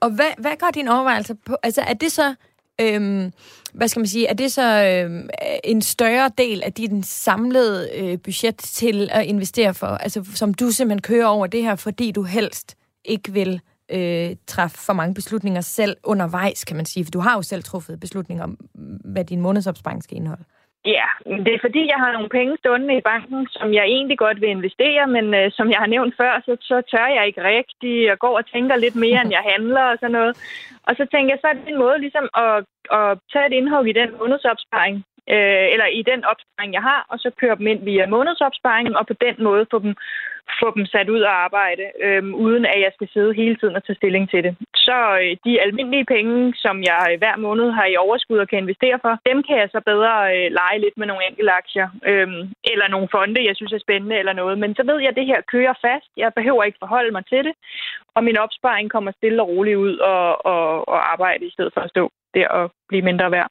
Og 0.00 0.10
hvad, 0.16 0.32
hvad 0.42 0.56
går 0.60 0.70
din 0.74 0.88
overvejelse 0.88 1.34
på? 1.46 1.56
Altså, 1.62 1.82
er 1.90 1.94
det 1.94 2.12
så 2.12 2.34
Øhm, 2.80 3.32
hvad 3.74 3.88
skal 3.88 4.00
man 4.00 4.06
sige, 4.06 4.26
er 4.26 4.34
det 4.34 4.52
så 4.52 4.84
øhm, 4.84 5.28
en 5.64 5.82
større 5.82 6.30
del 6.38 6.62
af 6.62 6.72
din 6.72 7.02
samlede 7.02 7.90
øh, 7.96 8.18
budget 8.18 8.56
til 8.56 9.08
at 9.12 9.24
investere 9.24 9.74
for, 9.74 9.86
altså 9.86 10.24
som 10.34 10.54
du 10.54 10.70
simpelthen 10.70 11.02
kører 11.02 11.26
over 11.26 11.46
det 11.46 11.62
her, 11.62 11.74
fordi 11.74 12.12
du 12.12 12.22
helst 12.22 12.76
ikke 13.04 13.32
vil 13.32 13.60
øh, 13.90 14.36
træffe 14.46 14.78
for 14.78 14.92
mange 14.92 15.14
beslutninger 15.14 15.60
selv 15.60 15.96
undervejs, 16.04 16.64
kan 16.64 16.76
man 16.76 16.86
sige, 16.86 17.04
for 17.04 17.10
du 17.10 17.20
har 17.20 17.34
jo 17.34 17.42
selv 17.42 17.62
truffet 17.62 18.00
beslutninger 18.00 18.44
om, 18.44 18.58
hvad 19.04 19.24
din 19.24 19.40
månedsopsparing 19.40 20.02
skal 20.02 20.16
indeholde. 20.16 20.44
Ja, 20.86 21.06
det 21.44 21.52
er 21.54 21.64
fordi, 21.66 21.82
jeg 21.92 21.98
har 22.02 22.12
nogle 22.12 22.28
penge 22.28 22.56
stående 22.56 22.96
i 22.96 23.06
banken, 23.12 23.48
som 23.50 23.74
jeg 23.74 23.84
egentlig 23.84 24.18
godt 24.18 24.40
vil 24.40 24.48
investere, 24.48 25.06
men 25.06 25.34
øh, 25.34 25.52
som 25.52 25.70
jeg 25.70 25.78
har 25.78 25.86
nævnt 25.86 26.14
før, 26.16 26.32
så, 26.44 26.56
så 26.60 26.76
tør 26.90 27.06
jeg 27.16 27.26
ikke 27.26 27.42
rigtigt 27.42 28.10
at 28.10 28.18
gå 28.18 28.26
og 28.26 28.46
tænker 28.46 28.76
lidt 28.76 28.96
mere, 28.96 29.20
end 29.22 29.30
jeg 29.30 29.44
handler 29.52 29.82
og 29.82 29.96
sådan 30.00 30.16
noget. 30.18 30.32
Og 30.88 30.92
så 30.98 31.06
tænker 31.12 31.30
jeg, 31.32 31.38
så 31.40 31.46
er 31.48 31.52
det 31.52 31.68
en 31.68 31.84
måde 31.84 31.98
ligesom 31.98 32.26
at, 32.44 32.64
at 32.98 33.18
tage 33.32 33.46
et 33.46 33.52
indhug 33.52 33.86
i 33.86 33.98
den 34.00 34.10
månedsopsparing, 34.18 35.04
øh, 35.34 35.66
eller 35.74 35.86
i 35.86 36.02
den 36.10 36.20
opsparing, 36.30 36.72
jeg 36.74 36.82
har, 36.82 37.00
og 37.10 37.18
så 37.18 37.28
køre 37.40 37.56
dem 37.56 37.66
ind 37.66 37.84
via 37.84 38.06
månedsopsparingen, 38.06 38.96
og 38.96 39.06
på 39.06 39.14
den 39.24 39.36
måde 39.38 39.66
få 39.70 39.78
dem, 39.78 39.94
få 40.60 40.68
dem 40.76 40.86
sat 40.86 41.08
ud 41.08 41.20
og 41.20 41.34
arbejde, 41.44 41.84
øh, 42.04 42.22
uden 42.46 42.64
at 42.66 42.80
jeg 42.84 42.92
skal 42.94 43.08
sidde 43.14 43.34
hele 43.34 43.56
tiden 43.56 43.76
og 43.76 43.84
tage 43.84 44.00
stilling 44.00 44.30
til 44.30 44.44
det. 44.44 44.56
Så 44.86 44.98
øh, 45.22 45.36
de 45.46 45.60
almindelige 45.64 46.10
penge, 46.14 46.54
som 46.64 46.76
jeg 46.90 47.02
øh, 47.10 47.18
hver 47.18 47.36
måned 47.36 47.70
har 47.70 47.86
i 47.86 47.96
overskud 47.96 48.38
og 48.38 48.48
kan 48.48 48.58
investere 48.58 48.98
for, 49.04 49.12
dem 49.30 49.38
kan 49.42 49.56
jeg 49.62 49.68
så 49.72 49.80
bedre 49.90 50.12
øh, 50.34 50.46
lege 50.58 50.78
lidt 50.84 50.96
med 50.98 51.06
nogle 51.06 51.26
enkelte 51.28 51.52
aktier, 51.60 51.88
øh, 52.10 52.28
eller 52.72 52.88
nogle 52.88 53.08
fonde, 53.14 53.46
jeg 53.48 53.56
synes 53.56 53.72
er 53.72 53.86
spændende 53.86 54.16
eller 54.18 54.32
noget. 54.32 54.58
Men 54.58 54.74
så 54.74 54.82
ved 54.90 54.98
jeg, 55.00 55.08
at 55.08 55.18
det 55.20 55.26
her 55.26 55.40
kører 55.54 55.74
fast. 55.86 56.10
Jeg 56.16 56.32
behøver 56.38 56.62
ikke 56.64 56.82
forholde 56.84 57.12
mig 57.16 57.24
til 57.26 57.42
det, 57.44 57.54
og 58.14 58.24
min 58.24 58.38
opsparing 58.38 58.90
kommer 58.90 59.12
stille 59.12 59.42
og 59.42 59.48
roligt 59.48 59.76
ud 59.76 59.96
og, 59.98 60.46
og, 60.46 60.88
og 60.88 61.12
arbejde 61.12 61.44
i 61.46 61.50
stedet 61.50 61.72
for 61.74 61.80
at 61.80 61.90
stå 61.90 62.10
der 62.34 62.48
og 62.48 62.64
blive 62.88 63.02
mindre 63.02 63.30
værd. 63.30 63.50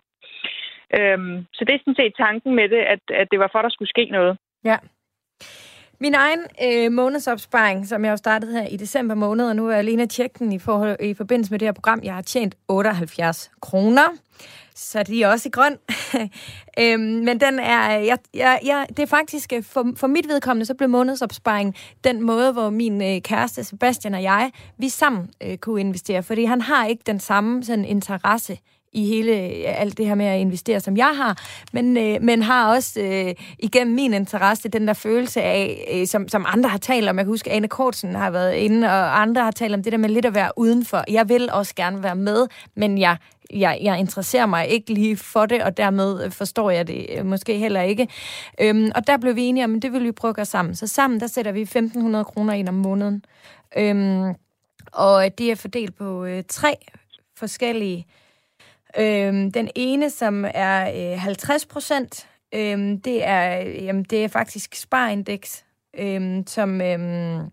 Øhm, 0.93 1.45
så 1.53 1.65
det 1.65 1.73
er 1.73 1.79
sådan 1.79 1.95
set 1.95 2.13
tanken 2.17 2.55
med 2.55 2.69
det, 2.69 2.81
at, 2.93 2.99
at 3.09 3.27
det 3.31 3.39
var 3.39 3.49
for, 3.51 3.59
at 3.59 3.63
der 3.63 3.69
skulle 3.69 3.89
ske 3.89 4.05
noget. 4.11 4.37
Ja. 4.63 4.77
Min 5.99 6.13
egen 6.13 6.39
øh, 6.63 6.91
månedsopsparing, 6.91 7.87
som 7.87 8.03
jeg 8.03 8.11
har 8.11 8.15
startet 8.15 8.53
her 8.53 8.67
i 8.67 8.77
december 8.77 9.15
måned, 9.15 9.49
og 9.49 9.55
nu 9.55 9.67
er 9.67 9.71
jeg 9.71 9.79
alene 9.79 10.07
tjekke 10.07 10.35
den 10.39 10.51
i, 10.51 10.59
forhold, 10.59 10.97
i 10.99 11.13
forbindelse 11.13 11.51
med 11.51 11.59
det 11.59 11.65
her 11.65 11.73
program. 11.73 11.99
Jeg 12.03 12.13
har 12.13 12.21
tjent 12.21 12.55
78 12.67 13.51
kroner, 13.61 14.07
så 14.75 15.03
de 15.03 15.23
er 15.23 15.27
også 15.27 15.49
i 15.49 15.51
grøn. 15.51 15.77
øhm, 16.79 17.01
men 17.01 17.39
den 17.39 17.59
er, 17.59 17.91
jeg, 17.91 18.17
jeg, 18.33 18.59
jeg, 18.65 18.85
det 18.89 18.99
er 18.99 19.05
faktisk, 19.07 19.53
øh, 19.53 19.63
for, 19.63 19.93
for 19.97 20.07
mit 20.07 20.27
vedkommende, 20.27 20.65
så 20.65 20.73
blev 20.73 20.89
månedsopsparing 20.89 21.75
den 22.03 22.21
måde, 22.21 22.53
hvor 22.53 22.69
min 22.69 23.01
øh, 23.01 23.21
kæreste 23.21 23.63
Sebastian 23.63 24.13
og 24.13 24.23
jeg, 24.23 24.51
vi 24.77 24.89
sammen 24.89 25.29
øh, 25.43 25.57
kunne 25.57 25.79
investere, 25.79 26.23
fordi 26.23 26.43
han 26.43 26.61
har 26.61 26.85
ikke 26.85 27.03
den 27.05 27.19
samme 27.19 27.63
sådan, 27.63 27.85
interesse 27.85 28.57
i 28.95 29.05
hele 29.05 29.31
alt 29.65 29.97
det 29.97 30.05
her 30.05 30.15
med 30.15 30.25
at 30.25 30.39
investere, 30.39 30.79
som 30.79 30.97
jeg 30.97 31.13
har, 31.17 31.37
men, 31.73 31.97
øh, 31.97 32.21
men 32.21 32.41
har 32.41 32.73
også 32.75 33.01
øh, 33.01 33.33
igennem 33.59 33.95
min 33.95 34.13
interesse 34.13 34.69
den 34.69 34.87
der 34.87 34.93
følelse 34.93 35.41
af, 35.41 35.87
øh, 35.93 36.07
som, 36.07 36.27
som 36.27 36.45
andre 36.47 36.69
har 36.69 36.77
talt 36.77 37.09
om. 37.09 37.17
Jeg 37.17 37.25
kan 37.25 37.31
huske, 37.31 37.51
Ane 37.51 37.67
Kortsen 37.67 38.15
har 38.15 38.31
været 38.31 38.53
inde, 38.53 38.87
og 38.87 39.21
andre 39.21 39.43
har 39.43 39.51
talt 39.51 39.73
om 39.73 39.83
det 39.83 39.91
der 39.91 39.97
med 39.97 40.09
lidt 40.09 40.25
at 40.25 40.35
være 40.35 40.51
udenfor. 40.57 41.03
Jeg 41.07 41.29
vil 41.29 41.49
også 41.51 41.75
gerne 41.75 42.03
være 42.03 42.15
med, 42.15 42.47
men 42.75 42.97
jeg 42.97 43.17
jeg, 43.53 43.79
jeg 43.81 43.99
interesserer 43.99 44.45
mig 44.45 44.67
ikke 44.67 44.93
lige 44.93 45.17
for 45.17 45.45
det, 45.45 45.63
og 45.63 45.77
dermed 45.77 46.23
øh, 46.23 46.31
forstår 46.31 46.69
jeg 46.69 46.87
det 46.87 47.07
øh, 47.17 47.25
måske 47.25 47.57
heller 47.57 47.81
ikke. 47.81 48.07
Øhm, 48.61 48.91
og 48.95 49.07
der 49.07 49.17
blev 49.17 49.35
vi 49.35 49.43
enige 49.43 49.63
om, 49.63 49.75
at 49.75 49.81
det 49.81 49.93
vil 49.93 50.03
vi 50.03 50.11
prøve 50.11 50.29
at 50.29 50.35
gøre 50.35 50.45
sammen. 50.45 50.75
Så 50.75 50.87
sammen, 50.87 51.19
der 51.19 51.27
sætter 51.27 51.51
vi 51.51 51.63
1.500 51.63 52.23
kroner 52.23 52.53
ind 52.53 52.69
om 52.69 52.75
måneden. 52.75 53.25
Øhm, 53.77 54.33
og 54.91 55.37
det 55.37 55.51
er 55.51 55.55
fordelt 55.55 55.95
på 55.95 56.25
øh, 56.25 56.43
tre 56.49 56.75
forskellige 57.37 58.05
Øhm, 58.99 59.51
den 59.51 59.69
ene, 59.75 60.09
som 60.09 60.45
er 60.53 61.11
øh, 61.13 61.19
50 61.19 61.65
procent, 61.65 62.27
øhm, 62.53 63.01
det, 63.01 63.25
er, 63.25 63.61
øh, 63.61 63.83
jamen, 63.83 64.03
det 64.03 64.23
er 64.23 64.27
faktisk 64.27 64.75
Sparindex, 64.75 65.61
øhm, 65.99 66.47
som, 66.47 66.81
øhm, 66.81 67.49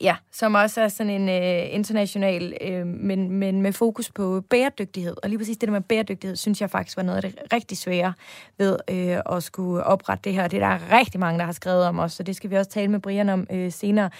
ja, 0.00 0.16
som 0.32 0.54
også 0.54 0.80
er 0.80 0.88
sådan 0.88 1.22
en 1.22 1.28
øh, 1.28 1.74
international, 1.74 2.56
øh, 2.60 2.86
men, 2.86 3.32
men 3.32 3.62
med 3.62 3.72
fokus 3.72 4.10
på 4.10 4.40
bæredygtighed. 4.50 5.16
Og 5.22 5.28
lige 5.28 5.38
præcis 5.38 5.56
det 5.56 5.66
der 5.68 5.72
med 5.72 5.80
bæredygtighed, 5.80 6.36
synes 6.36 6.60
jeg 6.60 6.70
faktisk 6.70 6.96
var 6.96 7.02
noget 7.02 7.24
af 7.24 7.30
det 7.30 7.52
rigtig 7.52 7.78
svære 7.78 8.12
ved 8.58 8.78
øh, 8.90 9.36
at 9.36 9.42
skulle 9.42 9.84
oprette 9.84 10.22
det 10.24 10.32
her. 10.32 10.48
Det 10.48 10.62
er 10.62 10.68
der 10.68 10.98
rigtig 10.98 11.20
mange, 11.20 11.38
der 11.38 11.44
har 11.44 11.52
skrevet 11.52 11.84
om 11.84 11.98
os, 11.98 12.12
så 12.12 12.22
det 12.22 12.36
skal 12.36 12.50
vi 12.50 12.56
også 12.56 12.70
tale 12.70 12.90
med 12.90 13.00
Brian 13.00 13.28
om 13.28 13.46
øh, 13.50 13.72
senere. 13.72 14.10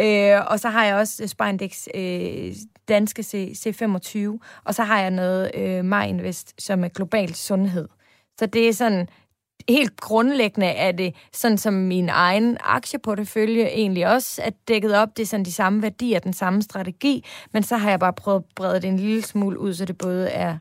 Øh, 0.00 0.40
og 0.46 0.60
så 0.60 0.68
har 0.68 0.84
jeg 0.84 0.94
også 0.94 1.22
øh, 1.22 1.28
Spindex 1.28 1.86
øh, 1.94 2.52
danske 2.88 3.22
C, 3.22 3.52
C25, 3.66 4.18
og 4.64 4.74
så 4.74 4.82
har 4.82 5.00
jeg 5.00 5.10
noget 5.10 5.50
øh, 5.54 5.84
MyInvest, 5.84 6.62
som 6.62 6.84
er 6.84 6.88
global 6.88 7.34
sundhed. 7.34 7.88
Så 8.38 8.46
det 8.46 8.68
er 8.68 8.72
sådan, 8.72 9.08
helt 9.68 10.00
grundlæggende 10.00 10.66
er 10.66 10.92
det 10.92 11.14
sådan, 11.32 11.58
som 11.58 11.74
min 11.74 12.08
egen 12.08 12.56
aktieportefølje 12.60 13.64
egentlig 13.64 14.06
også 14.06 14.42
er 14.44 14.50
dækket 14.68 14.94
op. 14.96 15.16
Det 15.16 15.22
er 15.22 15.26
sådan 15.26 15.44
de 15.44 15.52
samme 15.52 15.82
værdier, 15.82 16.18
den 16.18 16.32
samme 16.32 16.62
strategi, 16.62 17.24
men 17.52 17.62
så 17.62 17.76
har 17.76 17.90
jeg 17.90 18.00
bare 18.00 18.12
prøvet 18.12 18.38
at 18.38 18.44
brede 18.56 18.80
det 18.80 18.84
en 18.84 18.96
lille 18.96 19.22
smule 19.22 19.58
ud, 19.58 19.74
så 19.74 19.84
det 19.84 19.98
både 19.98 20.28
er 20.28 20.58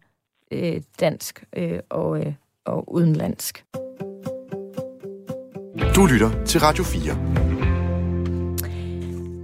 øh, 0.52 0.82
dansk 1.00 1.44
øh, 1.56 1.80
og, 1.90 2.20
øh, 2.20 2.34
og 2.66 2.94
udenlandsk. 2.94 3.66
Du 5.96 6.06
lytter 6.06 6.44
til 6.46 6.60
Radio 6.60 6.84
4. 6.84 7.67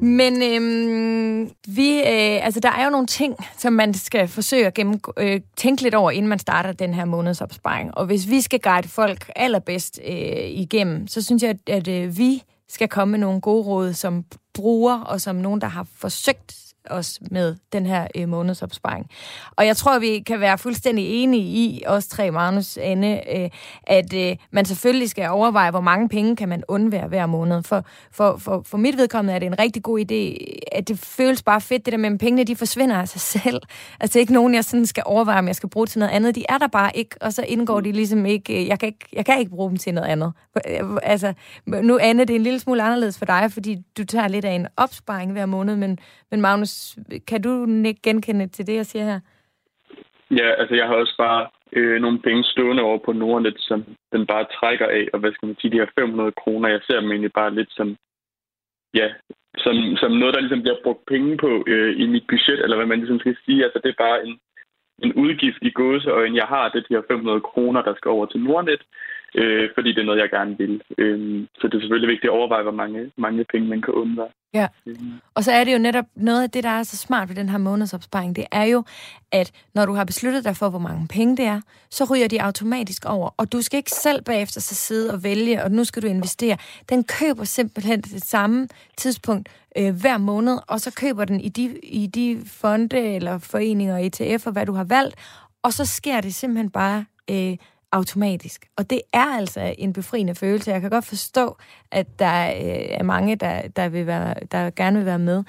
Men 0.03 0.43
øhm, 0.43 1.51
vi, 1.67 1.97
øh, 1.97 2.45
altså, 2.45 2.59
der 2.59 2.69
er 2.71 2.83
jo 2.83 2.89
nogle 2.89 3.07
ting, 3.07 3.35
som 3.57 3.73
man 3.73 3.93
skal 3.93 4.27
forsøge 4.27 4.67
at 4.67 4.73
gennem, 4.73 4.99
øh, 5.17 5.41
tænke 5.57 5.81
lidt 5.81 5.95
over, 5.95 6.11
inden 6.11 6.29
man 6.29 6.39
starter 6.39 6.71
den 6.71 6.93
her 6.93 7.05
månedsopsparing. 7.05 7.97
Og 7.97 8.05
hvis 8.05 8.29
vi 8.29 8.41
skal 8.41 8.59
guide 8.59 8.87
folk 8.87 9.31
allerbedst 9.35 9.99
øh, 10.05 10.49
igennem, 10.49 11.07
så 11.07 11.21
synes 11.21 11.43
jeg, 11.43 11.49
at, 11.49 11.69
at 11.69 11.87
øh, 11.87 12.17
vi 12.17 12.43
skal 12.69 12.87
komme 12.87 13.11
med 13.11 13.19
nogle 13.19 13.41
gode 13.41 13.63
råd 13.63 13.93
som 13.93 14.25
bruger, 14.53 14.99
og 14.99 15.21
som 15.21 15.35
nogen, 15.35 15.61
der 15.61 15.67
har 15.67 15.87
forsøgt 15.95 16.72
os 16.89 17.19
med 17.31 17.55
den 17.73 17.85
her 17.85 18.07
øh, 18.15 18.29
månedsopsparing. 18.29 19.09
Og 19.55 19.65
jeg 19.65 19.77
tror, 19.77 19.99
vi 19.99 20.19
kan 20.19 20.39
være 20.39 20.57
fuldstændig 20.57 21.23
enige 21.23 21.43
i, 21.43 21.83
os 21.87 22.07
tre 22.07 22.31
Magnus 22.31 22.77
Anne, 22.77 23.35
øh, 23.37 23.49
at 23.83 24.13
øh, 24.13 24.35
man 24.51 24.65
selvfølgelig 24.65 25.09
skal 25.09 25.29
overveje, 25.29 25.71
hvor 25.71 25.81
mange 25.81 26.09
penge 26.09 26.35
kan 26.35 26.49
man 26.49 26.63
undvære 26.67 27.07
hver 27.07 27.25
måned. 27.25 27.63
For, 27.63 27.85
for, 28.11 28.37
for, 28.37 28.61
for 28.65 28.77
mit 28.77 28.97
vedkommende 28.97 29.33
er 29.33 29.39
det 29.39 29.45
en 29.45 29.59
rigtig 29.59 29.83
god 29.83 29.99
idé, 29.99 30.45
at 30.71 30.87
det 30.87 30.99
føles 30.99 31.43
bare 31.43 31.61
fedt, 31.61 31.85
det 31.85 31.91
der 31.91 31.97
med, 31.97 32.11
at 32.11 32.19
pengene 32.19 32.43
de 32.43 32.55
forsvinder 32.55 32.95
af 32.97 33.07
sig 33.07 33.21
selv. 33.21 33.61
Altså 33.99 34.13
det 34.13 34.15
er 34.15 34.19
ikke 34.19 34.33
nogen, 34.33 34.55
jeg 34.55 34.65
sådan 34.65 34.85
skal 34.85 35.03
overveje, 35.05 35.39
om 35.39 35.47
jeg 35.47 35.55
skal 35.55 35.69
bruge 35.69 35.87
til 35.87 35.99
noget 35.99 36.11
andet. 36.11 36.35
De 36.35 36.43
er 36.49 36.57
der 36.57 36.67
bare 36.67 36.97
ikke, 36.97 37.15
og 37.21 37.33
så 37.33 37.45
indgår 37.47 37.79
de 37.81 37.91
ligesom 37.91 38.25
ikke, 38.25 38.61
øh, 38.61 38.67
jeg 38.67 38.79
kan 38.79 38.87
ikke, 38.87 39.05
jeg 39.13 39.25
kan 39.25 39.39
ikke 39.39 39.51
bruge 39.51 39.69
dem 39.69 39.77
til 39.77 39.93
noget 39.93 40.07
andet. 40.07 40.33
Øh, 40.67 40.97
altså, 41.03 41.33
nu 41.65 41.99
Anne, 42.01 42.25
det 42.25 42.29
er 42.29 42.35
en 42.35 42.43
lille 42.43 42.59
smule 42.59 42.83
anderledes 42.83 43.17
for 43.17 43.25
dig, 43.25 43.51
fordi 43.51 43.77
du 43.97 44.05
tager 44.05 44.27
lidt 44.27 44.45
af 44.45 44.51
en 44.51 44.67
opsparing 44.77 45.31
hver 45.31 45.45
måned, 45.45 45.75
men, 45.75 45.99
men 46.31 46.41
Magnus, 46.41 46.69
kan 47.27 47.41
du 47.41 47.51
ikke 47.85 48.01
genkende 48.01 48.47
til 48.47 48.67
det, 48.67 48.75
jeg 48.75 48.85
siger 48.85 49.05
her? 49.05 49.19
Ja, 50.31 50.49
altså 50.61 50.75
jeg 50.75 50.87
har 50.87 50.95
også 50.95 51.15
bare 51.17 51.47
øh, 51.71 52.01
nogle 52.01 52.19
penge 52.19 52.43
stående 52.43 52.83
over 52.83 52.97
på 53.05 53.11
Nordnet, 53.11 53.55
som 53.57 53.85
den 54.13 54.25
bare 54.25 54.45
trækker 54.59 54.87
af, 54.87 55.05
og 55.13 55.19
hvad 55.19 55.31
skal 55.31 55.47
man 55.47 55.57
sige, 55.59 55.71
de 55.71 55.79
her 55.79 55.95
500 55.99 56.31
kroner, 56.31 56.69
jeg 56.69 56.81
ser 56.87 56.99
dem 56.99 57.11
egentlig 57.11 57.33
bare 57.33 57.55
lidt 57.55 57.71
som, 57.71 57.97
ja, 58.93 59.07
som, 59.57 59.75
som 60.01 60.11
noget, 60.11 60.33
der 60.35 60.41
ligesom 60.41 60.61
bliver 60.61 60.83
brugt 60.83 61.05
penge 61.05 61.37
på 61.37 61.63
øh, 61.67 61.99
i 62.01 62.05
mit 62.07 62.25
budget, 62.29 62.59
eller 62.63 62.75
hvad 62.75 62.85
man 62.85 62.99
ligesom 62.99 63.19
skal 63.19 63.35
sige. 63.45 63.63
Altså 63.63 63.79
det 63.83 63.89
er 63.89 64.03
bare 64.05 64.25
en, 64.27 64.39
en 65.03 65.13
udgift 65.13 65.61
i 65.61 65.71
gåseøjne. 65.71 66.35
Jeg 66.41 66.47
har 66.55 66.69
det 66.69 66.85
de 66.89 66.95
her 66.95 67.01
500 67.07 67.41
kroner, 67.41 67.81
der 67.81 67.93
skal 67.95 68.11
over 68.11 68.25
til 68.25 68.39
Nordnet, 68.39 68.81
øh, 69.35 69.69
fordi 69.75 69.89
det 69.89 70.01
er 70.01 70.05
noget, 70.05 70.19
jeg 70.19 70.29
gerne 70.29 70.57
vil. 70.57 70.81
Øh, 70.97 71.47
så 71.55 71.67
det 71.67 71.75
er 71.75 71.79
selvfølgelig 71.79 72.09
vigtigt 72.13 72.31
at 72.31 72.37
overveje, 72.37 72.63
hvor 72.63 72.71
mange, 72.71 73.11
mange 73.17 73.45
penge 73.51 73.67
man 73.67 73.81
kan 73.81 73.93
undvære. 73.93 74.27
Ja, 74.53 74.67
og 75.35 75.43
så 75.43 75.51
er 75.51 75.63
det 75.63 75.73
jo 75.73 75.77
netop 75.77 76.05
noget 76.15 76.43
af 76.43 76.49
det, 76.49 76.63
der 76.63 76.69
er 76.69 76.83
så 76.83 76.97
smart 76.97 77.29
ved 77.29 77.35
den 77.35 77.49
her 77.49 77.57
månedsopsparing, 77.57 78.35
det 78.35 78.45
er 78.51 78.63
jo, 78.63 78.83
at 79.31 79.51
når 79.75 79.85
du 79.85 79.93
har 79.93 80.03
besluttet 80.03 80.43
dig 80.43 80.55
for, 80.55 80.69
hvor 80.69 80.79
mange 80.79 81.07
penge 81.07 81.37
det 81.37 81.45
er, 81.45 81.61
så 81.89 82.03
ryger 82.11 82.27
de 82.27 82.41
automatisk 82.41 83.05
over, 83.05 83.29
og 83.37 83.51
du 83.51 83.61
skal 83.61 83.77
ikke 83.77 83.91
selv 83.91 84.21
bagefter 84.23 84.61
så 84.61 84.75
sidde 84.75 85.13
og 85.13 85.23
vælge, 85.23 85.63
og 85.63 85.71
nu 85.71 85.83
skal 85.83 86.01
du 86.01 86.07
investere. 86.07 86.57
Den 86.89 87.03
køber 87.03 87.43
simpelthen 87.43 88.01
det 88.01 88.23
samme 88.23 88.67
tidspunkt 88.97 89.49
øh, 89.77 90.01
hver 90.01 90.17
måned, 90.17 90.57
og 90.67 90.79
så 90.79 90.95
køber 90.95 91.25
den 91.25 91.41
i 91.41 91.49
de, 91.49 91.79
i 91.83 92.07
de 92.07 92.41
fonde 92.47 93.15
eller 93.15 93.37
foreninger, 93.37 94.09
ETF'er, 94.09 94.51
hvad 94.51 94.65
du 94.65 94.73
har 94.73 94.83
valgt, 94.83 95.15
og 95.63 95.73
så 95.73 95.85
sker 95.85 96.21
det 96.21 96.35
simpelthen 96.35 96.69
bare 96.69 97.05
øh, 97.29 97.57
automatisk. 97.93 98.65
Og 98.75 98.89
det 98.89 99.01
er 99.13 99.25
altså 99.25 99.75
en 99.77 99.93
befriende 99.93 100.35
følelse. 100.35 100.71
Jeg 100.71 100.81
kan 100.81 100.89
godt 100.89 101.05
forstå, 101.05 101.57
at 101.91 102.19
der 102.19 102.45
øh, 102.45 102.85
er 102.89 103.03
mange, 103.03 103.35
der, 103.35 103.61
der, 103.67 103.89
vil 103.89 104.07
være, 104.07 104.35
der 104.51 104.69
gerne 104.69 104.97
vil 104.97 105.05
være 105.05 105.19
med. 105.19 105.43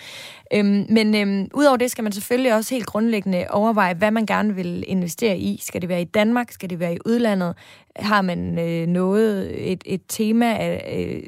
Øhm, 0.55 0.87
men 0.89 1.15
øhm, 1.15 1.49
udover 1.55 1.77
det 1.77 1.91
skal 1.91 2.05
man 2.05 2.13
selvfølgelig 2.13 2.55
også 2.55 2.75
helt 2.75 2.87
grundlæggende 2.87 3.47
overveje, 3.51 3.95
hvad 3.95 4.11
man 4.11 4.27
gerne 4.27 4.55
vil 4.55 4.85
investere 4.87 5.39
i. 5.39 5.59
Skal 5.63 5.81
det 5.81 5.89
være 5.89 6.03
i 6.03 6.05
Danmark? 6.05 6.53
Skal 6.53 6.71
det 6.71 6.81
være 6.81 6.95
i 6.95 6.99
udlandet? 7.05 7.55
Har 7.97 8.23
man 8.23 8.59
øh, 8.59 8.87
noget, 8.87 9.53
et, 9.73 9.83
et 9.87 10.03
tema, 10.09 10.79
øh, 10.97 11.23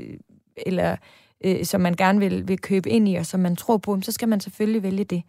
eller 0.56 0.96
øh, 1.44 1.64
som 1.64 1.80
man 1.80 1.94
gerne 1.94 2.18
vil, 2.18 2.48
vil 2.48 2.60
købe 2.60 2.90
ind 2.90 3.08
i, 3.08 3.14
og 3.14 3.26
som 3.26 3.40
man 3.40 3.56
tror 3.56 3.76
på, 3.76 3.98
så 4.02 4.12
skal 4.12 4.28
man 4.28 4.40
selvfølgelig 4.40 4.82
vælge 4.82 5.04
det. 5.04 5.22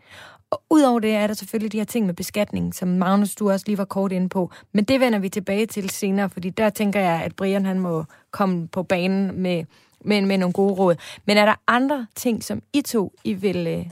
Og 0.52 0.62
udover 0.70 1.00
det 1.00 1.16
er 1.16 1.28
der 1.28 1.34
selvfølgelig 1.34 1.72
de 1.72 1.78
her 1.78 1.86
ting 1.86 2.06
med 2.06 2.14
beskatning, 2.14 2.76
som 2.76 2.88
Magnus, 2.88 3.36
du 3.36 3.52
også 3.52 3.64
lige 3.68 3.78
var 3.78 3.86
kort 3.86 4.12
inde 4.12 4.30
på. 4.30 4.52
Men 4.74 4.84
det 4.84 5.00
vender 5.00 5.20
vi 5.20 5.30
tilbage 5.30 5.66
til 5.66 5.90
senere, 5.90 6.30
fordi 6.30 6.50
der 6.50 6.70
tænker 6.70 7.00
jeg, 7.00 7.22
at 7.24 7.36
Brian 7.36 7.66
han 7.66 7.80
må 7.80 8.04
komme 8.32 8.68
på 8.68 8.84
banen 8.84 9.42
med, 9.42 9.64
med, 10.06 10.22
med 10.22 10.38
nogle 10.38 10.54
gode 10.54 10.74
råd. 10.74 10.96
Men 11.26 11.38
er 11.38 11.46
der 11.46 11.56
andre 11.68 12.08
ting, 12.16 12.44
som 12.44 12.62
I 12.74 12.82
to 12.82 13.14
I 13.24 13.34
vil, 13.34 13.68
øh, 13.68 13.86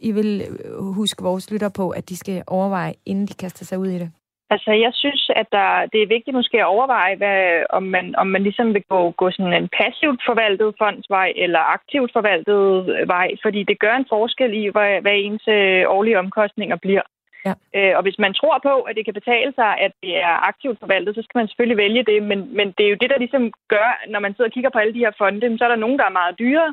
I 0.00 0.12
vil 0.12 0.40
øh, 0.40 0.82
huske 0.82 1.22
vores 1.22 1.50
lytter 1.50 1.68
på, 1.68 1.90
at 1.90 2.08
de 2.08 2.16
skal 2.16 2.42
overveje, 2.46 2.94
inden 3.06 3.26
de 3.26 3.34
kaster 3.34 3.64
sig 3.64 3.78
ud 3.78 3.86
i 3.86 3.98
det? 3.98 4.10
Altså, 4.54 4.70
jeg 4.84 4.92
synes, 5.02 5.30
at 5.40 5.46
der, 5.56 5.68
det 5.92 6.02
er 6.02 6.12
vigtigt 6.14 6.36
måske 6.36 6.58
at 6.60 6.70
overveje, 6.74 7.16
hvad, 7.16 7.40
om, 7.70 7.82
man, 7.82 8.06
om 8.16 8.26
man 8.26 8.42
ligesom 8.42 8.74
vil 8.74 8.84
gå, 8.88 9.10
gå 9.10 9.30
sådan 9.30 9.52
en 9.52 9.68
passivt 9.80 10.20
forvaltet 10.28 10.74
fondsvej 10.78 11.32
eller 11.36 11.62
aktivt 11.76 12.10
forvaltet 12.12 12.66
vej, 13.14 13.28
fordi 13.42 13.60
det 13.62 13.78
gør 13.78 13.94
en 13.96 14.10
forskel 14.14 14.52
i, 14.62 14.64
hvad, 14.74 15.00
hvad 15.02 15.16
ens 15.16 15.48
øh, 15.48 15.84
årlige 15.96 16.18
omkostninger 16.18 16.76
bliver. 16.76 17.04
Ja. 17.46 17.54
Øh, 17.76 17.92
og 17.96 18.02
hvis 18.02 18.18
man 18.18 18.34
tror 18.34 18.58
på, 18.68 18.74
at 18.88 18.96
det 18.96 19.04
kan 19.04 19.18
betale 19.20 19.52
sig, 19.54 19.70
at 19.86 19.92
det 20.02 20.14
er 20.28 20.34
aktivt 20.50 20.78
forvaltet, 20.80 21.14
så 21.14 21.22
skal 21.22 21.38
man 21.38 21.48
selvfølgelig 21.48 21.82
vælge 21.84 22.02
det. 22.10 22.22
Men, 22.30 22.56
men 22.58 22.66
det 22.76 22.84
er 22.84 22.90
jo 22.90 23.00
det, 23.02 23.10
der 23.10 23.18
ligesom 23.18 23.44
gør, 23.74 23.88
når 24.12 24.20
man 24.20 24.32
sidder 24.32 24.50
og 24.50 24.54
kigger 24.54 24.70
på 24.70 24.78
alle 24.78 24.94
de 24.94 25.04
her 25.04 25.12
fonde, 25.18 25.58
så 25.58 25.64
er 25.64 25.68
der 25.68 25.84
nogen, 25.84 25.98
der 25.98 26.06
er 26.06 26.18
meget 26.20 26.38
dyre, 26.38 26.68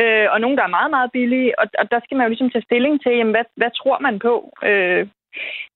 øh, 0.00 0.26
og 0.32 0.40
nogen, 0.40 0.56
der 0.56 0.64
er 0.64 0.76
meget, 0.78 0.90
meget 0.90 1.10
billige. 1.12 1.58
Og, 1.60 1.66
og 1.78 1.90
der 1.90 2.00
skal 2.04 2.16
man 2.16 2.24
jo 2.24 2.30
ligesom 2.30 2.50
tage 2.50 2.68
stilling 2.68 2.94
til, 3.02 3.12
jamen, 3.16 3.34
hvad, 3.34 3.46
hvad 3.60 3.70
tror 3.80 3.98
man 4.06 4.18
på? 4.18 4.34
Øh, 4.70 5.06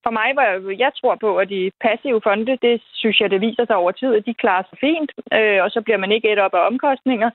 for 0.04 0.10
mig, 0.10 0.28
var 0.36 0.74
jeg 0.78 0.92
tror 1.00 1.14
på, 1.14 1.38
at 1.38 1.48
de 1.48 1.70
passive 1.80 2.20
fonde, 2.24 2.58
det 2.62 2.82
synes 2.92 3.20
jeg, 3.20 3.30
det 3.30 3.40
viser 3.40 3.64
sig 3.66 3.76
over 3.76 3.92
tid, 3.92 4.14
at 4.14 4.26
de 4.26 4.34
klarer 4.34 4.64
sig 4.70 4.78
fint, 4.78 5.10
øh, 5.38 5.62
og 5.64 5.70
så 5.70 5.80
bliver 5.80 5.98
man 5.98 6.12
ikke 6.12 6.32
et 6.32 6.38
op 6.38 6.54
af 6.54 6.66
omkostninger. 6.66 7.30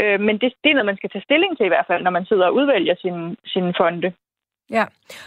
Øh, 0.00 0.20
men 0.20 0.34
det, 0.40 0.52
det 0.62 0.70
er 0.70 0.74
noget, 0.74 0.90
man 0.92 0.96
skal 0.96 1.10
tage 1.10 1.28
stilling 1.28 1.56
til 1.56 1.66
i 1.66 1.72
hvert 1.72 1.86
fald, 1.86 2.02
når 2.02 2.10
man 2.10 2.26
sidder 2.26 2.46
og 2.46 2.54
udvælger 2.54 2.94
sine 2.94 3.36
sin 3.46 3.74
fonde. 3.78 4.12
Ja, 4.70 4.84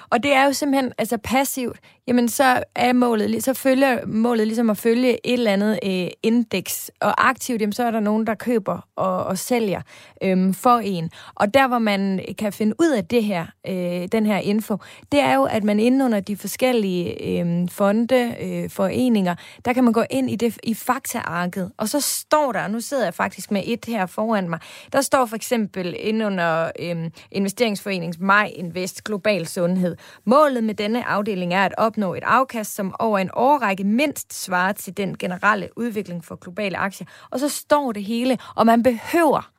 og 0.10 0.23
det 0.23 0.34
er 0.34 0.45
jo 0.45 0.53
simpelthen 0.53 0.93
altså 0.97 1.17
passivt. 1.17 1.79
Jamen, 2.08 2.29
så 2.29 2.63
er 2.75 2.93
målet, 2.93 3.43
så 3.43 3.53
følger 3.53 4.06
målet 4.06 4.47
ligesom 4.47 4.69
at 4.69 4.77
følge 4.77 5.27
et 5.27 5.34
eller 5.34 5.51
andet 5.51 5.79
øh, 5.84 6.08
indeks. 6.23 6.91
Og 6.99 7.29
aktivt, 7.29 7.62
jamen, 7.62 7.73
så 7.73 7.84
er 7.84 7.91
der 7.91 7.99
nogen, 7.99 8.27
der 8.27 8.36
køber 8.36 8.88
og, 8.95 9.23
og 9.23 9.38
sælger 9.38 9.82
øhm, 10.23 10.53
for 10.53 10.77
en. 10.77 11.10
Og 11.36 11.53
der, 11.53 11.67
hvor 11.67 11.79
man 11.79 12.25
kan 12.38 12.53
finde 12.53 12.75
ud 12.79 12.91
af 12.91 13.06
det 13.06 13.23
her, 13.23 13.45
øh, 13.67 14.08
den 14.12 14.25
her 14.25 14.38
info, 14.38 14.77
det 15.12 15.19
er 15.19 15.36
jo, 15.36 15.43
at 15.43 15.63
man 15.63 15.79
inde 15.79 16.06
under 16.06 16.19
de 16.19 16.38
forskellige 16.38 17.39
øh, 17.39 17.69
fonde, 17.69 18.36
øh, 18.41 18.69
foreninger, 18.69 19.36
der 19.65 19.73
kan 19.73 19.84
man 19.84 19.93
gå 19.93 20.03
ind 20.10 20.29
i 20.29 20.36
det 20.36 20.58
i 20.63 20.73
faktaarket. 20.73 21.71
Og 21.77 21.89
så 21.89 21.99
står 21.99 22.51
der, 22.51 22.67
nu 22.67 22.79
sidder 22.79 23.03
jeg 23.03 23.13
faktisk 23.13 23.51
med 23.51 23.62
et 23.65 23.86
her 23.88 24.06
foran 24.06 24.49
mig, 24.49 24.60
der 24.93 25.01
står 25.01 25.25
for 25.25 25.36
eksempel 25.36 25.95
inde 25.99 26.25
under 26.25 26.71
øh, 26.79 27.10
investeringsforeningens 27.32 28.19
Maj 28.19 28.51
Invest 28.56 29.03
Global 29.03 29.33
global 29.34 29.48
sundhed. 29.48 29.96
Målet 30.26 30.63
med 30.63 30.74
denne 30.74 31.06
afdeling 31.06 31.54
er 31.54 31.65
at 31.65 31.74
opnå 31.78 32.13
et 32.13 32.24
afkast, 32.24 32.76
som 32.76 32.96
over 33.00 33.19
en 33.19 33.30
årrække 33.34 33.84
mindst 33.84 34.43
svarer 34.43 34.74
til 34.74 34.98
den 34.98 35.17
generelle 35.17 35.69
udvikling 35.78 36.26
for 36.26 36.36
globale 36.36 36.78
aktier. 36.78 37.08
Og 37.32 37.39
så 37.39 37.50
står 37.50 37.91
det 37.91 38.04
hele, 38.04 38.38
og 38.56 38.65
man 38.65 38.84
behøver 38.84 39.52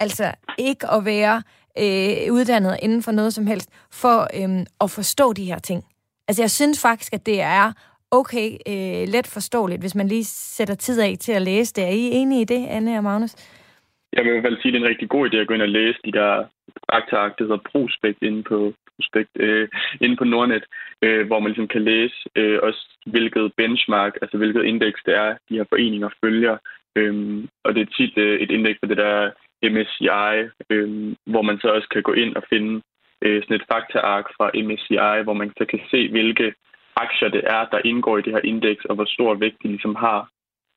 altså 0.00 0.32
ikke 0.58 0.86
at 0.90 1.04
være 1.04 1.42
øh, 1.78 2.32
uddannet 2.32 2.78
inden 2.82 3.02
for 3.02 3.12
noget 3.12 3.34
som 3.34 3.46
helst, 3.46 3.70
for 3.92 4.18
øh, 4.38 4.66
at 4.80 4.90
forstå 4.90 5.32
de 5.32 5.44
her 5.44 5.58
ting. 5.58 5.84
Altså 6.28 6.42
jeg 6.42 6.50
synes 6.50 6.82
faktisk, 6.82 7.12
at 7.12 7.26
det 7.26 7.40
er 7.40 7.72
okay 8.10 8.48
øh, 8.68 9.08
let 9.14 9.26
forståeligt, 9.26 9.82
hvis 9.82 9.94
man 9.94 10.08
lige 10.08 10.24
sætter 10.24 10.74
tid 10.74 11.00
af 11.00 11.16
til 11.20 11.32
at 11.32 11.42
læse 11.42 11.74
det. 11.74 11.84
Er 11.84 11.88
I 11.88 12.10
enige 12.20 12.40
i 12.40 12.44
det, 12.44 12.66
Anne 12.66 12.96
og 12.96 13.04
Magnus? 13.04 13.34
Jeg 14.12 14.24
vil 14.24 14.28
i 14.28 14.32
hvert 14.32 14.44
fald 14.48 14.60
sige, 14.62 14.70
at 14.70 14.74
det 14.74 14.80
er 14.80 14.84
en 14.84 14.90
rigtig 14.90 15.08
god 15.08 15.28
idé 15.28 15.36
at 15.36 15.46
gå 15.48 15.54
ind 15.54 15.62
og 15.62 15.68
læse 15.68 15.98
de 16.04 16.12
der 16.12 16.44
aktier, 16.88 17.34
det 17.38 17.60
Prospekt 17.72 18.22
inde 18.22 18.42
på, 18.42 18.72
prospekt, 18.96 19.30
øh, 19.36 19.68
inde 20.00 20.16
på 20.16 20.24
Nordnet, 20.24 20.64
øh, 21.02 21.26
hvor 21.26 21.38
man 21.40 21.50
ligesom 21.50 21.68
kan 21.68 21.84
læse 21.84 22.16
øh, 22.36 22.58
også, 22.62 22.82
hvilket 23.06 23.52
benchmark, 23.56 24.12
altså 24.22 24.36
hvilket 24.36 24.64
indeks 24.64 25.00
det 25.06 25.14
er, 25.14 25.30
de 25.48 25.56
her 25.58 25.64
foreninger 25.72 26.08
følger. 26.24 26.56
Øh, 26.96 27.44
og 27.64 27.74
det 27.74 27.82
er 27.82 27.94
tit 27.96 28.18
øh, 28.18 28.40
et 28.40 28.50
indeks 28.50 28.78
for 28.80 28.86
det 28.86 28.96
der 28.96 29.30
MSCI, 29.74 30.34
øh, 30.70 31.14
hvor 31.26 31.42
man 31.42 31.58
så 31.58 31.68
også 31.68 31.88
kan 31.88 32.02
gå 32.02 32.12
ind 32.12 32.36
og 32.36 32.44
finde 32.52 32.82
øh, 33.24 33.42
sådan 33.42 33.56
et 33.56 33.68
faktaark 33.72 34.26
fra 34.36 34.50
MSCI, 34.66 35.24
hvor 35.24 35.36
man 35.40 35.52
så 35.58 35.64
kan 35.64 35.80
se, 35.90 36.10
hvilke 36.10 36.54
aktier 36.96 37.28
det 37.28 37.42
er, 37.46 37.62
der 37.72 37.80
indgår 37.84 38.18
i 38.18 38.22
det 38.22 38.32
her 38.32 38.40
indeks, 38.44 38.84
og 38.84 38.94
hvor 38.94 39.04
stor 39.04 39.34
vægt 39.34 39.62
de 39.62 39.68
ligesom 39.68 39.94
har. 39.94 40.28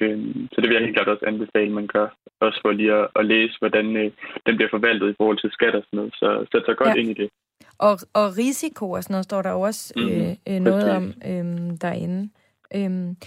Øhm, 0.02 0.48
så 0.52 0.62
det 0.62 0.68
vil 0.68 0.76
jeg 0.76 0.84
helt 0.84 0.96
klart 0.96 1.08
også 1.08 1.26
anbefale, 1.26 1.72
man 1.80 1.88
gør. 1.88 2.08
Også 2.40 2.60
for 2.62 2.72
lige 2.72 2.94
at, 2.94 3.08
at 3.16 3.26
læse, 3.26 3.56
hvordan 3.60 3.98
øh, 3.98 4.12
den 4.46 4.56
bliver 4.56 4.70
forvaltet 4.70 5.10
i 5.10 5.18
forhold 5.18 5.38
til 5.38 5.52
skat 5.52 5.76
og 5.76 5.84
sådan 5.84 5.98
noget. 5.98 6.14
Så 6.14 6.46
sæt 6.52 6.66
sig 6.66 6.78
godt 6.78 6.96
ja. 6.96 7.00
ind 7.02 7.10
i 7.10 7.14
det. 7.22 7.30
Og, 7.78 8.00
og 8.14 8.38
risiko 8.38 8.92
og 8.92 9.04
sådan 9.04 9.14
noget 9.14 9.24
står 9.24 9.42
der 9.42 9.50
også 9.50 9.94
mm-hmm. 9.96 10.36
øh, 10.48 10.60
noget 10.60 10.92
om 10.92 11.14
øh, 11.26 11.72
derinde. 11.82 12.30
Øhm, 12.76 13.18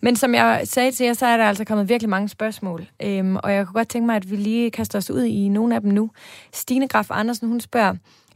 men 0.00 0.16
som 0.16 0.34
jeg 0.34 0.60
sagde 0.64 0.92
til 0.92 1.06
jer, 1.06 1.12
så 1.12 1.26
er 1.26 1.36
der 1.36 1.44
altså 1.44 1.64
kommet 1.64 1.88
virkelig 1.88 2.08
mange 2.08 2.28
spørgsmål. 2.28 2.86
Øhm, 3.02 3.36
og 3.36 3.52
jeg 3.52 3.66
kunne 3.66 3.74
godt 3.74 3.88
tænke 3.88 4.06
mig, 4.06 4.16
at 4.16 4.30
vi 4.30 4.36
lige 4.36 4.70
kaster 4.70 4.98
os 4.98 5.10
ud 5.10 5.22
i 5.22 5.48
nogle 5.48 5.74
af 5.74 5.80
dem 5.80 5.90
nu. 5.90 6.10
Stine 6.52 6.88
Graf 6.88 7.10
Andersen, 7.10 7.48
hun 7.48 7.60
spørger, 7.60 7.94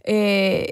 øh, 0.08 0.62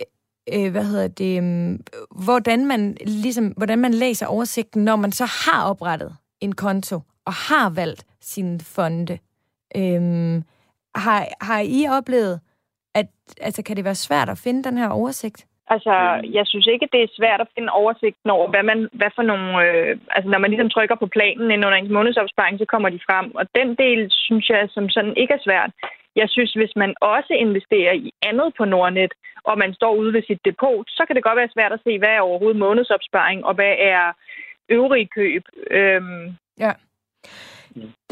øh, 0.53 0.71
hvad 0.71 0.85
hedder 0.85 1.09
det, 1.09 1.43
øh, 1.43 1.79
hvordan 2.25 2.67
man 2.67 2.97
ligesom, 3.07 3.47
hvordan 3.47 3.79
man 3.79 3.95
læser 3.95 4.27
oversigten, 4.27 4.85
når 4.85 4.97
man 4.97 5.13
så 5.13 5.25
har 5.25 5.65
oprettet 5.65 6.17
en 6.41 6.55
konto 6.55 7.01
og 7.25 7.33
har 7.33 7.71
valgt 7.71 8.07
sin 8.21 8.61
fonde. 8.61 9.19
Øhm, 9.77 10.45
har, 10.95 11.29
har 11.41 11.61
I 11.61 11.87
oplevet, 11.89 12.41
at 13.01 13.07
altså, 13.47 13.61
kan 13.63 13.77
det 13.77 13.85
være 13.85 14.05
svært 14.07 14.29
at 14.29 14.43
finde 14.45 14.65
den 14.69 14.79
her 14.79 14.89
oversigt? 14.89 15.47
Altså, 15.75 15.95
jeg 16.37 16.45
synes 16.47 16.67
ikke, 16.67 16.89
det 16.93 17.01
er 17.03 17.17
svært 17.19 17.41
at 17.41 17.53
finde 17.55 17.71
oversigten 17.81 18.31
over, 18.31 18.49
hvad, 18.51 18.63
man, 18.71 18.89
hvad 18.93 19.11
for 19.15 19.23
nogle... 19.23 19.49
Øh, 19.65 19.99
altså, 20.17 20.29
når 20.31 20.39
man 20.39 20.51
ligesom 20.51 20.71
trykker 20.71 20.97
på 21.01 21.07
planen 21.07 21.51
ind 21.51 21.67
under 21.67 21.79
en 21.79 21.93
månedsopsparing, 21.93 22.59
så 22.59 22.67
kommer 22.73 22.89
de 22.89 23.07
frem. 23.09 23.27
Og 23.35 23.45
den 23.59 23.69
del, 23.85 24.01
synes 24.11 24.49
jeg, 24.49 24.69
som 24.75 24.89
sådan 24.89 25.15
ikke 25.17 25.35
er 25.35 25.47
svært. 25.47 25.71
Jeg 26.21 26.29
synes, 26.31 26.53
hvis 26.53 26.75
man 26.77 26.95
også 27.01 27.33
investerer 27.45 27.93
i 27.93 28.11
andet 28.29 28.49
på 28.59 28.65
Nordnet, 28.65 29.13
og 29.45 29.59
man 29.59 29.75
står 29.75 29.93
ude 30.01 30.13
ved 30.13 30.23
sit 30.27 30.41
depot, 30.45 30.87
så 30.89 31.03
kan 31.07 31.17
det 31.17 31.25
godt 31.25 31.41
være 31.41 31.55
svært 31.55 31.73
at 31.73 31.85
se, 31.85 31.99
hvad 31.99 32.09
er 32.09 32.27
overhovedet 32.29 32.63
månedsopsparing, 32.65 33.45
og 33.45 33.55
hvad 33.55 33.75
er 33.79 34.05
øvrige 34.69 35.09
køb. 35.19 35.43
Øhm. 35.71 36.27
Ja. 36.59 36.73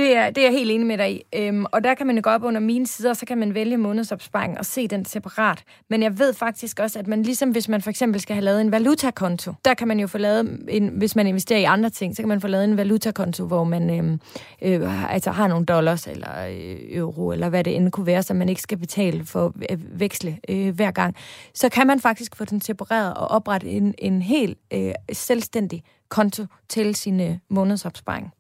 Det 0.05 0.17
er, 0.17 0.31
det 0.31 0.39
er 0.39 0.47
jeg 0.47 0.53
helt 0.53 0.71
enig 0.71 0.87
med 0.87 0.99
dig 0.99 1.13
i. 1.13 1.23
Øhm, 1.35 1.65
og 1.73 1.85
der 1.85 1.95
kan 1.95 2.07
man 2.07 2.17
jo 2.17 2.23
gå 2.25 2.31
op 2.31 2.43
under 2.43 2.61
mine 2.61 2.87
sider, 2.87 3.15
så 3.15 3.27
kan 3.27 3.39
man 3.39 3.55
vælge 3.55 3.77
månedsopsparing 3.77 4.59
og 4.59 4.67
se 4.67 4.89
den 4.89 5.05
separat. 5.05 5.63
Men 5.91 6.03
jeg 6.03 6.19
ved 6.19 6.35
faktisk 6.35 6.81
også, 6.81 6.99
at 6.99 7.07
man 7.07 7.23
ligesom 7.23 7.51
hvis 7.51 7.69
man 7.69 7.83
for 7.83 7.91
eksempel 7.91 8.21
skal 8.21 8.35
have 8.35 8.45
lavet 8.45 8.61
en 8.61 8.73
valutakonto, 8.73 9.53
der 9.65 9.75
kan 9.75 9.89
man 9.89 10.01
jo 10.01 10.07
få 10.07 10.19
lavet, 10.19 10.61
en, 10.69 10.89
hvis 10.89 11.17
man 11.17 11.27
investerer 11.27 11.59
i 11.59 11.65
andre 11.65 11.91
ting, 11.91 12.17
så 12.17 12.23
kan 12.23 12.29
man 12.29 12.41
få 12.41 12.47
lavet 12.47 12.65
en 12.65 12.77
valutakonto, 12.77 13.47
hvor 13.47 13.65
man 13.65 13.91
øhm, 13.91 14.21
øh, 14.63 15.15
altså 15.15 15.31
har 15.31 15.49
nogle 15.49 15.67
dollars 15.67 16.07
eller 16.07 16.47
øh, 16.47 16.77
euro, 16.97 17.33
eller 17.33 17.49
hvad 17.49 17.65
det 17.65 17.77
end 17.77 17.91
kunne 17.91 18.07
være, 18.07 18.23
så 18.23 18.35
man 18.35 18.49
ikke 18.49 18.63
skal 18.63 18.79
betale 18.79 19.25
for 19.25 19.53
at 19.69 19.79
veksle 20.01 20.39
øh, 20.49 20.75
hver 20.75 20.91
gang. 20.91 21.17
Så 21.55 21.69
kan 21.69 21.87
man 21.87 22.01
faktisk 22.01 22.37
få 22.37 22.45
den 22.45 22.61
separeret 22.61 23.15
og 23.15 23.29
oprette 23.29 23.71
en, 23.71 23.95
en 23.99 24.23
helt 24.23 24.59
øh, 24.73 24.93
selvstændig 25.13 25.83
konto 26.09 26.47
til 26.69 26.95
sine 26.95 27.29
øh, 27.29 27.37
månedsopsparing. 27.49 28.33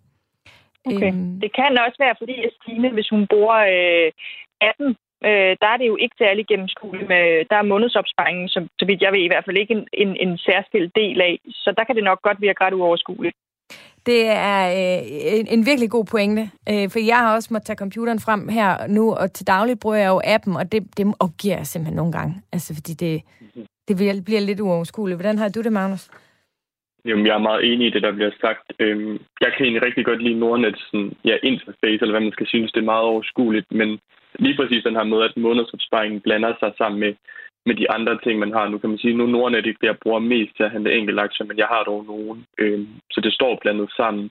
Okay. 0.86 1.12
Øhm. 1.12 1.40
Det 1.40 1.50
kan 1.58 1.78
også 1.86 1.98
være, 2.04 2.14
fordi 2.18 2.36
at 2.46 2.52
Stine, 2.56 2.90
hvis 2.96 3.08
hun 3.08 3.26
bruger 3.32 3.58
øh, 3.74 4.10
18, 4.60 4.86
øh, 5.28 5.52
der 5.62 5.68
er 5.72 5.78
det 5.80 5.86
jo 5.92 5.96
ikke 5.96 6.16
særlig 6.18 6.44
gennemskueligt. 6.46 7.08
Med, 7.08 7.24
der 7.50 7.56
er 7.56 7.70
månedsopsparingen, 7.72 8.48
som, 8.48 8.62
så 8.78 8.84
vidt 8.86 9.02
jeg 9.02 9.12
ved, 9.12 9.22
i 9.24 9.30
hvert 9.32 9.44
fald 9.44 9.56
ikke 9.56 9.74
en, 9.74 9.86
en, 9.92 10.16
en 10.24 10.38
særskilt 10.38 10.92
del 11.00 11.20
af. 11.20 11.34
Så 11.62 11.74
der 11.76 11.84
kan 11.84 11.96
det 11.96 12.04
nok 12.04 12.22
godt 12.22 12.40
virke 12.40 12.64
ret 12.64 12.74
uoverskueligt. 12.74 13.36
Det 14.06 14.26
er 14.26 14.58
øh, 14.80 15.02
en, 15.38 15.46
en 15.46 15.66
virkelig 15.66 15.90
god 15.90 16.04
pointe, 16.04 16.50
øh, 16.70 16.90
for 16.90 16.98
jeg 16.98 17.16
har 17.16 17.34
også 17.34 17.48
måttet 17.52 17.66
tage 17.66 17.76
computeren 17.76 18.20
frem 18.20 18.48
her 18.48 18.86
nu, 18.86 19.14
og 19.14 19.32
til 19.32 19.46
daglig 19.46 19.80
bruger 19.80 19.96
jeg 19.96 20.08
jo 20.08 20.20
appen, 20.24 20.56
og 20.56 20.72
det, 20.72 20.96
det 20.96 21.14
opgiver 21.20 21.56
jeg 21.56 21.66
simpelthen 21.66 21.96
nogle 21.96 22.12
gange, 22.12 22.42
altså 22.52 22.74
fordi 22.74 22.92
det, 22.92 23.22
det 23.88 23.96
bliver, 23.96 24.22
bliver 24.24 24.40
lidt 24.40 24.60
uoverskueligt. 24.60 25.18
Hvordan 25.18 25.38
har 25.38 25.48
du 25.48 25.62
det, 25.62 25.72
Magnus? 25.72 26.10
Jamen, 27.08 27.26
jeg 27.26 27.34
er 27.34 27.48
meget 27.48 27.72
enig 27.72 27.86
i 27.86 27.90
det, 27.90 28.02
der 28.02 28.12
bliver 28.12 28.30
sagt. 28.40 28.66
Øhm, 28.78 29.18
jeg 29.40 29.50
kan 29.52 29.64
egentlig 29.64 29.82
rigtig 29.86 30.04
godt 30.04 30.22
lide 30.22 30.38
Nordnet 30.38 30.76
sådan, 30.78 31.12
ja, 31.24 31.36
interface, 31.42 32.00
eller 32.02 32.14
hvad 32.14 32.26
man 32.26 32.36
skal 32.36 32.46
synes, 32.46 32.72
det 32.72 32.80
er 32.80 32.92
meget 32.92 33.04
overskueligt, 33.12 33.72
men 33.72 33.98
lige 34.38 34.56
præcis 34.56 34.84
den 34.84 34.96
her 34.96 35.04
med, 35.04 35.20
at 35.22 35.36
månedsopsparingen 35.36 36.20
blander 36.20 36.52
sig 36.60 36.72
sammen 36.78 37.00
med, 37.00 37.12
med 37.66 37.74
de 37.74 37.90
andre 37.90 38.18
ting, 38.24 38.38
man 38.38 38.52
har. 38.52 38.68
Nu 38.68 38.78
kan 38.78 38.90
man 38.90 38.98
sige, 38.98 39.16
nu 39.16 39.26
Nordnet 39.26 39.66
ikke 39.66 39.78
det, 39.80 39.86
jeg 39.86 40.02
bruger 40.02 40.18
mest 40.18 40.56
til 40.56 40.62
at 40.62 40.70
handle 40.70 40.94
enkelte 40.98 41.20
aktier, 41.20 41.46
men 41.46 41.58
jeg 41.58 41.66
har 41.66 41.82
dog 41.82 42.04
nogen. 42.04 42.46
Øhm, 42.58 42.88
så 43.10 43.20
det 43.20 43.32
står 43.32 43.58
blandet 43.62 43.90
sammen. 43.96 44.30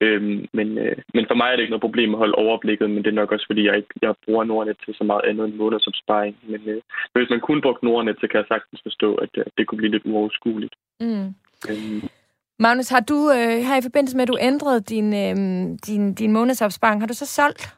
Øhm, 0.00 0.46
men, 0.52 0.78
øh, 0.78 0.96
men 1.14 1.24
for 1.28 1.34
mig 1.34 1.48
er 1.48 1.56
det 1.56 1.62
ikke 1.62 1.74
noget 1.74 1.88
problem 1.88 2.14
at 2.14 2.18
holde 2.18 2.34
overblikket, 2.34 2.90
men 2.90 3.02
det 3.04 3.10
er 3.10 3.20
nok 3.20 3.32
også, 3.32 3.46
fordi 3.48 3.66
jeg 3.66 3.76
ikke 3.76 3.94
jeg 4.02 4.14
bruger 4.24 4.44
Nordnet 4.44 4.76
til 4.84 4.94
så 4.94 5.04
meget 5.04 5.24
andet 5.24 5.44
end 5.44 5.54
månedsopsparing. 5.54 6.36
Men 6.42 6.60
øh, 6.68 6.80
hvis 7.14 7.30
man 7.30 7.40
kun 7.40 7.60
brugte 7.60 7.84
Nordnet, 7.84 8.16
så 8.20 8.26
kan 8.28 8.38
jeg 8.38 8.48
sagtens 8.48 8.80
forstå, 8.82 9.14
at, 9.14 9.30
at 9.46 9.52
det 9.58 9.66
kunne 9.66 9.78
blive 9.78 9.92
lidt 9.92 10.06
uoverskueligt. 10.06 10.74
Mm. 11.00 11.34
Magnus, 12.58 12.88
har 12.88 13.00
du 13.00 13.30
øh, 13.30 13.58
her 13.66 13.76
i 13.78 13.82
forbindelse 13.82 14.16
med, 14.16 14.22
at 14.22 14.28
du 14.28 14.38
ændrede 14.40 14.80
din, 14.80 15.08
øh, 15.14 15.36
din, 15.86 16.14
din 16.14 16.32
månedsopsparing, 16.32 17.00
har 17.02 17.06
du 17.06 17.14
så 17.14 17.26
solgt? 17.26 17.74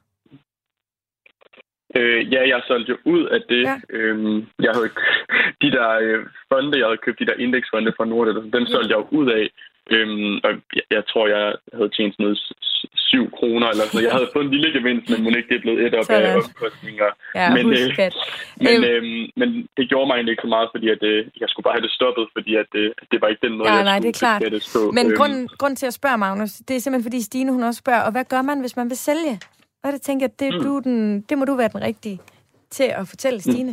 Øh, 1.97 2.33
ja, 2.33 2.49
jeg 2.49 2.63
solgte 2.67 2.91
jo 2.91 2.99
ud 3.05 3.27
af 3.27 3.41
det. 3.49 3.63
Ja. 3.63 3.81
Øhm, 3.91 4.47
jeg 4.59 4.73
havde 4.75 4.91
de 5.63 5.71
der 5.71 5.89
øh, 6.03 6.27
fonde, 6.53 6.79
jeg 6.79 6.87
havde 6.87 7.03
købt, 7.05 7.19
de 7.19 7.27
der 7.27 7.43
indeksfonde 7.45 7.93
fra 7.97 8.05
Nordnet, 8.05 8.53
dem 8.53 8.67
solgte 8.67 8.95
ja. 8.95 8.97
jeg 8.97 9.13
jo 9.13 9.19
ud 9.19 9.31
af. 9.31 9.51
Øhm, 9.91 10.35
og 10.45 10.51
jeg, 10.79 10.87
jeg 10.91 11.03
tror, 11.11 11.27
jeg 11.27 11.55
havde 11.77 11.91
tjent 11.97 12.19
noget 12.19 12.39
7 12.97 13.31
kroner 13.39 13.67
eller 13.73 13.85
sådan 13.85 14.05
Jeg 14.07 14.17
havde 14.19 14.31
fået 14.35 14.45
en 14.45 14.55
lille 14.57 14.71
gevinst, 14.79 15.05
men 15.11 15.19
må 15.23 15.29
ikke 15.31 15.51
det 15.53 15.59
er 15.61 15.65
blevet 15.67 15.81
et 15.87 15.95
op 16.01 16.11
af 16.11 16.37
omkostninger. 16.45 17.09
Ja, 17.41 17.47
men, 17.57 17.65
øh, 17.79 17.89
men, 18.67 18.77
øh, 18.91 19.03
men 19.41 19.49
det 19.77 19.85
gjorde 19.91 20.07
mig 20.09 20.15
egentlig 20.15 20.33
ikke 20.35 20.47
så 20.49 20.53
meget, 20.57 20.69
fordi 20.75 20.87
at, 20.95 21.03
øh, 21.11 21.21
jeg 21.43 21.49
skulle 21.49 21.65
bare 21.67 21.77
have 21.77 21.87
det 21.87 21.93
stoppet, 21.99 22.25
fordi 22.37 22.53
at, 22.63 22.71
øh, 22.81 22.91
det 23.11 23.19
var 23.21 23.29
ikke 23.29 23.45
den 23.47 23.55
måde, 23.59 23.69
ja, 23.69 23.75
jeg 23.75 23.85
nej, 23.85 23.99
skulle 23.99 24.13
det 24.13 24.17
er 24.17 24.25
klart. 24.25 24.41
det 24.57 24.65
på. 24.75 24.81
Men 24.99 25.07
øhm, 25.07 25.17
grunden, 25.19 25.43
grunden 25.61 25.79
til 25.83 25.89
at 25.93 25.95
spørge, 26.01 26.19
Magnus, 26.25 26.53
det 26.69 26.75
er 26.77 26.81
simpelthen, 26.81 27.09
fordi 27.09 27.21
Stine 27.29 27.53
hun 27.57 27.63
også 27.69 27.79
spørger, 27.85 28.03
og 28.07 28.13
hvad 28.13 28.25
gør 28.33 28.43
man, 28.43 28.61
hvis 28.61 28.77
man 28.81 28.89
vil 28.93 29.01
sælge? 29.09 29.35
Og 29.85 29.89
det 29.95 30.01
tænker 30.03 30.25
jeg, 30.27 30.35
det, 30.43 30.51
mm. 30.55 30.63
du 30.65 30.71
den, 30.87 31.21
det 31.29 31.39
må 31.39 31.45
du 31.45 31.55
være 31.57 31.73
den 31.75 31.83
rigtige 31.83 32.19
til 32.77 32.89
at 33.01 33.05
fortælle 33.13 33.37
mm. 33.37 33.47
Stine. 33.49 33.73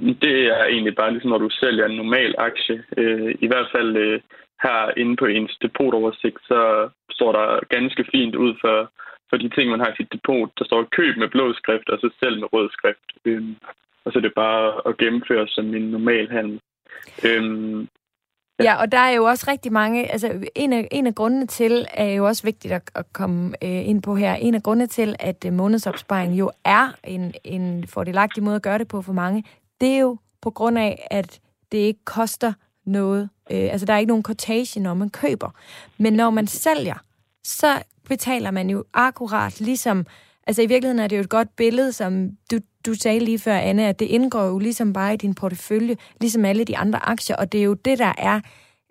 Mm. 0.00 0.14
Det 0.24 0.36
er 0.56 0.64
egentlig 0.64 0.94
bare 0.96 1.12
ligesom, 1.12 1.30
når 1.30 1.38
du 1.38 1.50
sælger 1.50 1.84
en 1.86 1.96
normal 1.96 2.34
aktie. 2.38 2.76
Øh, 2.96 3.34
I 3.44 3.46
hvert 3.46 3.68
fald 3.74 3.96
øh, 3.96 4.20
her 4.62 4.98
inde 5.00 5.16
på 5.16 5.26
ens 5.26 5.56
depotoversigt, 5.62 6.40
så 6.50 6.60
står 7.10 7.32
der 7.32 7.46
ganske 7.76 8.04
fint 8.12 8.34
ud 8.34 8.52
for, 8.60 8.76
for 9.30 9.36
de 9.36 9.48
ting, 9.48 9.70
man 9.70 9.80
har 9.80 9.90
i 9.90 9.96
sit 9.96 10.12
depot. 10.12 10.50
Der 10.58 10.64
står 10.64 10.88
køb 10.96 11.16
med 11.16 11.28
blå 11.28 11.52
skrift, 11.52 11.88
og 11.88 11.98
så 11.98 12.08
selv 12.20 12.40
med 12.40 12.52
rød 12.52 12.68
skrift. 12.70 13.08
Øhm, 13.24 13.56
og 14.04 14.12
så 14.12 14.18
er 14.18 14.22
det 14.22 14.34
bare 14.36 14.88
at 14.88 14.96
gennemføre 14.96 15.48
som 15.48 15.74
en 15.74 15.82
normal 15.82 16.30
handel. 16.30 16.60
Øhm, 17.26 17.80
ja. 18.58 18.64
ja, 18.64 18.80
og 18.82 18.92
der 18.92 18.98
er 18.98 19.10
jo 19.10 19.24
også 19.24 19.44
rigtig 19.50 19.72
mange, 19.72 20.12
altså 20.12 20.48
en 20.54 20.72
af, 20.72 20.88
en 20.90 21.06
af 21.06 21.14
grundene 21.14 21.46
til, 21.46 21.86
er 21.94 22.10
jo 22.12 22.26
også 22.26 22.42
vigtigt 22.42 22.74
at, 22.74 22.90
at 22.94 23.12
komme 23.12 23.54
øh, 23.64 23.88
ind 23.88 24.02
på 24.02 24.14
her, 24.14 24.34
en 24.34 24.54
af 24.54 24.62
grundene 24.62 24.86
til, 24.86 25.16
at 25.20 25.44
øh, 25.46 25.52
månedsopsparing 25.52 26.38
jo 26.38 26.50
er 26.64 26.88
en, 27.04 27.34
en 27.44 27.86
fordelagtig 27.86 28.42
måde 28.42 28.56
at 28.56 28.62
gøre 28.62 28.78
det 28.78 28.88
på 28.88 29.02
for 29.02 29.12
mange, 29.12 29.44
det 29.80 29.88
er 29.88 29.98
jo 29.98 30.16
på 30.42 30.50
grund 30.50 30.78
af, 30.78 31.06
at 31.10 31.40
det 31.72 31.78
ikke 31.78 32.04
koster 32.04 32.52
noget. 32.84 33.28
Øh, 33.50 33.68
altså, 33.72 33.86
der 33.86 33.92
er 33.92 33.98
ikke 33.98 34.08
nogen 34.08 34.22
quotation, 34.22 34.82
når 34.82 34.94
man 34.94 35.10
køber. 35.10 35.50
Men 35.98 36.12
når 36.12 36.30
man 36.30 36.46
sælger, 36.46 36.94
så 37.44 37.82
betaler 38.08 38.50
man 38.50 38.70
jo 38.70 38.84
akkurat 38.94 39.60
ligesom... 39.60 40.06
Altså, 40.46 40.62
i 40.62 40.66
virkeligheden 40.66 40.98
er 40.98 41.06
det 41.06 41.16
jo 41.16 41.20
et 41.20 41.28
godt 41.28 41.56
billede, 41.56 41.92
som 41.92 42.30
du, 42.50 42.58
du 42.86 42.94
sagde 42.94 43.20
lige 43.20 43.38
før, 43.38 43.56
Anne, 43.56 43.88
at 43.88 43.98
det 43.98 44.06
indgår 44.06 44.44
jo 44.44 44.58
ligesom 44.58 44.92
bare 44.92 45.14
i 45.14 45.16
din 45.16 45.34
portefølje, 45.34 45.96
ligesom 46.20 46.44
alle 46.44 46.64
de 46.64 46.76
andre 46.76 46.98
aktier, 47.08 47.36
og 47.36 47.52
det 47.52 47.60
er 47.60 47.64
jo 47.64 47.74
det, 47.74 47.98
der 47.98 48.12
er 48.18 48.40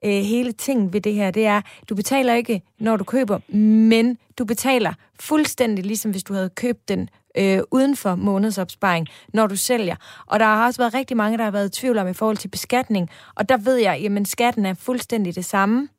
øh, 0.05 0.11
hele 0.11 0.51
ting 0.51 0.93
ved 0.93 1.01
det 1.01 1.13
her, 1.13 1.31
det 1.31 1.45
er, 1.45 1.61
du 1.89 1.95
betaler 1.95 2.33
ikke, 2.33 2.61
når 2.79 2.97
du 2.97 3.03
køber, 3.03 3.39
men 3.57 4.17
du 4.37 4.45
betaler 4.45 4.93
fuldstændig 5.19 5.85
ligesom 5.85 6.11
hvis 6.11 6.23
du 6.23 6.33
havde 6.33 6.49
købt 6.49 6.89
den 6.89 7.09
øh, 7.37 7.59
uden 7.71 7.95
for 7.95 8.15
månedsopsparing, 8.15 9.07
når 9.33 9.47
du 9.47 9.55
sælger. 9.55 9.95
Og 10.25 10.39
der 10.39 10.45
har 10.45 10.65
også 10.65 10.81
været 10.81 10.93
rigtig 10.93 11.17
mange, 11.17 11.37
der 11.37 11.43
har 11.43 11.51
været 11.51 11.77
i 11.77 11.79
tvivl 11.79 11.97
om 11.97 12.07
i 12.07 12.13
forhold 12.13 12.37
til 12.37 12.47
beskatning. 12.47 13.09
Og 13.35 13.49
der 13.49 13.57
ved 13.57 13.75
jeg, 13.75 13.99
jamen 14.01 14.25
skatten 14.25 14.65
er 14.65 14.73
fuldstændig 14.73 15.35
det 15.35 15.45
samme, 15.45 15.89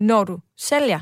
når 0.00 0.24
du 0.24 0.38
sælger 0.58 1.00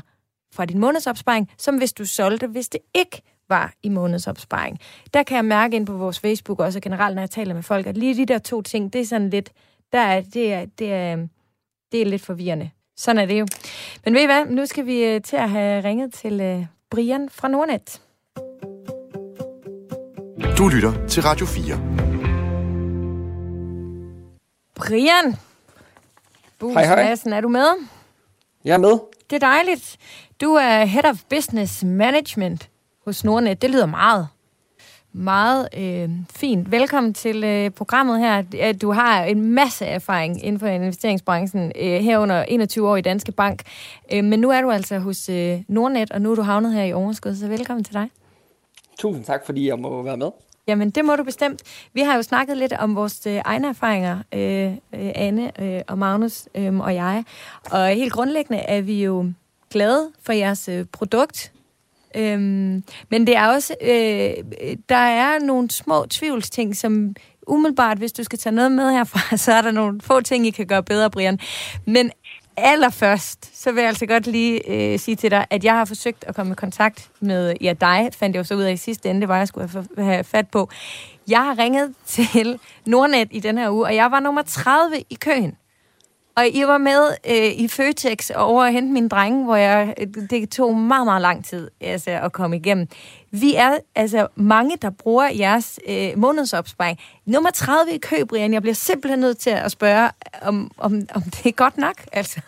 fra 0.53 0.65
din 0.65 0.79
månedsopsparing, 0.79 1.49
som 1.57 1.77
hvis 1.77 1.93
du 1.93 2.05
solgte, 2.05 2.47
hvis 2.47 2.69
det 2.69 2.81
ikke 2.93 3.21
var 3.49 3.73
i 3.83 3.89
månedsopsparing. 3.89 4.79
Der 5.13 5.23
kan 5.23 5.35
jeg 5.35 5.45
mærke 5.45 5.75
ind 5.75 5.85
på 5.85 5.93
vores 5.93 6.19
Facebook, 6.19 6.59
også 6.59 6.79
generelt, 6.79 7.15
når 7.15 7.21
jeg 7.21 7.29
taler 7.29 7.53
med 7.53 7.63
folk, 7.63 7.87
at 7.87 7.97
lige 7.97 8.17
de 8.17 8.25
der 8.25 8.37
to 8.37 8.61
ting, 8.61 8.93
det 8.93 9.01
er 9.01 9.05
sådan 9.05 9.29
lidt, 9.29 9.51
der 9.91 9.99
er, 9.99 10.21
det, 10.21 10.53
er, 10.53 10.65
det, 10.65 10.93
er, 10.93 11.27
det 11.91 12.01
er 12.01 12.05
lidt 12.05 12.21
forvirrende. 12.21 12.69
Sådan 12.97 13.21
er 13.21 13.25
det 13.25 13.39
jo. 13.39 13.47
Men 14.05 14.13
ved 14.13 14.21
I 14.21 14.25
hvad, 14.25 14.45
nu 14.45 14.65
skal 14.65 14.85
vi 14.85 15.03
øh, 15.03 15.21
til 15.21 15.35
at 15.35 15.49
have 15.49 15.83
ringet 15.83 16.13
til 16.13 16.41
øh, 16.41 16.65
Brian 16.89 17.29
fra 17.29 17.47
Nordnet. 17.47 18.01
Du 20.57 20.67
lytter 20.67 21.07
til 21.07 21.23
Radio 21.23 21.45
4. 21.45 21.79
Brian 24.75 25.35
Bus 26.59 26.73
hej, 26.73 26.85
hej. 26.85 27.03
Madsen, 27.03 27.33
er 27.33 27.41
du 27.41 27.47
med? 27.47 27.65
Jeg 28.65 28.73
er 28.73 28.77
med. 28.77 28.99
Det 29.29 29.35
er 29.35 29.39
dejligt. 29.39 29.97
Du 30.41 30.53
er 30.53 30.85
Head 30.85 31.05
of 31.05 31.21
Business 31.29 31.83
Management 31.83 32.69
hos 33.05 33.23
Nordnet. 33.23 33.61
Det 33.61 33.69
lyder 33.69 33.85
meget, 33.85 34.27
meget 35.13 35.67
øh, 35.77 36.09
fint. 36.35 36.71
Velkommen 36.71 37.13
til 37.13 37.43
øh, 37.43 37.69
programmet 37.69 38.19
her. 38.19 38.73
Du 38.73 38.91
har 38.91 39.23
en 39.23 39.53
masse 39.53 39.85
erfaring 39.85 40.45
inden 40.45 40.59
for 40.59 40.67
investeringsbranchen, 40.67 41.71
øh, 41.79 41.99
herunder 41.99 42.43
21 42.43 42.89
år 42.89 42.95
i 42.95 43.01
Danske 43.01 43.31
Bank. 43.31 43.61
Øh, 44.13 44.23
men 44.23 44.39
nu 44.39 44.49
er 44.49 44.61
du 44.61 44.71
altså 44.71 44.99
hos 44.99 45.29
øh, 45.29 45.61
Nordnet, 45.67 46.11
og 46.11 46.21
nu 46.21 46.31
er 46.31 46.35
du 46.35 46.41
havnet 46.41 46.73
her 46.73 46.83
i 46.83 46.93
overskud, 46.93 47.35
så 47.35 47.47
velkommen 47.47 47.83
til 47.83 47.93
dig. 47.93 48.09
Tusind 48.99 49.25
tak, 49.25 49.45
fordi 49.45 49.67
jeg 49.67 49.79
må 49.79 50.01
være 50.01 50.17
med. 50.17 50.29
Jamen, 50.67 50.89
det 50.89 51.05
må 51.05 51.15
du 51.15 51.23
bestemt. 51.23 51.61
Vi 51.93 52.01
har 52.01 52.15
jo 52.15 52.21
snakket 52.21 52.57
lidt 52.57 52.73
om 52.73 52.95
vores 52.95 53.27
øh, 53.27 53.41
egne 53.45 53.67
erfaringer, 53.67 54.19
øh, 54.33 54.71
øh, 54.73 55.11
Anne 55.15 55.61
øh, 55.61 55.81
og 55.87 55.97
Magnus 55.97 56.47
øh, 56.55 56.79
og 56.79 56.95
jeg. 56.95 57.23
Og 57.71 57.87
helt 57.87 58.13
grundlæggende 58.13 58.59
er 58.59 58.81
vi 58.81 59.03
jo 59.03 59.31
glade 59.71 60.11
for 60.21 60.33
jeres 60.33 60.69
øh, 60.69 60.85
produkt. 60.91 61.51
Øhm, 62.15 62.83
men 63.09 63.27
det 63.27 63.35
er 63.35 63.47
også, 63.47 63.75
øh, 63.81 63.89
øh 64.61 64.77
der 64.89 64.95
er 64.95 65.39
nogle 65.39 65.71
små 65.71 66.05
tvivlsting, 66.09 66.75
som 66.75 67.15
umiddelbart, 67.47 67.97
hvis 67.97 68.11
du 68.11 68.23
skal 68.23 68.39
tage 68.39 68.55
noget 68.55 68.71
med 68.71 68.91
herfra, 68.91 69.37
så 69.45 69.51
er 69.51 69.61
der 69.61 69.71
nogle 69.71 70.01
få 70.01 70.21
ting, 70.21 70.47
I 70.47 70.49
kan 70.49 70.67
gøre 70.67 70.83
bedre, 70.83 71.11
Brian. 71.11 71.39
Men 71.85 72.11
allerførst, 72.57 73.61
så 73.63 73.71
vil 73.71 73.81
jeg 73.81 73.87
altså 73.87 74.05
godt 74.05 74.27
lige 74.27 74.71
øh, 74.71 74.99
sige 74.99 75.15
til 75.15 75.31
dig, 75.31 75.45
at 75.49 75.63
jeg 75.63 75.73
har 75.73 75.85
forsøgt 75.85 76.23
at 76.27 76.35
komme 76.35 76.51
i 76.51 76.55
kontakt 76.55 77.09
med, 77.19 77.53
ja 77.61 77.73
dig, 77.81 78.09
fandt 78.13 78.35
jeg 78.35 78.39
jo 78.39 78.43
så 78.43 78.55
ud 78.55 78.61
af 78.61 78.73
i 78.73 78.77
sidste 78.77 79.09
ende, 79.09 79.21
det 79.21 79.29
var, 79.29 79.37
jeg 79.37 79.47
skulle 79.47 79.69
have, 79.69 79.85
have 79.97 80.23
fat 80.23 80.47
på. 80.47 80.69
Jeg 81.29 81.39
har 81.39 81.57
ringet 81.57 81.93
til 82.05 82.59
Nordnet 82.85 83.27
i 83.31 83.39
den 83.39 83.57
her 83.57 83.69
uge, 83.69 83.85
og 83.85 83.95
jeg 83.95 84.11
var 84.11 84.19
nummer 84.19 84.41
30 84.41 84.95
i 85.09 85.15
køen. 85.15 85.55
Og 86.35 86.47
I 86.47 86.63
var 86.63 86.77
med 86.77 87.15
øh, 87.29 87.63
i 87.63 87.67
Føtex 87.67 88.29
over 88.35 88.63
at 88.63 88.73
hente 88.73 88.93
mine 88.93 89.09
drenge, 89.09 89.43
hvor 89.43 89.55
jeg, 89.55 89.93
øh, 89.97 90.07
det 90.29 90.49
tog 90.49 90.75
meget, 90.75 91.05
meget 91.05 91.21
lang 91.21 91.45
tid 91.45 91.71
altså, 91.81 92.11
at 92.11 92.31
komme 92.31 92.55
igennem. 92.55 92.87
Vi 93.31 93.55
er 93.55 93.77
altså 93.95 94.27
mange, 94.35 94.77
der 94.81 94.89
bruger 94.89 95.29
jeres 95.29 95.79
øh, 95.87 96.17
månedsopsparing. 96.17 96.99
Nummer 97.25 97.51
30 97.51 97.93
i 97.93 97.97
kø, 97.97 98.23
Brian. 98.29 98.53
Jeg 98.53 98.61
bliver 98.61 98.75
simpelthen 98.75 99.19
nødt 99.19 99.37
til 99.37 99.49
at 99.49 99.71
spørge, 99.71 100.09
om, 100.41 100.71
om, 100.77 101.01
om 101.15 101.21
det 101.21 101.45
er 101.45 101.51
godt 101.51 101.77
nok. 101.77 101.95
Altså. 102.11 102.41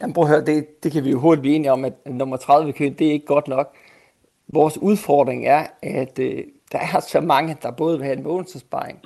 Jamen, 0.00 0.14
prøv 0.14 0.24
at 0.24 0.30
høre, 0.30 0.44
det, 0.44 0.82
det 0.82 0.92
kan 0.92 1.04
vi 1.04 1.10
jo 1.10 1.20
hurtigt 1.20 1.40
blive 1.40 1.56
enige 1.56 1.72
om, 1.72 1.84
at 1.84 1.92
nummer 2.06 2.36
30 2.36 2.68
i 2.68 2.72
kø, 2.72 2.84
det 2.98 3.06
er 3.06 3.12
ikke 3.12 3.26
godt 3.26 3.48
nok. 3.48 3.74
Vores 4.48 4.78
udfordring 4.78 5.46
er, 5.46 5.66
at 5.82 6.18
øh, 6.18 6.44
der 6.72 6.78
er 6.78 7.00
så 7.00 7.20
mange, 7.20 7.56
der 7.62 7.70
både 7.70 7.98
vil 7.98 8.04
have 8.04 8.16
en 8.16 8.22
månedsopsparing, 8.22 8.98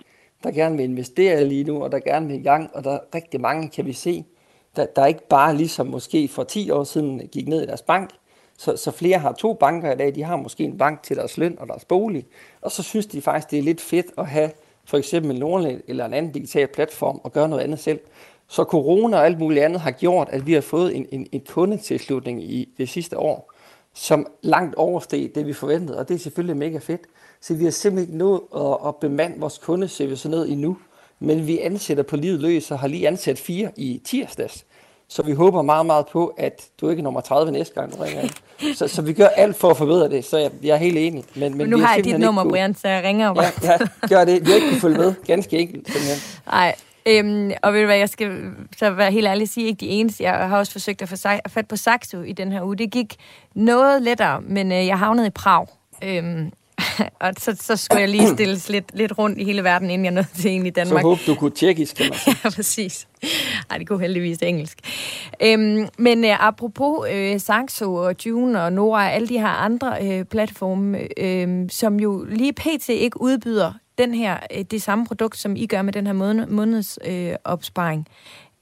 der 0.42 0.50
gerne 0.50 0.76
vil 0.76 0.85
investere 0.85 1.44
lige 1.44 1.64
nu, 1.64 1.83
og 1.83 1.92
der 1.92 1.98
gerne 1.98 2.26
vil 2.26 2.40
i 2.40 2.42
gang, 2.42 2.70
og 2.74 2.85
der 2.85 2.90
er 2.90 2.98
rigtig 3.14 3.40
mange, 3.40 3.68
kan 3.68 3.87
vi 3.87 3.92
se, 3.92 4.24
der, 4.76 4.87
der 4.87 5.07
ikke 5.07 5.28
bare 5.28 5.57
ligesom 5.57 5.87
måske 5.87 6.28
for 6.28 6.44
10 6.44 6.70
år 6.70 6.85
siden 6.85 7.28
gik 7.33 7.48
ned 7.48 7.62
i 7.62 7.66
deres 7.66 7.83
bank, 7.83 8.11
så, 8.59 8.76
så 8.76 8.90
flere 8.90 9.18
har 9.18 9.33
to 9.33 9.55
banker 9.55 9.92
i 9.92 9.96
dag, 9.96 10.14
de 10.14 10.22
har 10.22 10.37
måske 10.37 10.64
en 10.64 10.78
bank 10.78 11.02
til 11.02 11.16
deres 11.16 11.38
løn 11.38 11.57
og 11.59 11.68
deres 11.68 11.85
bolig, 11.85 12.26
og 12.61 12.70
så 12.70 12.83
synes 12.83 13.07
de 13.07 13.22
faktisk, 13.22 13.50
det 13.50 13.59
er 13.59 13.62
lidt 13.62 13.81
fedt 13.81 14.07
at 14.18 14.26
have 14.26 14.50
for 14.85 14.98
eksempel 14.98 15.31
en 15.31 15.38
Nordland 15.38 15.81
eller 15.88 16.05
en 16.05 16.14
anden 16.14 16.33
digital 16.33 16.66
platform 16.66 17.20
og 17.24 17.33
gøre 17.33 17.48
noget 17.48 17.62
andet 17.62 17.78
selv. 17.78 18.00
Så 18.48 18.64
corona 18.64 19.16
og 19.16 19.26
alt 19.26 19.38
muligt 19.38 19.64
andet 19.64 19.81
har 19.81 19.90
gjort, 19.90 20.28
at 20.31 20.46
vi 20.46 20.52
har 20.52 20.61
fået 20.61 20.96
en, 20.96 21.07
en, 21.12 21.26
en 21.33 21.42
kundetilslutning 21.48 22.42
i 22.42 22.68
det 22.78 22.88
sidste 22.88 23.18
år, 23.18 23.52
som 23.94 24.26
langt 24.42 24.74
oversteg 24.74 25.33
det, 25.35 25.46
vi 25.46 25.52
forventede, 25.52 25.98
og 25.98 26.09
det 26.09 26.14
er 26.14 26.18
selvfølgelig 26.18 26.57
mega 26.57 26.78
fedt. 26.78 27.00
Så 27.40 27.55
vi 27.55 27.64
har 27.64 27.70
simpelthen 27.70 28.09
ikke 28.09 28.18
nået 28.18 28.40
at, 28.57 28.88
at 28.88 28.96
bemande 28.96 29.40
vores 29.40 29.59
kundeservice 29.59 30.28
ned 30.28 30.48
endnu. 30.48 30.76
Men 31.20 31.46
vi 31.46 31.59
ansætter 31.59 32.02
på 32.02 32.16
livet 32.16 32.40
løs 32.40 32.70
og 32.70 32.78
har 32.78 32.88
lige 32.88 33.09
ansat 33.09 33.38
fire 33.38 33.70
i 33.76 34.00
tirsdags. 34.05 34.64
Så 35.09 35.22
vi 35.22 35.33
håber 35.33 35.62
meget, 35.62 35.87
meget 35.87 36.07
på, 36.07 36.35
at 36.38 36.62
du 36.81 36.88
ikke 36.88 37.00
er 37.00 37.05
nummer 37.05 37.20
30 37.20 37.52
næste 37.52 37.74
gang, 37.74 37.92
du 37.92 38.02
ringer. 38.02 38.28
Så, 38.74 38.88
så 38.88 39.02
vi 39.02 39.12
gør 39.12 39.26
alt 39.26 39.57
for 39.57 39.70
at 39.70 39.76
forbedre 39.76 40.09
det, 40.09 40.24
så 40.24 40.38
jeg, 40.38 40.50
jeg 40.62 40.72
er 40.74 40.76
helt 40.76 40.98
enig. 40.98 41.24
Men, 41.35 41.40
men, 41.40 41.59
men 41.59 41.68
nu 41.68 41.78
har 41.78 41.94
jeg 41.94 42.05
dit 42.05 42.18
nummer, 42.18 42.48
Brian, 42.48 42.74
så 42.74 42.88
jeg 42.88 43.05
ringer 43.05 43.35
bare. 43.35 43.44
Ja, 43.62 43.72
ja, 43.72 43.78
gør 44.09 44.24
det. 44.24 44.46
Vi 44.46 44.50
har 44.50 44.55
ikke 44.55 44.68
kunnet 44.68 44.81
følge 44.81 44.98
med. 44.98 45.14
Ganske 45.26 45.59
enkelt. 45.59 45.88
Nej, 46.46 46.74
Øhm, 47.07 47.53
og 47.62 47.73
ved 47.73 47.81
du 47.81 47.87
hvad, 47.87 47.97
jeg 47.97 48.09
skal 48.09 48.51
så 48.77 48.91
være 48.91 49.12
helt 49.12 49.27
ærlig 49.27 49.43
at 49.43 49.49
sige, 49.49 49.67
ikke 49.67 49.81
de 49.81 49.87
eneste. 49.87 50.25
Jeg 50.25 50.49
har 50.49 50.59
også 50.59 50.73
forsøgt 50.73 51.03
at 51.03 51.09
få 51.09 51.17
fat 51.49 51.69
på 51.69 51.77
Saxo 51.77 52.23
i 52.23 52.33
den 52.33 52.53
her 52.53 52.62
uge. 52.62 52.77
Det 52.77 52.91
gik 52.91 53.17
noget 53.55 54.03
lettere, 54.03 54.41
men 54.41 54.73
øh, 54.73 54.87
jeg 54.87 54.99
havnede 54.99 55.27
i 55.27 55.31
Prag. 55.31 55.67
Øhm, 56.05 56.53
og 57.21 57.33
så, 57.38 57.57
så 57.61 57.77
skulle 57.77 58.01
jeg 58.01 58.09
lige 58.09 58.29
stilles 58.29 58.69
lidt, 58.69 58.85
lidt 58.95 59.19
rundt 59.19 59.38
i 59.38 59.45
hele 59.45 59.65
verden, 59.65 59.91
inden 59.91 60.05
jeg 60.05 60.12
nåede 60.12 60.29
til 60.35 60.51
en 60.51 60.67
i 60.67 60.71
Danmark. 60.71 61.03
Så 61.03 61.09
håb, 61.09 61.19
du 61.27 61.35
kunne 61.35 61.51
tjekkisk, 61.51 61.97
kan 61.97 62.07
man 62.09 62.19
sige. 62.19 62.37
ja, 62.45 62.51
præcis. 62.51 63.09
Ej, 63.71 63.79
det 63.79 63.88
kunne 63.88 64.01
heldigvis 64.01 64.38
engelsk. 64.43 64.79
Øhm, 65.43 65.88
men 65.99 66.25
øh, 66.25 66.47
apropos 66.47 67.09
øh, 67.12 67.41
Saxo 67.41 67.95
og 67.95 68.15
June 68.27 68.62
og 68.62 68.73
Nora 68.73 69.05
og 69.05 69.12
alle 69.12 69.29
de 69.29 69.38
her 69.38 69.49
andre 69.49 69.97
øh, 70.03 70.25
platforme, 70.25 70.99
øh, 71.17 71.71
som 71.71 72.01
jo 72.01 72.25
lige 72.29 72.53
pt. 72.53 72.88
ikke 72.88 73.21
udbyder 73.21 73.73
den 73.98 74.14
her, 74.14 74.38
øh, 74.55 74.64
det 74.64 74.83
samme 74.83 75.07
produkt, 75.07 75.37
som 75.38 75.57
I 75.57 75.66
gør 75.66 75.83
med 75.83 75.92
den 75.92 76.07
her 76.07 76.12
måned, 76.12 76.46
månedsopsparing. 76.46 77.31
øh, 77.31 77.37
opsparing. 77.44 78.09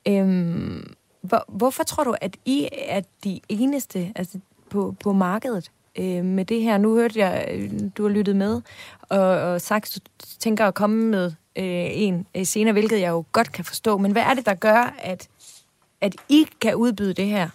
Øhm, 0.08 0.94
hvor, 1.22 1.44
hvorfor 1.48 1.82
tror 1.82 2.04
du, 2.04 2.14
at 2.20 2.36
I 2.44 2.68
er 2.72 3.00
de 3.24 3.40
eneste 3.48 4.12
altså, 4.16 4.38
på, 4.70 4.94
på 5.02 5.12
markedet, 5.12 5.70
øh, 5.98 6.24
med 6.24 6.44
det 6.44 6.62
her. 6.62 6.78
Nu 6.78 6.94
hørte 6.94 7.18
jeg, 7.18 7.48
øh, 7.54 7.70
du 7.96 8.02
har 8.02 8.10
lyttet 8.10 8.36
med, 8.36 8.60
og, 9.00 9.20
og 9.20 9.60
sagt, 9.60 9.98
du 10.20 10.26
tænker 10.38 10.66
at 10.66 10.74
komme 10.74 11.04
med 11.04 11.26
øh, 11.56 11.88
en 11.92 12.26
øh, 12.36 12.46
senere, 12.46 12.72
hvilket 12.72 13.00
jeg 13.00 13.10
jo 13.10 13.24
godt 13.32 13.52
kan 13.52 13.64
forstå. 13.64 13.98
Men 13.98 14.12
hvad 14.12 14.22
er 14.22 14.34
det, 14.34 14.46
der 14.46 14.54
gør, 14.54 14.94
at 14.98 15.28
at 16.00 16.16
I 16.28 16.46
kan 16.60 16.74
udbyde 16.74 17.14
det 17.14 17.26
her? 17.26 17.48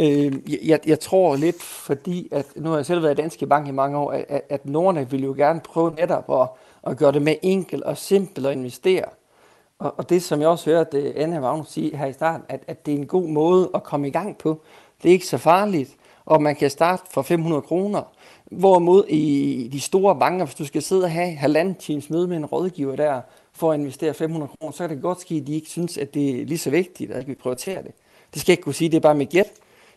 Øh, 0.00 0.32
jeg, 0.68 0.80
jeg 0.86 1.00
tror 1.00 1.36
lidt, 1.36 1.62
fordi 1.62 2.28
at 2.32 2.46
nu 2.56 2.68
har 2.68 2.76
jeg 2.76 2.86
selv 2.86 3.02
været 3.02 3.18
i 3.18 3.22
Danske 3.22 3.46
Bank 3.46 3.68
i 3.68 3.70
mange 3.70 3.98
år, 3.98 4.12
at, 4.12 4.42
at 4.48 4.66
Nordnet 4.66 5.12
ville 5.12 5.26
jo 5.26 5.34
gerne 5.36 5.60
prøve 5.60 5.94
netop 5.94 6.40
at, 6.42 6.48
at 6.90 6.96
gøre 6.96 7.12
det 7.12 7.22
mere 7.22 7.44
enkelt 7.44 7.82
og 7.82 7.96
simpelt 7.98 8.46
at 8.46 8.52
investere. 8.52 9.04
Og, 9.78 9.94
og 9.96 10.10
det, 10.10 10.22
som 10.22 10.40
jeg 10.40 10.48
også 10.48 10.70
hørte 10.70 10.98
øh, 10.98 11.12
Anne 11.16 11.40
Magnus 11.40 11.68
sige 11.68 11.96
her 11.96 12.06
i 12.06 12.12
starten, 12.12 12.46
at, 12.48 12.60
at 12.66 12.86
det 12.86 12.94
er 12.94 12.98
en 12.98 13.06
god 13.06 13.28
måde 13.28 13.70
at 13.74 13.82
komme 13.82 14.08
i 14.08 14.10
gang 14.10 14.38
på. 14.38 14.60
Det 15.02 15.08
er 15.08 15.12
ikke 15.12 15.26
så 15.26 15.38
farligt, 15.38 15.96
og 16.24 16.42
man 16.42 16.56
kan 16.56 16.70
starte 16.70 17.02
for 17.10 17.22
500 17.22 17.62
kroner. 17.62 18.02
Hvorimod 18.50 19.04
i 19.08 19.68
de 19.72 19.80
store 19.80 20.16
banker, 20.18 20.44
hvis 20.44 20.54
du 20.54 20.64
skal 20.64 20.82
sidde 20.82 21.04
og 21.04 21.10
have 21.10 21.34
halvanden 21.34 21.74
times 21.74 22.10
møde 22.10 22.28
med 22.28 22.36
en 22.36 22.46
rådgiver 22.46 22.96
der, 22.96 23.20
for 23.52 23.72
at 23.72 23.80
investere 23.80 24.14
500 24.14 24.50
kroner, 24.58 24.72
så 24.72 24.88
kan 24.88 24.96
det 24.96 25.02
godt 25.02 25.20
ske, 25.20 25.34
at 25.34 25.46
de 25.46 25.54
ikke 25.54 25.68
synes, 25.68 25.98
at 25.98 26.14
det 26.14 26.40
er 26.40 26.44
lige 26.44 26.58
så 26.58 26.70
vigtigt, 26.70 27.10
at 27.10 27.28
vi 27.28 27.34
prioriterer 27.34 27.82
det. 27.82 27.92
Det 28.32 28.40
skal 28.40 28.52
jeg 28.52 28.54
ikke 28.54 28.62
kunne 28.62 28.74
sige, 28.74 28.90
det 28.90 28.96
er 28.96 29.00
bare 29.00 29.14
mit 29.14 29.28
gæt. 29.28 29.52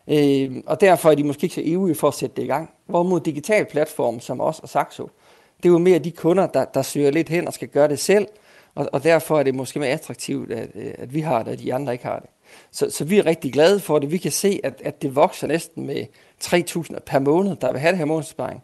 Øh, 0.07 0.63
og 0.65 0.81
derfor 0.81 1.11
er 1.11 1.15
de 1.15 1.23
måske 1.23 1.43
ikke 1.43 1.55
så 1.55 1.61
ivrige 1.61 1.95
for 1.95 2.07
at 2.07 2.13
sætte 2.13 2.35
det 2.35 2.43
i 2.43 2.47
gang. 2.47 2.69
Hvorimod 2.85 3.19
digital 3.19 3.65
platform, 3.65 4.19
som 4.19 4.41
os 4.41 4.59
og 4.59 4.69
Saxo, 4.69 5.09
det 5.57 5.69
er 5.69 5.73
jo 5.73 5.77
mere 5.77 5.99
de 5.99 6.11
kunder, 6.11 6.47
der, 6.47 6.65
der 6.65 6.81
søger 6.81 7.11
lidt 7.11 7.29
hen 7.29 7.47
og 7.47 7.53
skal 7.53 7.67
gøre 7.67 7.87
det 7.87 7.99
selv, 7.99 8.27
og, 8.75 8.89
og 8.93 9.03
derfor 9.03 9.39
er 9.39 9.43
det 9.43 9.55
måske 9.55 9.79
mere 9.79 9.89
attraktivt, 9.89 10.51
at, 10.51 10.69
øh, 10.75 10.93
at 10.97 11.13
vi 11.13 11.21
har 11.21 11.43
det, 11.43 11.53
og 11.53 11.59
de 11.59 11.73
andre 11.73 11.93
ikke 11.93 12.05
har 12.05 12.19
det. 12.19 12.29
Så, 12.71 12.89
så 12.89 13.05
vi 13.05 13.17
er 13.17 13.25
rigtig 13.25 13.53
glade 13.53 13.79
for 13.79 13.99
det. 13.99 14.11
Vi 14.11 14.17
kan 14.17 14.31
se, 14.31 14.59
at, 14.63 14.81
at 14.85 15.01
det 15.01 15.15
vokser 15.15 15.47
næsten 15.47 15.85
med 15.85 16.05
3.000 16.43 16.99
per 17.05 17.19
måned, 17.19 17.55
der 17.55 17.71
vil 17.71 17.81
have 17.81 17.91
det 17.91 17.97
her 17.97 18.05
månedsparing. 18.05 18.63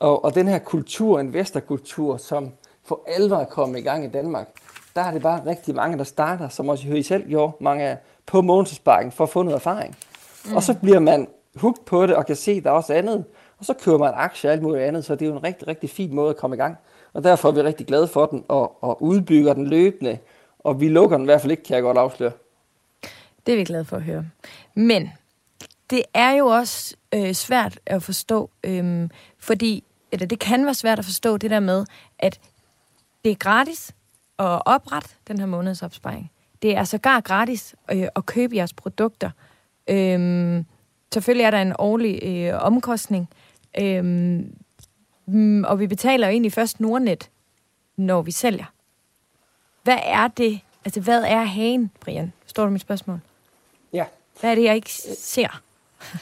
Og, 0.00 0.24
og 0.24 0.34
den 0.34 0.48
her 0.48 0.58
kultur, 0.58 1.20
investorkultur, 1.20 2.16
som 2.16 2.52
for 2.84 3.02
alvor 3.06 3.36
er 3.36 3.44
kommet 3.44 3.78
i 3.78 3.82
gang 3.82 4.04
i 4.04 4.08
Danmark, 4.08 4.48
der 4.94 5.02
er 5.02 5.10
det 5.10 5.22
bare 5.22 5.42
rigtig 5.46 5.74
mange, 5.74 5.98
der 5.98 6.04
starter, 6.04 6.48
som 6.48 6.68
også 6.68 6.88
I 6.88 7.02
selv 7.02 7.28
gjorde, 7.28 7.52
mange 7.60 7.96
på 8.26 8.42
månedsparingen 8.42 9.12
for 9.12 9.24
at 9.24 9.30
få 9.30 9.42
noget 9.42 9.56
erfaring. 9.56 9.96
Mm. 10.48 10.56
Og 10.56 10.62
så 10.62 10.74
bliver 10.74 10.98
man 10.98 11.28
hooked 11.56 11.84
på 11.84 12.06
det 12.06 12.16
og 12.16 12.26
kan 12.26 12.36
se, 12.36 12.52
at 12.52 12.64
der 12.64 12.70
er 12.70 12.74
også 12.74 12.94
andet. 12.94 13.24
Og 13.58 13.64
så 13.64 13.74
køber 13.74 13.98
man 13.98 14.12
aktier 14.14 14.50
og 14.50 14.52
alt 14.52 14.62
muligt 14.62 14.84
andet, 14.84 15.04
så 15.04 15.14
det 15.14 15.22
er 15.22 15.30
jo 15.30 15.36
en 15.36 15.44
rigtig, 15.44 15.68
rigtig 15.68 15.90
fin 15.90 16.14
måde 16.14 16.30
at 16.30 16.36
komme 16.36 16.56
i 16.56 16.58
gang. 16.58 16.76
Og 17.12 17.24
derfor 17.24 17.48
er 17.48 17.52
vi 17.52 17.62
rigtig 17.62 17.86
glade 17.86 18.08
for 18.08 18.26
den 18.26 18.44
og, 18.48 18.84
og 18.84 19.02
udbygger 19.02 19.54
den 19.54 19.66
løbende. 19.66 20.18
Og 20.58 20.80
vi 20.80 20.88
lukker 20.88 21.16
den 21.16 21.24
i 21.24 21.28
hvert 21.28 21.40
fald 21.40 21.50
ikke, 21.50 21.62
kan 21.62 21.74
jeg 21.74 21.82
godt 21.82 21.98
afsløre. 21.98 22.32
Det 23.46 23.52
er 23.52 23.56
vi 23.56 23.64
glade 23.64 23.84
for 23.84 23.96
at 23.96 24.02
høre. 24.02 24.24
Men 24.74 25.10
det 25.90 26.02
er 26.14 26.30
jo 26.30 26.46
også 26.46 26.96
øh, 27.14 27.32
svært 27.32 27.78
at 27.86 28.02
forstå, 28.02 28.50
øh, 28.64 29.08
fordi 29.38 29.84
eller 30.12 30.26
det 30.26 30.38
kan 30.38 30.64
være 30.64 30.74
svært 30.74 30.98
at 30.98 31.04
forstå 31.04 31.36
det 31.36 31.50
der 31.50 31.60
med, 31.60 31.86
at 32.18 32.40
det 33.24 33.30
er 33.30 33.36
gratis 33.36 33.90
at 34.38 34.62
oprette 34.66 35.08
den 35.28 35.38
her 35.38 35.46
månedsopsparing. 35.46 36.30
Det 36.62 36.76
er 36.76 36.84
sågar 36.84 37.20
gratis 37.20 37.74
øh, 37.90 38.08
at 38.16 38.26
købe 38.26 38.56
jeres 38.56 38.72
produkter. 38.72 39.30
Øh, 39.88 40.64
selvfølgelig 41.12 41.44
er 41.44 41.50
der 41.50 41.62
en 41.62 41.72
årlig 41.78 42.20
øh, 42.22 42.62
omkostning, 42.62 43.28
øh, 43.80 44.40
og 45.64 45.80
vi 45.80 45.86
betaler 45.86 46.26
jo 46.26 46.30
egentlig 46.30 46.52
først 46.52 46.80
Nordnet, 46.80 47.30
når 47.96 48.22
vi 48.22 48.30
sælger. 48.30 48.64
Hvad 49.82 49.98
er 50.02 50.28
det? 50.28 50.60
Altså, 50.84 51.00
hvad 51.00 51.22
er 51.22 51.42
hagen, 51.42 51.90
Brian? 52.00 52.32
Forstår 52.42 52.64
du 52.64 52.70
mit 52.70 52.80
spørgsmål? 52.80 53.20
Ja. 53.92 54.04
Hvad 54.40 54.50
er 54.50 54.54
det, 54.54 54.64
jeg 54.64 54.74
ikke 54.74 54.92
ser? 55.18 55.62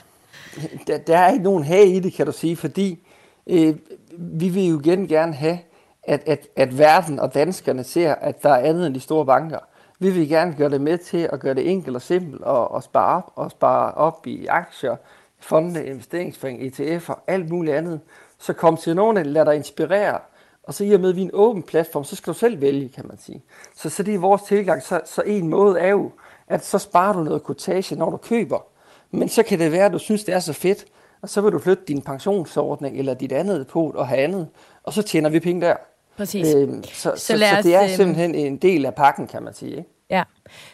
der, 0.86 0.98
der 0.98 1.18
er 1.18 1.32
ikke 1.32 1.44
nogen 1.44 1.64
hage 1.64 1.96
i 1.96 2.00
det, 2.00 2.12
kan 2.12 2.26
du 2.26 2.32
sige, 2.32 2.56
fordi 2.56 2.98
øh, 3.46 3.76
vi 4.18 4.48
vil 4.48 4.66
jo 4.66 4.80
igen 4.80 5.08
gerne 5.08 5.34
have, 5.34 5.58
at, 6.02 6.22
at, 6.26 6.46
at 6.56 6.78
verden 6.78 7.20
og 7.20 7.34
danskerne 7.34 7.84
ser, 7.84 8.14
at 8.14 8.42
der 8.42 8.50
er 8.50 8.68
andet 8.68 8.86
end 8.86 8.94
de 8.94 9.00
store 9.00 9.26
banker. 9.26 9.58
Vi 10.04 10.10
vil 10.10 10.28
gerne 10.28 10.54
gøre 10.54 10.70
det 10.70 10.80
med 10.80 10.98
til 10.98 11.28
at 11.32 11.40
gøre 11.40 11.54
det 11.54 11.70
enkelt 11.70 11.96
og 11.96 12.02
simpelt 12.02 12.42
og, 12.42 12.70
og 12.70 12.82
spare 12.82 13.16
op 13.16 13.32
og 13.34 13.50
spare 13.50 13.94
op 13.94 14.26
i 14.26 14.46
aktier, 14.46 14.96
fonde, 15.40 15.86
investeringsforeninger, 15.86 16.70
ETF'er, 16.70 17.14
alt 17.26 17.50
muligt 17.50 17.76
andet. 17.76 18.00
Så 18.38 18.52
kom 18.52 18.76
til 18.76 18.96
nogen, 18.96 19.26
lad 19.26 19.44
dig 19.44 19.54
inspirere, 19.56 20.18
og 20.62 20.74
så 20.74 20.84
i 20.84 20.92
og 20.92 21.00
med, 21.00 21.10
at 21.10 21.16
vi 21.16 21.20
er 21.20 21.24
en 21.24 21.30
åben 21.32 21.62
platform, 21.62 22.04
så 22.04 22.16
skal 22.16 22.32
du 22.32 22.38
selv 22.38 22.60
vælge, 22.60 22.88
kan 22.88 23.06
man 23.06 23.18
sige. 23.18 23.42
Så, 23.76 23.90
så 23.90 24.02
det 24.02 24.14
er 24.14 24.18
vores 24.18 24.42
tilgang. 24.42 24.82
Så, 24.82 25.00
så 25.04 25.22
en 25.26 25.48
måde 25.48 25.80
er 25.80 25.88
jo, 25.90 26.10
at 26.48 26.64
så 26.64 26.78
sparer 26.78 27.12
du 27.12 27.22
noget 27.22 27.42
kortage, 27.42 27.96
når 27.96 28.10
du 28.10 28.16
køber. 28.16 28.66
Men 29.10 29.28
så 29.28 29.42
kan 29.42 29.58
det 29.58 29.72
være, 29.72 29.86
at 29.86 29.92
du 29.92 29.98
synes, 29.98 30.24
det 30.24 30.34
er 30.34 30.40
så 30.40 30.52
fedt, 30.52 30.84
og 31.22 31.28
så 31.28 31.40
vil 31.40 31.52
du 31.52 31.58
flytte 31.58 31.82
din 31.88 32.02
pensionsordning 32.02 32.98
eller 32.98 33.14
dit 33.14 33.32
andet 33.32 33.66
på 33.66 33.92
og 33.94 34.08
have 34.08 34.20
andet, 34.20 34.48
og 34.82 34.92
så 34.92 35.02
tjener 35.02 35.28
vi 35.28 35.40
penge 35.40 35.60
der. 35.60 35.76
Præcis. 36.16 36.54
Øhm, 36.54 36.84
så, 36.84 36.92
så, 36.92 37.10
så, 37.16 37.38
så 37.38 37.62
det 37.62 37.74
er 37.74 37.82
øhm, 37.82 37.90
simpelthen 37.96 38.34
en 38.34 38.56
del 38.56 38.86
af 38.86 38.94
pakken, 38.94 39.26
kan 39.26 39.42
man 39.42 39.54
sige. 39.54 39.76
Ikke? 39.76 39.93
Ja. 40.10 40.22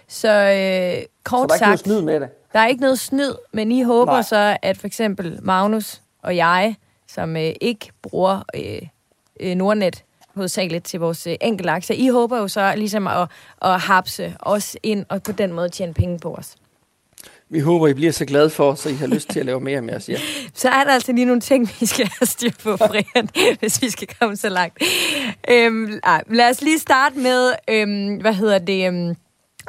Så 0.08 0.28
øh, 0.28 1.06
kort 1.24 1.50
så 1.50 1.56
der 1.58 1.66
er 1.66 1.76
sagt, 1.76 1.80
ikke 1.80 1.88
noget 1.88 2.00
snyd 2.00 2.02
med 2.02 2.20
det. 2.20 2.28
Der 2.52 2.58
er 2.58 2.66
ikke 2.66 2.80
noget 2.80 2.98
snyd, 2.98 3.34
men 3.52 3.72
I 3.72 3.82
håber 3.82 4.12
Nej. 4.12 4.22
så, 4.22 4.56
at 4.62 4.78
for 4.78 4.86
eksempel 4.86 5.38
Magnus 5.42 6.02
og 6.22 6.36
jeg, 6.36 6.76
som 7.08 7.36
øh, 7.36 7.52
ikke 7.60 7.90
bruger 8.02 8.42
øh, 8.54 8.82
øh, 9.40 9.54
Nordnet 9.54 10.04
hovedsageligt 10.34 10.84
til 10.84 11.00
vores 11.00 11.26
øh, 11.26 11.36
enkelte 11.40 11.70
aktier, 11.70 11.96
I 11.96 12.08
håber 12.08 12.38
jo 12.38 12.48
så 12.48 12.72
ligesom 12.76 13.06
at, 13.06 13.28
at 13.62 13.80
hapse 13.80 14.36
os 14.40 14.76
ind 14.82 15.06
og 15.08 15.22
på 15.22 15.32
den 15.32 15.52
måde 15.52 15.68
tjene 15.68 15.94
penge 15.94 16.18
på 16.18 16.34
os. 16.34 16.56
Vi 17.52 17.60
håber, 17.60 17.86
I 17.86 17.94
bliver 17.94 18.12
så 18.12 18.24
glade 18.24 18.50
for 18.50 18.74
så 18.74 18.88
I 18.88 18.94
har 18.94 19.06
lyst 19.06 19.28
til 19.28 19.40
at 19.40 19.46
lave 19.46 19.60
mere 19.60 19.82
med 19.82 19.94
os. 19.94 20.08
Ja. 20.08 20.16
så 20.54 20.68
er 20.68 20.84
der 20.84 20.90
altså 20.90 21.12
lige 21.12 21.24
nogle 21.24 21.40
ting, 21.40 21.70
vi 21.80 21.86
skal 21.86 22.10
have 22.18 22.26
styr 22.26 22.50
på, 22.62 22.76
Brian, 22.76 23.28
hvis 23.60 23.82
vi 23.82 23.90
skal 23.90 24.08
komme 24.20 24.36
så 24.36 24.48
langt. 24.48 24.82
Øhm, 25.50 26.00
ej, 26.04 26.22
lad 26.30 26.50
os 26.50 26.62
lige 26.62 26.78
starte 26.78 27.18
med, 27.18 27.52
øhm, 27.68 28.16
hvad 28.16 28.34
hedder 28.34 28.58
det, 28.58 28.86
øhm, 28.86 29.16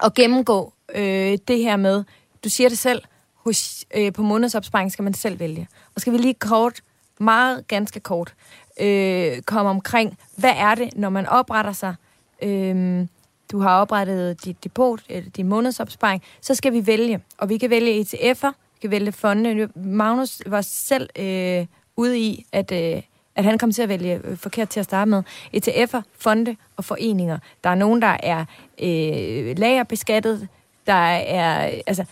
at 0.04 0.14
gennemgå 0.14 0.74
øh, 0.96 1.38
det 1.48 1.58
her 1.58 1.76
med, 1.76 2.04
du 2.44 2.50
siger 2.50 2.70
det 2.70 2.78
selv, 2.78 3.02
hos, 3.36 3.86
øh, 3.96 4.14
på 4.14 4.22
månedsopsparing 4.22 4.92
skal 4.92 5.04
man 5.04 5.14
selv 5.14 5.40
vælge. 5.40 5.68
Og 5.96 6.02
skal 6.02 6.14
vi 6.14 6.18
lige 6.18 6.34
kort, 6.34 6.82
meget 7.20 7.68
ganske 7.68 8.00
kort, 8.00 8.34
øh, 8.82 9.42
komme 9.42 9.70
omkring, 9.70 10.18
hvad 10.38 10.54
er 10.56 10.76
det, 10.76 10.90
når 10.96 11.10
man 11.10 11.28
opretter 11.28 11.74
sig, 11.74 11.96
øh, 12.44 13.06
du 13.52 13.60
har 13.60 13.82
oprettet 13.82 14.46
dit 14.46 14.64
depot, 14.64 15.00
eller 15.10 15.30
din 15.30 15.48
månedsopsparing, 15.48 16.24
så 16.42 16.56
skal 16.56 16.74
vi 16.74 16.88
vælge. 16.88 17.20
Og 17.38 17.50
vi 17.50 17.58
kan 17.58 17.70
vælge 17.70 18.02
ETF'er, 18.02 18.48
vi 18.50 18.80
kan 18.82 18.92
vælge 18.92 19.12
fonde. 19.12 19.70
Magnus 19.76 20.42
var 20.46 20.62
selv 20.62 21.10
øh, 21.20 21.66
ude 21.96 22.20
i, 22.20 22.46
at, 22.52 22.72
øh, 22.72 23.02
at 23.36 23.44
han 23.44 23.58
kom 23.58 23.72
til 23.72 23.82
at 23.82 23.90
vælge 23.90 24.22
øh, 24.24 24.38
forkert 24.38 24.70
til 24.70 24.80
at 24.80 24.86
starte 24.86 25.10
med. 25.10 25.24
ETF'er, 25.58 26.02
fonde 26.20 26.56
og 26.78 26.86
foreninger. 26.86 27.38
Der 27.64 27.70
er 27.70 27.76
nogen, 27.76 28.02
der 28.02 28.18
er 28.24 28.46
øh, 28.82 29.58
lagerbeskattet, 29.58 30.48
der 30.88 30.94
er, 30.94 31.82
altså, 31.88 32.06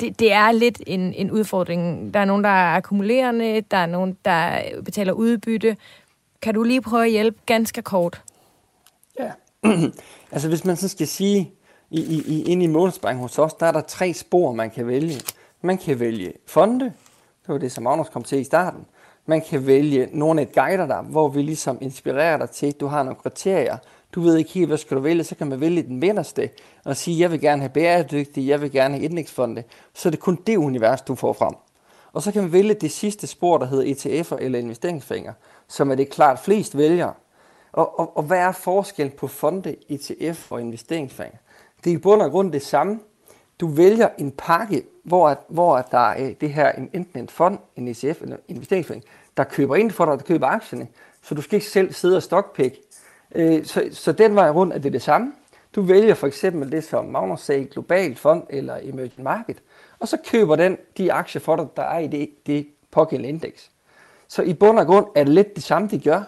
det, 0.00 0.20
det 0.20 0.32
er 0.32 0.52
lidt 0.52 0.82
en, 0.86 1.14
en 1.14 1.30
udfordring. 1.30 2.14
Der 2.14 2.20
er 2.20 2.24
nogen, 2.24 2.44
der 2.44 2.50
er 2.50 2.76
akkumulerende, 2.76 3.60
der 3.60 3.76
er 3.76 3.86
nogen, 3.86 4.16
der 4.24 4.60
betaler 4.84 5.12
udbytte. 5.12 5.76
Kan 6.42 6.54
du 6.54 6.62
lige 6.62 6.82
prøve 6.82 7.04
at 7.04 7.10
hjælpe 7.10 7.38
ganske 7.46 7.82
kort? 7.82 8.22
Ja, 9.20 9.30
altså 10.34 10.48
hvis 10.48 10.64
man 10.64 10.76
så 10.76 10.88
skal 10.88 11.08
sige, 11.08 11.52
i, 11.90 12.00
i, 12.00 12.22
i, 12.26 12.42
inde 12.42 12.64
i 12.64 12.68
målsparing 12.68 13.20
hos 13.20 13.38
os, 13.38 13.54
der 13.54 13.66
er 13.66 13.72
der 13.72 13.80
tre 13.80 14.14
spor, 14.14 14.52
man 14.52 14.70
kan 14.70 14.86
vælge. 14.86 15.20
Man 15.62 15.78
kan 15.78 16.00
vælge 16.00 16.32
fonde, 16.46 16.84
det 16.84 17.48
var 17.48 17.58
det, 17.58 17.72
som 17.72 17.84
Magnus 17.84 18.08
kom 18.08 18.22
til 18.22 18.40
i 18.40 18.44
starten. 18.44 18.86
Man 19.26 19.42
kan 19.50 19.66
vælge 19.66 20.08
nogle 20.12 20.40
af 20.40 20.52
guider 20.52 20.86
der, 20.86 21.02
hvor 21.02 21.28
vi 21.28 21.42
ligesom 21.42 21.78
inspirerer 21.80 22.36
dig 22.36 22.50
til, 22.50 22.72
du 22.72 22.86
har 22.86 23.02
nogle 23.02 23.16
kriterier, 23.22 23.76
du 24.14 24.20
ved 24.20 24.36
ikke 24.36 24.50
helt, 24.50 24.68
hvad 24.68 24.78
skal 24.78 24.96
du 24.96 25.02
vælge, 25.02 25.24
så 25.24 25.34
kan 25.34 25.46
man 25.46 25.60
vælge 25.60 25.82
den 25.82 26.00
midterste 26.00 26.50
og 26.84 26.96
sige, 26.96 27.20
jeg 27.20 27.30
vil 27.30 27.40
gerne 27.40 27.62
have 27.62 27.68
bæredygtige, 27.68 28.48
jeg 28.48 28.60
vil 28.60 28.72
gerne 28.72 28.94
have 28.94 29.04
indeksfonde. 29.04 29.62
Så 29.94 30.08
er 30.08 30.10
det 30.10 30.20
kun 30.20 30.38
det 30.46 30.56
univers, 30.56 31.02
du 31.02 31.14
får 31.14 31.32
frem. 31.32 31.54
Og 32.12 32.22
så 32.22 32.32
kan 32.32 32.42
man 32.42 32.52
vælge 32.52 32.74
det 32.74 32.90
sidste 32.90 33.26
spor, 33.26 33.58
der 33.58 33.66
hedder 33.66 33.94
ETF'er 33.94 34.36
eller 34.40 34.58
investeringsfinger, 34.58 35.32
som 35.68 35.90
er 35.90 35.94
det 35.94 36.10
klart 36.10 36.38
flest 36.38 36.76
vælger. 36.76 37.12
Og, 37.74 37.98
og, 37.98 38.16
og 38.16 38.22
hvad 38.22 38.38
er 38.38 38.52
forskellen 38.52 39.16
på 39.16 39.28
fonde, 39.28 39.76
ETF 39.88 40.52
og 40.52 40.60
investeringsfinger? 40.60 41.38
Det 41.84 41.90
er 41.90 41.94
i 41.94 41.98
bund 41.98 42.22
og 42.22 42.30
grund 42.30 42.52
det 42.52 42.62
samme. 42.62 43.00
Du 43.60 43.66
vælger 43.66 44.08
en 44.18 44.30
pakke, 44.30 44.82
hvor, 45.04 45.38
hvor 45.48 45.78
der 45.90 46.10
er 46.10 46.34
det 46.40 46.52
her 46.52 46.72
enten 46.72 47.20
en 47.20 47.28
fond, 47.28 47.58
en 47.76 47.88
ETF 47.88 48.22
eller 48.22 48.36
en 48.36 48.42
investeringsfond, 48.48 49.02
der 49.36 49.44
køber 49.44 49.76
ind 49.76 49.90
for 49.90 50.04
dig, 50.04 50.18
der 50.18 50.24
køber 50.24 50.46
aktierne. 50.46 50.88
Så 51.22 51.34
du 51.34 51.42
skal 51.42 51.56
ikke 51.56 51.66
selv 51.66 51.92
sidde 51.92 52.16
og 52.16 52.22
stockpick 52.22 52.76
øh, 53.34 53.64
så, 53.64 53.88
så 53.92 54.12
den 54.12 54.34
vej 54.34 54.50
rundt 54.50 54.74
er 54.74 54.78
det 54.78 54.92
det 54.92 55.02
samme. 55.02 55.32
Du 55.74 55.82
vælger 55.82 56.14
for 56.14 56.26
eksempel 56.26 56.72
det, 56.72 56.84
som 56.84 57.04
Magnus 57.04 57.40
sagde, 57.40 57.64
globalt 57.64 58.18
fond 58.18 58.42
eller 58.50 58.76
emerging 58.82 59.22
market, 59.22 59.62
og 59.98 60.08
så 60.08 60.16
køber 60.30 60.56
den 60.56 60.78
de 60.98 61.12
aktier 61.12 61.40
for 61.40 61.56
dig, 61.56 61.66
der 61.76 61.82
er 61.82 61.98
i 61.98 62.06
det, 62.06 62.30
det 62.46 62.68
pågældende 62.90 63.28
indeks. 63.28 63.70
Så 64.28 64.42
i 64.42 64.54
bund 64.54 64.78
og 64.78 64.86
grund 64.86 65.06
er 65.14 65.24
det 65.24 65.32
lidt 65.32 65.54
det 65.54 65.62
samme, 65.62 65.88
de 65.88 65.98
gør. 65.98 66.22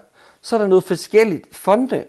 Så 0.47 0.57
er 0.57 0.61
der 0.61 0.67
noget 0.67 0.85
forskelligt. 0.85 1.57
Fonde 1.57 2.05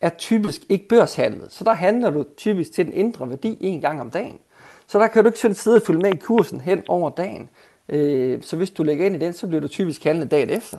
er 0.00 0.08
typisk 0.08 0.60
ikke 0.68 0.88
børshandlet, 0.88 1.52
så 1.52 1.64
der 1.64 1.72
handler 1.72 2.10
du 2.10 2.24
typisk 2.36 2.72
til 2.72 2.86
den 2.86 2.92
indre 2.92 3.30
værdi 3.30 3.58
en 3.60 3.80
gang 3.80 4.00
om 4.00 4.10
dagen. 4.10 4.38
Så 4.86 4.98
der 4.98 5.06
kan 5.06 5.24
du 5.24 5.28
ikke 5.28 5.38
sådan 5.38 5.54
sidde 5.54 5.76
og 5.76 5.82
følge 5.82 6.00
med 6.00 6.14
i 6.14 6.16
kursen 6.16 6.60
hen 6.60 6.82
over 6.88 7.10
dagen. 7.10 7.50
Øh, 7.88 8.42
så 8.42 8.56
hvis 8.56 8.70
du 8.70 8.82
lægger 8.82 9.06
ind 9.06 9.16
i 9.16 9.18
den, 9.18 9.32
så 9.32 9.46
bliver 9.46 9.60
du 9.60 9.68
typisk 9.68 10.04
handlet 10.04 10.30
dagen 10.30 10.50
efter. 10.50 10.78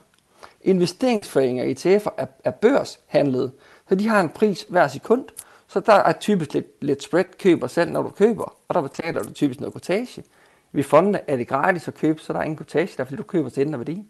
Investeringsforeninger 0.62 1.64
og 1.64 1.70
ETF'er 1.70 2.14
er, 2.18 2.26
er 2.43 2.86
så 3.89 3.95
de 3.95 4.08
har 4.08 4.22
en 4.22 4.30
pris 4.30 4.66
hver 4.70 4.88
sekund. 4.88 5.26
Så 5.68 5.80
der 5.80 5.93
er 5.93 6.14
typisk 6.14 6.53
lidt, 6.53 6.68
lidt 6.82 7.03
spread, 7.03 7.38
køber 7.39 7.68
selv, 7.68 7.91
når 7.91 8.01
du 8.01 8.10
køber, 8.10 8.56
og 8.68 8.76
der 8.76 8.82
betaler 8.82 9.24
du 9.24 9.34
typisk 9.34 9.60
noget 9.60 9.74
kortage. 9.74 10.24
Ved 10.72 10.84
fondene 10.84 11.30
er 11.30 11.36
det 11.36 11.47
gratis 11.47 11.88
at 11.88 11.93
købe, 11.93 12.22
så 12.22 12.34
der 12.34 12.39
er 12.39 12.43
ingen 12.43 12.58
kortage, 12.58 12.89
der 12.97 13.03
fordi 13.03 13.16
du 13.16 13.24
køber 13.24 13.49
til 13.49 13.66
indre 13.66 13.80
værdi. 13.80 14.06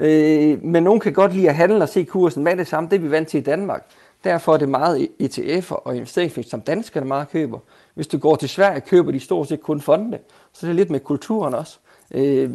Øh, 0.00 0.64
men 0.64 0.82
nogen 0.82 1.00
kan 1.00 1.12
godt 1.12 1.34
lide 1.34 1.48
at 1.48 1.54
handle 1.54 1.82
og 1.82 1.88
se 1.88 2.04
kursen. 2.04 2.44
med 2.44 2.56
det 2.56 2.66
samme? 2.66 2.90
Det 2.90 2.96
er 2.96 3.00
vi 3.00 3.10
vant 3.10 3.28
til 3.28 3.38
i 3.38 3.42
Danmark. 3.42 3.86
Derfor 4.24 4.54
er 4.54 4.56
det 4.56 4.68
meget 4.68 5.08
ETF'er 5.22 5.74
og 5.74 5.96
investeringsfond, 5.96 6.44
som 6.44 6.60
danskerne 6.60 7.06
meget 7.06 7.30
køber. 7.30 7.58
Hvis 7.94 8.06
du 8.06 8.18
går 8.18 8.36
til 8.36 8.48
Sverige, 8.48 8.80
køber 8.80 9.12
de 9.12 9.20
stort 9.20 9.48
set 9.48 9.60
kun 9.60 9.80
fonde. 9.80 10.18
Så 10.52 10.66
det 10.66 10.72
er 10.72 10.76
lidt 10.76 10.90
med 10.90 11.00
kulturen 11.00 11.54
også. 11.54 11.78
Øh, 12.10 12.50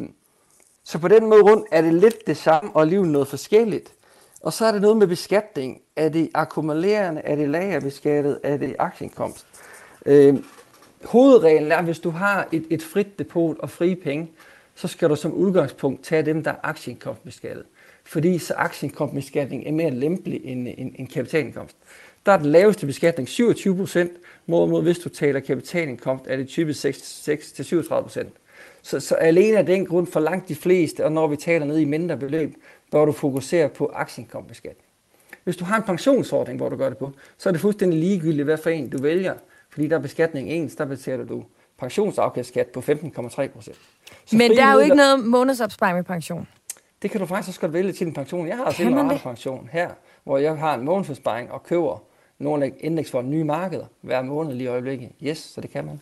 så 0.84 1.00
på 1.00 1.08
den 1.08 1.26
måde 1.30 1.42
rundt 1.42 1.68
er 1.72 1.82
det 1.82 1.94
lidt 1.94 2.28
det 2.28 2.38
samme, 2.38 2.72
og 2.74 2.82
alligevel 2.82 3.10
noget 3.10 3.28
forskelligt. 3.28 3.94
Og 4.42 4.54
så 4.54 4.66
er 4.66 4.72
det 4.72 4.82
noget 4.82 4.98
med 4.98 5.08
beskatning. 5.08 5.82
Er 5.96 6.10
det 6.10 6.30
akkumulerende? 6.34 7.22
Er 7.22 7.36
det 7.36 7.50
lagerbeskattet? 7.50 8.40
Er 8.44 8.58
det 8.58 8.76
aktieindkomst? 8.80 9.46
Øh, 10.06 10.36
hovedreglen 11.06 11.72
er, 11.72 11.78
at 11.78 11.86
hvis 11.86 12.00
du 12.00 12.10
har 12.10 12.48
et, 12.52 12.66
et 12.70 12.84
frit 12.84 13.20
depot 13.20 13.58
og 13.60 13.70
frie 13.70 13.96
penge, 13.96 14.32
så 14.76 14.88
skal 14.88 15.10
du 15.10 15.16
som 15.16 15.34
udgangspunkt 15.34 16.04
tage 16.04 16.24
dem, 16.24 16.44
der 16.44 16.52
er 16.52 16.56
aktieindkomstbeskattet. 16.64 17.66
Fordi 18.04 18.38
så 18.38 18.54
aktieindkomstbeskatning 18.54 19.68
er 19.68 19.72
mere 19.72 19.92
lempelig 19.92 20.42
end, 20.44 20.68
end, 20.78 20.96
end 20.96 21.08
kapitalindkomst. 21.08 21.78
Der 22.26 22.32
er 22.32 22.38
den 22.38 22.46
laveste 22.46 22.86
beskatning 22.86 23.30
27 23.30 23.78
procent, 23.78 24.12
mod 24.46 24.84
hvis 24.84 25.00
du 25.00 25.10
taler 25.10 25.40
kapitalindkomst, 25.40 26.26
er 26.28 26.38
det 26.38 26.48
typisk 26.48 26.86
6-37 26.86 28.02
procent. 28.02 28.34
Så, 28.82 29.00
så 29.00 29.16
alene 29.16 29.58
af 29.58 29.66
den 29.66 29.86
grund 29.86 30.08
for 30.08 30.20
langt 30.20 30.50
de 30.50 30.56
fleste, 30.56 31.06
og 31.06 31.12
når 31.12 31.28
vi 31.28 31.36
taler 31.36 31.66
ned 31.66 31.78
i 31.78 31.86
mindre 31.86 32.18
beløb, 32.18 32.56
bør 32.92 33.06
du 33.06 33.12
fokusere 33.12 33.70
på 33.70 33.92
aktieindkomstbeskatning. 33.94 34.86
Hvis 35.44 35.58
du 35.58 35.66
har 35.66 35.78
en 35.78 35.84
pensionsordning, 35.84 36.58
hvor 36.58 36.70
du 36.70 36.76
gør 36.76 36.90
det 36.90 36.98
på, 36.98 37.12
så 37.38 37.50
er 37.50 37.52
det 37.52 37.62
fuldstændig 37.62 38.00
ligegyldigt, 38.00 38.46
hvad 38.46 38.58
for 38.58 38.70
en 38.70 38.90
du 38.90 39.02
vælger. 39.02 39.34
Fordi 39.70 39.88
der 39.88 39.96
er 39.96 40.02
beskatning 40.02 40.50
ens, 40.50 40.76
der 40.76 40.86
betaler 40.86 41.26
du 41.26 41.44
pensionsafkastskat 41.80 42.68
på 42.68 42.80
15,3 42.80 43.48
procent. 43.48 43.78
Men 44.32 44.52
der 44.52 44.66
er 44.66 44.74
jo 44.74 44.80
ikke 44.80 44.96
noget 44.96 45.26
månedsopsparing 45.26 45.96
med 45.96 46.04
pension. 46.04 46.48
Det 47.02 47.12
kan 47.12 47.20
du 47.20 47.26
faktisk 47.26 47.50
også 47.50 47.60
godt 47.60 47.74
vælge 47.74 47.92
til 47.92 48.08
en 48.08 48.14
pension. 48.14 48.48
Jeg 48.48 48.58
har 48.58 48.72
selv 48.72 48.88
en 48.88 49.20
pension 49.20 49.70
her, 49.72 49.90
hvor 50.24 50.38
jeg 50.38 50.58
har 50.58 50.74
en 50.74 50.86
månedsopsparing 50.86 51.52
og 51.52 51.64
køber 51.64 52.04
nogle 52.40 52.70
indeks 52.80 53.12
for 53.12 53.22
nye 53.22 53.44
markeder 53.44 53.86
hver 54.02 54.22
måned 54.22 54.54
lige 54.54 54.64
i 54.64 54.68
øjeblikket. 54.68 55.10
Yes, 55.24 55.38
så 55.38 55.62
det 55.62 55.70
kan 55.70 55.86
man. 55.86 56.02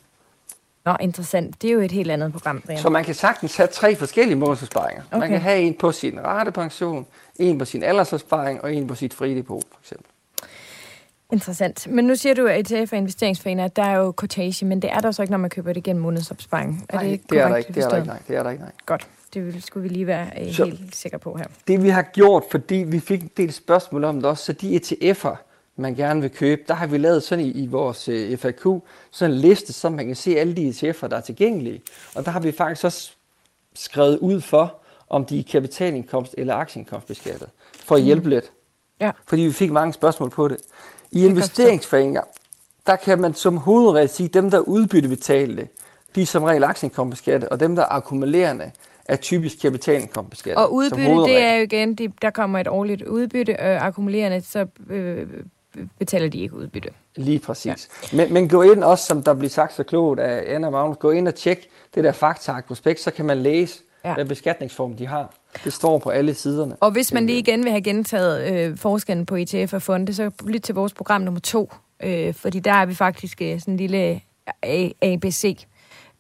Nå, 0.86 0.95
interessant. 0.99 1.61
Det 1.61 1.67
er 1.69 1.74
jo 1.74 1.80
et 1.80 1.91
helt 1.91 2.11
andet 2.11 2.32
program. 2.32 2.61
Brian. 2.65 2.80
Så 2.80 2.89
man 2.89 3.03
kan 3.03 3.15
sagtens 3.15 3.57
have 3.57 3.67
tre 3.67 3.95
forskellige 3.95 4.36
månedsopsparinger. 4.36 5.03
Okay. 5.11 5.19
Man 5.19 5.30
kan 5.30 5.41
have 5.41 5.59
en 5.59 5.74
på 5.74 5.91
sin 5.91 6.24
ratepension, 6.24 7.05
en 7.36 7.57
på 7.57 7.65
sin 7.65 7.84
aldersopsparing 7.84 8.61
og 8.61 8.74
en 8.74 8.88
på 8.88 8.95
sit 8.95 9.13
fridepot, 9.13 9.63
for 9.71 9.80
eksempel. 9.82 10.12
Interessant. 11.34 11.88
Men 11.88 12.05
nu 12.05 12.15
siger 12.15 12.36
du, 12.36 12.47
at 12.47 12.71
ETF 12.71 12.93
er 12.93 12.97
investeringsforeninger, 12.97 13.67
der 13.67 13.84
er 13.84 13.97
jo 13.97 14.11
kortage, 14.11 14.65
men 14.65 14.81
det 14.81 14.91
er 14.91 14.99
der 14.99 15.11
så 15.11 15.21
ikke, 15.21 15.31
når 15.31 15.38
man 15.38 15.49
køber 15.49 15.73
det 15.73 15.84
gennem 15.84 16.01
månedsopsparing. 16.01 16.86
Er 16.89 16.95
nej, 16.95 17.03
det, 17.03 17.29
det 17.29 17.39
er 17.39 17.47
der 17.47 17.55
ikke. 17.55 17.73
Det 17.73 17.84
er 17.84 17.89
der 17.89 17.95
ikke, 17.95 18.07
nej. 18.07 18.19
Det 18.27 18.36
er 18.36 18.43
der 18.43 18.49
ikke, 18.49 18.63
nej. 18.63 18.71
Godt. 18.86 19.07
Det 19.34 19.63
skulle 19.63 19.84
vi 19.84 19.89
lige 19.89 20.07
være 20.07 20.27
uh, 20.41 20.53
så, 20.53 20.65
helt 20.65 20.95
sikre 20.95 21.19
på 21.19 21.38
her. 21.38 21.45
Det 21.67 21.84
vi 21.84 21.89
har 21.89 22.01
gjort, 22.01 22.43
fordi 22.51 22.75
vi 22.75 22.99
fik 22.99 23.21
en 23.21 23.31
del 23.38 23.53
spørgsmål 23.53 24.03
om 24.03 24.15
det 24.15 24.25
også, 24.25 24.45
så 24.45 24.53
de 24.53 24.75
ETF'er, 24.75 25.36
man 25.75 25.95
gerne 25.95 26.21
vil 26.21 26.29
købe, 26.29 26.61
der 26.67 26.73
har 26.73 26.88
vi 26.88 26.97
lavet 26.97 27.23
sådan 27.23 27.45
i, 27.45 27.51
i 27.51 27.67
vores 27.67 28.09
øh, 28.09 28.38
FAQ, 28.38 28.65
sådan 29.11 29.36
en 29.36 29.39
liste, 29.39 29.73
så 29.73 29.89
man 29.89 30.07
kan 30.07 30.15
se 30.15 30.38
alle 30.38 30.55
de 30.55 30.69
ETF'er, 30.69 31.07
der 31.07 31.17
er 31.17 31.21
tilgængelige. 31.21 31.81
Og 32.15 32.25
der 32.25 32.31
har 32.31 32.39
vi 32.39 32.51
faktisk 32.51 32.86
også 32.86 33.11
skrevet 33.73 34.17
ud 34.17 34.41
for, 34.41 34.75
om 35.09 35.25
de 35.25 35.39
er 35.39 35.43
kapitalindkomst 35.43 36.36
eller 36.38 36.55
aktieindkomstbeskattet, 36.55 37.49
for 37.73 37.95
at 37.95 38.01
mm. 38.01 38.05
hjælpe 38.05 38.23
mm. 38.23 38.29
lidt. 38.29 38.51
Ja. 38.99 39.11
Fordi 39.27 39.41
vi 39.41 39.51
fik 39.51 39.71
mange 39.71 39.93
spørgsmål 39.93 40.29
på 40.29 40.47
det. 40.47 40.57
I 41.14 41.26
investeringsforeninger, 41.26 42.22
der 42.88 42.95
kan 42.95 43.22
man 43.22 43.34
som 43.34 43.57
hovedregel 43.57 44.09
sige, 44.09 44.28
at 44.28 44.34
dem, 44.34 44.51
der 44.51 44.59
udbyttebetalte, 44.59 45.68
de 46.16 46.22
er 46.22 46.26
som 46.26 46.43
regel 46.43 46.64
aktieindkomstbeskattet, 46.64 47.49
og 47.49 47.59
dem, 47.59 47.76
der 47.76 47.84
er 47.84 47.91
akkumulerende, 47.91 48.72
er 49.05 49.16
typisk 49.16 49.61
kapitalindkomstbeskattet. 49.61 50.64
Og 50.64 50.74
udbytte, 50.74 51.16
det 51.16 51.38
er 51.38 51.55
jo 51.55 51.64
igen, 51.64 51.95
de, 51.95 52.11
der 52.22 52.30
kommer 52.30 52.59
et 52.59 52.68
årligt 52.68 53.01
udbytte, 53.01 53.59
og 53.59 53.86
akkumulerende, 53.86 54.41
så 54.41 54.68
øh, 54.89 55.28
betaler 55.99 56.30
de 56.30 56.39
ikke 56.39 56.55
udbytte. 56.55 56.89
Lige 57.16 57.39
præcis. 57.39 57.89
Ja. 58.14 58.18
Men, 58.18 58.34
men 58.34 58.49
gå 58.49 58.61
ind 58.61 58.84
også, 58.84 59.05
som 59.05 59.24
der 59.24 59.34
bliver 59.34 59.49
sagt 59.49 59.74
så 59.74 59.84
klogt 59.84 60.20
af 60.20 60.55
Anna 60.55 60.70
Magnus, 60.70 60.97
gå 60.97 61.11
ind 61.11 61.28
og 61.28 61.36
tjek 61.36 61.68
det 61.95 62.03
der 62.03 62.11
fakta 62.11 62.61
prospekt, 62.68 62.99
så 62.99 63.11
kan 63.11 63.26
man 63.26 63.38
læse, 63.38 63.80
ja. 64.05 64.13
hvad 64.13 64.25
beskatningsform 64.25 64.95
de 64.95 65.07
har. 65.07 65.33
Det 65.63 65.73
står 65.73 65.99
på 65.99 66.09
alle 66.09 66.33
siderne. 66.33 66.75
Og 66.75 66.91
hvis 66.91 67.13
man 67.13 67.25
lige 67.25 67.39
igen 67.39 67.63
vil 67.63 67.71
have 67.71 67.81
gentaget 67.81 68.53
øh, 68.53 68.77
forskellen 68.77 69.25
på 69.25 69.35
ETF 69.35 69.73
og 69.73 69.81
fonde, 69.81 70.13
så 70.13 70.31
lyt 70.47 70.61
til 70.61 70.75
vores 70.75 70.93
program 70.93 71.21
nummer 71.21 71.41
to, 71.41 71.71
øh, 72.03 72.33
fordi 72.33 72.59
der 72.59 72.73
er 72.73 72.85
vi 72.85 72.95
faktisk 72.95 73.41
øh, 73.41 73.59
sådan 73.59 73.73
en 73.73 73.77
lille 73.77 74.21
ABC. 75.01 75.65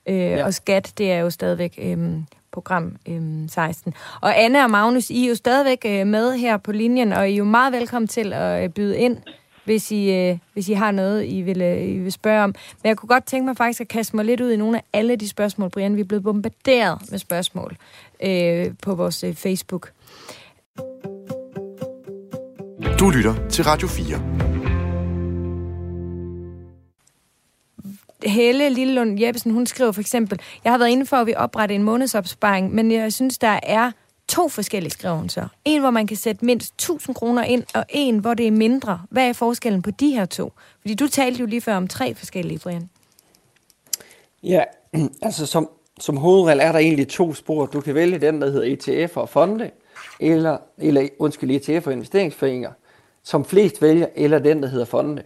Øh, 0.05 0.15
ja. 0.15 0.45
Og 0.45 0.53
skat, 0.53 0.93
det 0.97 1.11
er 1.11 1.19
jo 1.19 1.29
stadigvæk 1.29 1.79
øh, 1.81 2.13
program 2.51 2.95
øh, 3.07 3.49
16. 3.49 3.93
Og 4.21 4.41
Anne 4.41 4.63
og 4.63 4.69
Magnus, 4.69 5.09
I 5.09 5.25
er 5.25 5.29
jo 5.29 5.35
stadigvæk 5.35 5.85
øh, 5.85 6.07
med 6.07 6.37
her 6.37 6.57
på 6.57 6.71
linjen, 6.71 7.13
og 7.13 7.29
I 7.29 7.33
er 7.33 7.37
jo 7.37 7.43
meget 7.43 7.73
velkommen 7.73 8.07
til 8.07 8.33
at 8.33 8.63
øh, 8.63 8.69
byde 8.69 8.97
ind 8.97 9.17
hvis 9.65 9.91
I, 9.91 10.11
øh, 10.11 10.37
hvis 10.53 10.69
I 10.69 10.73
har 10.73 10.91
noget, 10.91 11.25
I 11.25 11.41
vil, 11.41 11.61
øh, 11.61 11.89
I 11.89 11.97
vil 11.97 12.11
spørge 12.11 12.43
om. 12.43 12.49
Men 12.83 12.87
jeg 12.87 12.97
kunne 12.97 13.07
godt 13.07 13.25
tænke 13.25 13.45
mig 13.45 13.57
faktisk 13.57 13.81
at 13.81 13.87
kaste 13.87 14.15
mig 14.15 14.25
lidt 14.25 14.41
ud 14.41 14.51
i 14.51 14.57
nogle 14.57 14.77
af 14.77 14.83
alle 14.93 15.15
de 15.15 15.29
spørgsmål, 15.29 15.69
Brian. 15.69 15.95
Vi 15.95 16.01
er 16.01 16.05
blevet 16.05 16.23
bombarderet 16.23 17.11
med 17.11 17.19
spørgsmål 17.19 17.77
øh, 18.23 18.67
på 18.81 18.95
vores 18.95 19.23
øh, 19.23 19.33
Facebook. 19.33 19.91
Du 22.99 23.09
lytter 23.09 23.47
til 23.49 23.63
Radio 23.63 23.87
4. 23.87 24.43
Helle 28.25 28.69
Lillelund 28.69 29.19
Jeppesen, 29.19 29.51
hun 29.51 29.65
skriver 29.65 29.91
for 29.91 30.01
eksempel, 30.01 30.39
jeg 30.63 30.71
har 30.71 30.77
været 30.77 30.89
inde 30.89 31.05
for, 31.05 31.17
at 31.17 31.27
vi 31.27 31.33
oprette 31.37 31.75
en 31.75 31.83
månedsopsparing, 31.83 32.75
men 32.75 32.91
jeg 32.91 33.13
synes, 33.13 33.37
der 33.37 33.59
er 33.63 33.91
to 34.27 34.47
forskellige 34.47 34.91
skrivelser. 34.91 35.47
En, 35.65 35.81
hvor 35.81 35.89
man 35.89 36.07
kan 36.07 36.17
sætte 36.17 36.45
mindst 36.45 36.73
1000 36.73 37.15
kroner 37.15 37.43
ind, 37.43 37.63
og 37.73 37.85
en, 37.89 38.17
hvor 38.17 38.33
det 38.33 38.47
er 38.47 38.51
mindre. 38.51 39.01
Hvad 39.09 39.29
er 39.29 39.33
forskellen 39.33 39.81
på 39.81 39.91
de 39.91 40.11
her 40.11 40.25
to? 40.25 40.53
Fordi 40.81 40.93
du 40.93 41.07
talte 41.07 41.39
jo 41.39 41.45
lige 41.45 41.61
før 41.61 41.75
om 41.75 41.87
tre 41.87 42.15
forskellige, 42.15 42.59
Brian. 42.59 42.89
Ja, 44.43 44.63
altså 45.21 45.45
som, 45.45 45.69
som 45.99 46.17
hovedregel 46.17 46.59
er 46.59 46.71
der 46.71 46.79
egentlig 46.79 47.07
to 47.07 47.33
spor. 47.33 47.65
Du 47.65 47.81
kan 47.81 47.95
vælge 47.95 48.19
den, 48.19 48.41
der 48.41 48.51
hedder 48.51 48.73
ETF 48.73 49.17
og 49.17 49.29
fonde, 49.29 49.71
eller, 50.19 50.57
eller 50.77 51.07
undskyld, 51.19 51.51
ETF 51.51 51.87
og 51.87 51.93
investeringsforeninger, 51.93 52.71
som 53.23 53.45
flest 53.45 53.81
vælger, 53.81 54.07
eller 54.15 54.39
den, 54.39 54.63
der 54.63 54.69
hedder 54.69 54.85
fonde. 54.85 55.23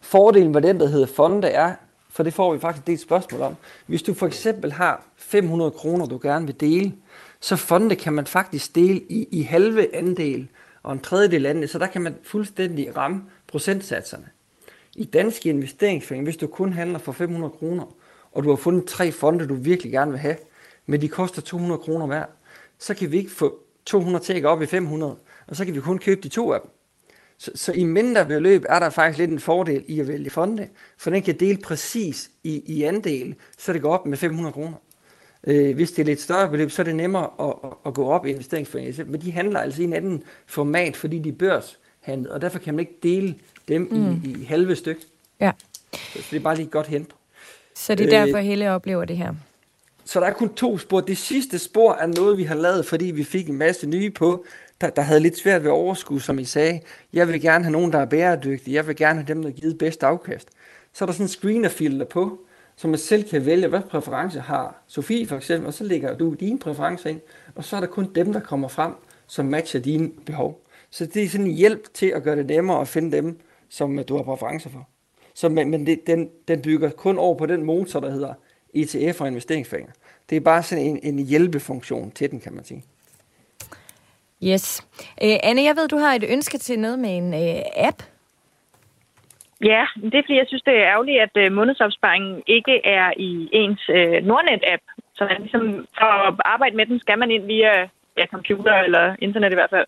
Fordelen 0.00 0.52
med 0.52 0.62
den, 0.62 0.80
der 0.80 0.86
hedder 0.86 1.06
fonde, 1.06 1.48
er, 1.48 1.74
for 2.10 2.22
det 2.22 2.34
får 2.34 2.52
vi 2.52 2.58
faktisk 2.58 2.88
et 2.88 3.00
spørgsmål 3.00 3.42
om. 3.42 3.56
Hvis 3.86 4.02
du 4.02 4.14
for 4.14 4.26
eksempel 4.26 4.72
har 4.72 5.06
500 5.16 5.70
kroner, 5.70 6.06
du 6.06 6.18
gerne 6.22 6.46
vil 6.46 6.60
dele, 6.60 6.92
så 7.40 7.56
fonde 7.56 7.96
kan 7.96 8.12
man 8.12 8.26
faktisk 8.26 8.74
dele 8.74 9.00
i, 9.08 9.28
i 9.30 9.42
halve 9.42 9.94
andel 9.94 10.48
og 10.82 10.92
en 10.92 11.00
tredjedel 11.00 11.46
andel, 11.46 11.68
så 11.68 11.78
der 11.78 11.86
kan 11.86 12.02
man 12.02 12.14
fuldstændig 12.22 12.96
ramme 12.96 13.22
procentsatserne. 13.46 14.28
I 14.96 15.04
danske 15.04 15.48
investeringsforeninger, 15.48 16.26
hvis 16.26 16.36
du 16.36 16.46
kun 16.46 16.72
handler 16.72 16.98
for 16.98 17.12
500 17.12 17.50
kroner, 17.50 17.94
og 18.32 18.44
du 18.44 18.48
har 18.48 18.56
fundet 18.56 18.84
tre 18.84 19.12
fonde, 19.12 19.48
du 19.48 19.54
virkelig 19.54 19.92
gerne 19.92 20.10
vil 20.10 20.20
have, 20.20 20.36
men 20.86 21.00
de 21.00 21.08
koster 21.08 21.42
200 21.42 21.78
kroner 21.78 22.06
hver, 22.06 22.24
så 22.78 22.94
kan 22.94 23.12
vi 23.12 23.18
ikke 23.18 23.30
få 23.30 23.58
200 23.84 24.24
til 24.24 24.32
at 24.32 24.42
gå 24.42 24.48
op 24.48 24.62
i 24.62 24.66
500, 24.66 25.16
og 25.46 25.56
så 25.56 25.64
kan 25.64 25.74
vi 25.74 25.80
kun 25.80 25.98
købe 25.98 26.20
de 26.20 26.28
to 26.28 26.52
af 26.52 26.60
dem. 26.60 26.70
Så, 27.38 27.50
så 27.54 27.72
i 27.72 27.84
mindre 27.84 28.26
beløb 28.26 28.64
er 28.68 28.78
der 28.78 28.90
faktisk 28.90 29.18
lidt 29.18 29.30
en 29.30 29.40
fordel 29.40 29.84
i 29.86 30.00
at 30.00 30.08
vælge 30.08 30.30
fonde, 30.30 30.68
for 30.98 31.10
den 31.10 31.22
kan 31.22 31.40
dele 31.40 31.58
præcis 31.58 32.30
i, 32.44 32.62
i 32.66 32.82
andel, 32.82 33.34
så 33.58 33.72
det 33.72 33.82
går 33.82 33.94
op 33.94 34.06
med 34.06 34.18
500 34.18 34.52
kroner. 34.52 34.76
Øh, 35.46 35.74
hvis 35.74 35.90
det 35.90 36.02
er 36.02 36.06
lidt 36.06 36.20
større 36.20 36.50
beløb, 36.50 36.70
så 36.70 36.82
er 36.82 36.84
det 36.84 36.96
nemmere 36.96 37.30
at, 37.40 37.70
at, 37.86 37.94
gå 37.94 38.06
op 38.06 38.26
i 38.26 38.30
investeringsforeninger. 38.30 39.04
Men 39.04 39.20
de 39.20 39.32
handler 39.32 39.60
altså 39.60 39.82
i 39.82 39.84
en 39.84 39.92
anden 39.92 40.22
format, 40.46 40.96
fordi 40.96 41.18
de 41.18 41.28
er 41.28 41.32
børshandlet, 41.32 42.30
og 42.30 42.40
derfor 42.40 42.58
kan 42.58 42.74
man 42.74 42.80
ikke 42.80 42.98
dele 43.02 43.34
dem 43.68 43.88
mm. 43.90 44.20
i, 44.24 44.36
i 44.40 44.44
halve 44.44 44.76
stykke. 44.76 45.00
Ja. 45.40 45.52
Så 45.92 46.26
det 46.30 46.36
er 46.36 46.40
bare 46.40 46.56
lige 46.56 46.66
godt 46.66 46.86
hent. 46.86 47.10
Så 47.74 47.94
det 47.94 48.06
er 48.06 48.24
derfor, 48.24 48.38
øh, 48.38 48.44
Helle 48.44 48.70
oplever 48.70 49.04
det 49.04 49.16
her. 49.16 49.34
Så 50.04 50.20
der 50.20 50.26
er 50.26 50.32
kun 50.32 50.54
to 50.54 50.78
spor. 50.78 51.00
Det 51.00 51.18
sidste 51.18 51.58
spor 51.58 51.92
er 51.92 52.06
noget, 52.06 52.38
vi 52.38 52.42
har 52.44 52.54
lavet, 52.54 52.86
fordi 52.86 53.04
vi 53.04 53.24
fik 53.24 53.48
en 53.48 53.56
masse 53.56 53.86
nye 53.86 54.10
på, 54.10 54.44
der, 54.80 54.90
der 54.90 55.02
havde 55.02 55.20
lidt 55.20 55.38
svært 55.38 55.64
ved 55.64 55.70
overskud, 55.70 56.20
som 56.20 56.38
I 56.38 56.44
sagde. 56.44 56.80
Jeg 57.12 57.28
vil 57.28 57.40
gerne 57.40 57.64
have 57.64 57.72
nogen, 57.72 57.92
der 57.92 57.98
er 57.98 58.04
bæredygtige. 58.04 58.74
Jeg 58.74 58.86
vil 58.86 58.96
gerne 58.96 59.20
have 59.20 59.34
dem, 59.34 59.42
der 59.42 59.50
har 59.50 59.54
givet 59.54 59.78
bedst 59.78 60.02
afkast. 60.02 60.48
Så 60.92 61.04
er 61.04 61.06
der 61.06 61.12
sådan 61.12 61.24
en 61.24 61.28
screenerfilter 61.28 62.06
på, 62.06 62.40
så 62.78 62.88
man 62.88 62.98
selv 62.98 63.28
kan 63.28 63.46
vælge, 63.46 63.68
hvad 63.68 63.80
præference 63.80 64.40
har 64.40 64.82
Sofie 64.86 65.26
for 65.26 65.36
eksempel, 65.36 65.66
og 65.66 65.74
så 65.74 65.84
lægger 65.84 66.16
du 66.16 66.34
dine 66.34 66.58
præferencer 66.58 67.10
ind, 67.10 67.20
og 67.54 67.64
så 67.64 67.76
er 67.76 67.80
der 67.80 67.86
kun 67.86 68.14
dem, 68.14 68.32
der 68.32 68.40
kommer 68.40 68.68
frem, 68.68 68.92
som 69.26 69.46
matcher 69.46 69.80
dine 69.80 70.10
behov. 70.26 70.60
Så 70.90 71.06
det 71.06 71.22
er 71.22 71.28
sådan 71.28 71.46
en 71.46 71.52
hjælp 71.52 71.94
til 71.94 72.06
at 72.06 72.22
gøre 72.22 72.36
det 72.36 72.46
nemmere 72.46 72.80
at 72.80 72.88
finde 72.88 73.16
dem, 73.16 73.40
som 73.68 74.04
du 74.04 74.16
har 74.16 74.22
præferencer 74.22 74.70
for. 74.70 74.88
Så, 75.34 75.48
men 75.48 75.70
men 75.70 75.86
det, 75.86 76.06
den, 76.06 76.30
den 76.48 76.62
bygger 76.62 76.90
kun 76.90 77.18
over 77.18 77.34
på 77.34 77.46
den 77.46 77.64
motor, 77.64 78.00
der 78.00 78.10
hedder 78.10 78.34
ETF 78.74 79.20
og 79.20 79.26
investeringsfanger. 79.26 79.90
Det 80.30 80.36
er 80.36 80.40
bare 80.40 80.62
sådan 80.62 80.84
en, 80.84 81.00
en 81.02 81.26
hjælpefunktion 81.26 82.10
til 82.10 82.30
den, 82.30 82.40
kan 82.40 82.54
man 82.54 82.64
sige. 82.64 82.84
Yes. 84.44 84.80
Øh, 85.22 85.36
Anne, 85.42 85.62
jeg 85.62 85.76
ved, 85.76 85.88
du 85.88 85.96
har 85.96 86.14
et 86.14 86.24
ønske 86.28 86.58
til 86.58 86.78
noget 86.78 86.98
med 86.98 87.16
en 87.16 87.34
øh, 87.34 87.62
app. 87.76 88.02
Ja, 89.64 89.86
det 89.94 90.14
er 90.14 90.22
fordi, 90.22 90.38
jeg 90.38 90.48
synes, 90.48 90.62
det 90.62 90.74
er 90.74 90.90
ærgerligt, 90.92 91.20
at 91.20 91.34
øh, 91.36 91.52
månedsopsparingen 91.52 92.42
ikke 92.46 92.86
er 92.86 93.12
i 93.16 93.48
ens 93.52 93.88
øh, 93.88 94.24
Nordnet-app. 94.26 94.82
Så 95.14 95.24
man 95.24 95.40
ligesom, 95.40 95.86
for 95.98 96.28
at 96.28 96.34
arbejde 96.44 96.76
med 96.76 96.86
den, 96.86 97.00
skal 97.00 97.18
man 97.18 97.30
ind 97.30 97.46
via 97.46 97.88
ja, 98.18 98.26
computer 98.26 98.74
eller 98.74 99.16
internet 99.18 99.50
i 99.50 99.54
hvert 99.54 99.70
fald. 99.70 99.86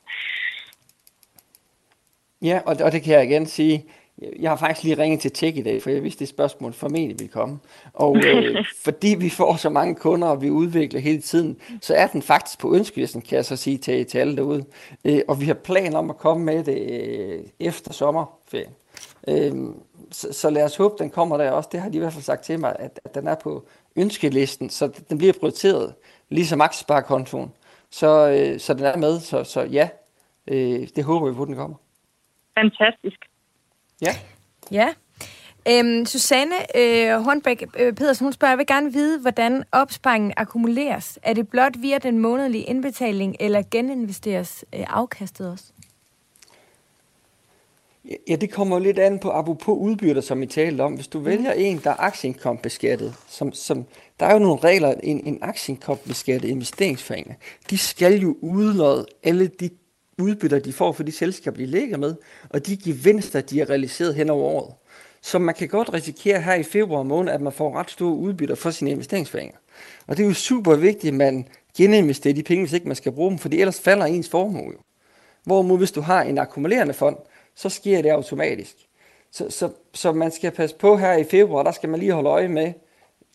Ja, 2.43 2.61
og, 2.67 2.77
og 2.85 2.93
det 2.93 3.03
kan 3.03 3.15
jeg 3.15 3.25
igen 3.25 3.47
sige. 3.47 3.85
Jeg 4.39 4.51
har 4.51 4.57
faktisk 4.57 4.85
lige 4.85 5.03
ringet 5.03 5.21
til 5.21 5.33
Tech 5.33 5.59
i 5.59 5.63
dag, 5.63 5.83
for 5.83 5.91
jeg 5.91 6.03
vidste, 6.03 6.21
det 6.21 6.29
spørgsmål 6.29 6.73
formentlig 6.73 7.19
ville 7.19 7.33
komme. 7.33 7.59
Og 7.95 8.17
øh, 8.17 8.65
fordi 8.85 9.17
vi 9.19 9.31
får 9.31 9.57
så 9.57 9.71
mange 9.71 9.95
kunder, 9.95 10.29
og 10.29 10.43
vi 10.43 10.51
udvikler 10.51 11.01
hele 11.01 11.21
tiden, 11.21 11.61
så 11.81 11.95
er 11.95 12.07
den 12.07 12.23
faktisk 12.23 12.61
på 12.61 12.75
ønskelisten, 12.75 13.23
kan 13.23 13.37
jeg 13.37 13.45
så 13.45 13.57
sige 13.57 13.79
til, 13.79 14.07
til 14.07 14.19
alle 14.19 14.37
derude. 14.37 14.65
Øh, 15.05 15.21
og 15.29 15.41
vi 15.41 15.45
har 15.47 15.55
planer 15.55 15.99
om 15.99 16.11
at 16.11 16.17
komme 16.17 16.45
med 16.45 16.65
det 16.65 16.79
øh, 16.91 17.45
efter 17.61 17.93
sommerferien. 17.93 18.75
Øh, 19.29 19.53
så, 20.11 20.33
så 20.33 20.51
lad 20.51 20.65
os 20.65 20.77
håbe, 20.77 20.95
den 20.99 21.11
kommer 21.11 21.37
der 21.37 21.51
også. 21.51 21.69
Det 21.73 21.81
har 21.81 21.89
de 21.89 21.97
i 21.97 21.99
hvert 21.99 22.13
fald 22.13 22.25
sagt 22.25 22.43
til 22.43 22.61
mig, 22.61 22.77
at, 22.79 23.01
at 23.05 23.15
den 23.15 23.27
er 23.27 23.35
på 23.35 23.67
ønskelisten, 23.97 24.71
så 24.71 25.03
den 25.09 25.19
bliver 25.19 25.33
prioriteret, 25.41 25.95
ligesom 26.29 26.61
aktiesparekontoen. 26.61 27.53
Så, 27.91 28.29
øh, 28.29 28.61
så 28.61 28.75
den 28.75 28.85
er 28.85 28.97
med, 28.97 29.21
så, 29.21 29.45
så 29.45 29.61
ja, 29.61 29.89
øh, 30.47 30.89
det 30.97 31.05
håber 31.05 31.29
vi 31.29 31.35
på, 31.35 31.45
den 31.45 31.55
kommer. 31.57 31.77
Fantastisk. 32.59 33.19
Ja. 34.03 34.15
Ja. 34.71 34.89
Øhm, 35.69 36.07
Susanne 36.07 36.55
øh, 36.77 37.23
Hornbæk 37.23 37.65
øh, 37.79 37.93
Pedersen, 37.93 38.25
hun 38.25 38.33
spørger, 38.33 38.53
jeg 38.53 38.59
vil 38.59 38.67
gerne 38.67 38.93
vide, 38.93 39.21
hvordan 39.21 39.65
opsparingen 39.73 40.33
akkumuleres. 40.37 41.19
Er 41.23 41.33
det 41.33 41.49
blot 41.49 41.73
via 41.79 41.99
den 41.99 42.19
månedlige 42.19 42.65
indbetaling, 42.65 43.37
eller 43.41 43.63
geninvesteres 43.71 44.65
øh, 44.75 44.85
afkastet 44.89 45.51
også? 45.53 45.65
Ja, 48.29 48.37
det 48.37 48.53
kommer 48.53 48.79
lidt 48.79 48.99
an 48.99 49.19
på 49.19 49.31
apropos 49.31 49.79
udbytter, 49.79 50.23
som 50.23 50.43
I 50.43 50.47
talte 50.47 50.83
om. 50.83 50.93
Hvis 50.93 51.09
du 51.09 51.19
vælger 51.19 51.53
en, 51.53 51.81
der 51.85 51.91
er 51.91 52.01
aktieindkomstbeskattet, 52.01 53.15
som, 53.29 53.53
som, 53.53 53.85
der 54.21 54.27
er 54.27 54.33
jo 54.33 54.39
nogle 54.39 54.61
regler, 54.65 54.95
en, 55.03 55.27
en 55.27 55.39
aktieindkomstbeskattet 55.43 56.49
investeringsforening, 56.49 57.37
de 57.71 57.79
skal 57.79 58.21
jo 58.21 58.37
udlåde 58.41 59.07
alle 59.23 59.47
de 59.47 59.71
udbytter, 60.19 60.59
de 60.59 60.73
får 60.73 60.93
for 60.93 61.03
de 61.03 61.13
selskaber, 61.13 61.57
de 61.57 61.67
ligger 61.67 61.97
med, 61.97 62.15
og 62.51 62.67
de 62.67 62.77
gevinster, 62.77 63.41
de 63.41 63.61
er 63.61 63.71
realiseret 63.71 64.15
hen 64.15 64.31
over 64.31 64.45
året. 64.45 64.75
Så 65.23 65.39
man 65.39 65.55
kan 65.55 65.69
godt 65.69 65.93
risikere 65.93 66.41
her 66.41 66.55
i 66.55 66.63
februar 66.63 67.03
måned, 67.03 67.33
at 67.33 67.41
man 67.41 67.53
får 67.53 67.77
ret 67.79 67.91
store 67.91 68.15
udbytter 68.15 68.55
for 68.55 68.71
sine 68.71 68.91
investeringsforeninger. 68.91 69.59
Og 70.07 70.17
det 70.17 70.23
er 70.23 70.29
jo 70.29 70.35
super 70.35 70.75
vigtigt, 70.75 71.13
at 71.13 71.19
man 71.19 71.47
geninvesterer 71.77 72.35
de 72.35 72.43
penge, 72.43 72.65
hvis 72.65 72.73
ikke 72.73 72.87
man 72.87 72.97
skal 72.97 73.13
bruge 73.13 73.31
dem, 73.31 73.39
for 73.39 73.49
ellers 73.53 73.81
falder 73.81 74.07
ens 74.07 74.29
formue 74.29 74.73
jo. 74.73 74.79
Hvorimod 75.45 75.79
hvis 75.79 75.93
du 75.93 76.01
har 76.01 76.23
en 76.23 76.39
akkumulerende 76.39 76.95
fond, 76.95 77.17
så 77.63 77.69
sker 77.69 78.03
det 78.03 78.11
automatisk. 78.11 78.75
Så, 79.31 79.51
så, 79.51 79.67
så 79.95 80.13
man 80.13 80.31
skal 80.31 80.51
passe 80.51 80.77
på 80.79 80.97
her 80.97 81.13
i 81.13 81.25
februar, 81.31 81.63
der 81.63 81.73
skal 81.73 81.89
man 81.89 82.01
lige 82.01 82.13
holde 82.13 82.29
øje 82.29 82.49
med 82.49 82.73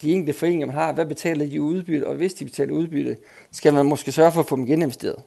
de 0.01 0.11
enkelte 0.11 0.39
foreninger, 0.39 0.65
man 0.65 0.75
har. 0.75 0.93
Hvad 0.93 1.05
betaler 1.05 1.45
de 1.45 1.61
udbytte, 1.61 2.07
og 2.07 2.15
hvis 2.15 2.33
de 2.33 2.45
betaler 2.45 2.73
udbytte, 2.73 3.17
skal 3.51 3.73
man 3.73 3.85
måske 3.85 4.11
sørge 4.11 4.31
for 4.31 4.39
at 4.39 4.49
få 4.49 4.55
dem 4.55 4.65
geninvesteret. 4.65 5.23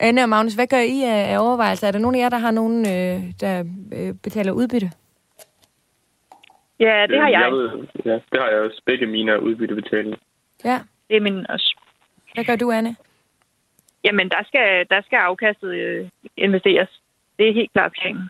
Anne 0.00 0.22
og 0.22 0.28
Magnus, 0.28 0.54
hvad 0.54 0.66
gør 0.66 0.78
I 0.78 1.02
af 1.04 1.38
overvejelser? 1.38 1.88
Er 1.88 1.92
der 1.92 1.98
nogen 1.98 2.16
af 2.16 2.20
jer, 2.20 2.28
der 2.28 2.38
har 2.38 2.50
nogen, 2.50 2.78
øh, 2.94 3.20
der 3.40 3.64
øh, 3.92 4.14
betaler 4.22 4.52
udbytte? 4.52 4.90
Ja, 6.80 7.06
det 7.08 7.20
har 7.20 7.28
jeg. 7.28 7.40
jeg 7.40 7.52
ved, 7.52 7.70
ja, 8.04 8.14
det 8.32 8.38
har 8.42 8.48
jeg 8.48 8.60
også. 8.60 8.82
Begge 8.86 9.06
mine 9.06 9.32
er 9.32 9.36
udbyttebetaling. 9.36 10.16
Ja. 10.64 10.80
Det 11.08 11.16
er 11.16 11.20
min 11.20 11.46
også. 11.50 11.76
Hvad 12.34 12.44
gør 12.44 12.56
du, 12.56 12.70
Anne? 12.70 12.96
Jamen, 14.04 14.28
der 14.28 14.42
skal, 14.44 14.86
der 14.90 15.02
skal 15.02 15.16
afkastet 15.16 15.74
øh, 15.74 16.08
investeres. 16.36 17.00
Det 17.38 17.48
er 17.48 17.54
helt 17.54 17.72
klart 17.72 17.92
planen. 18.00 18.22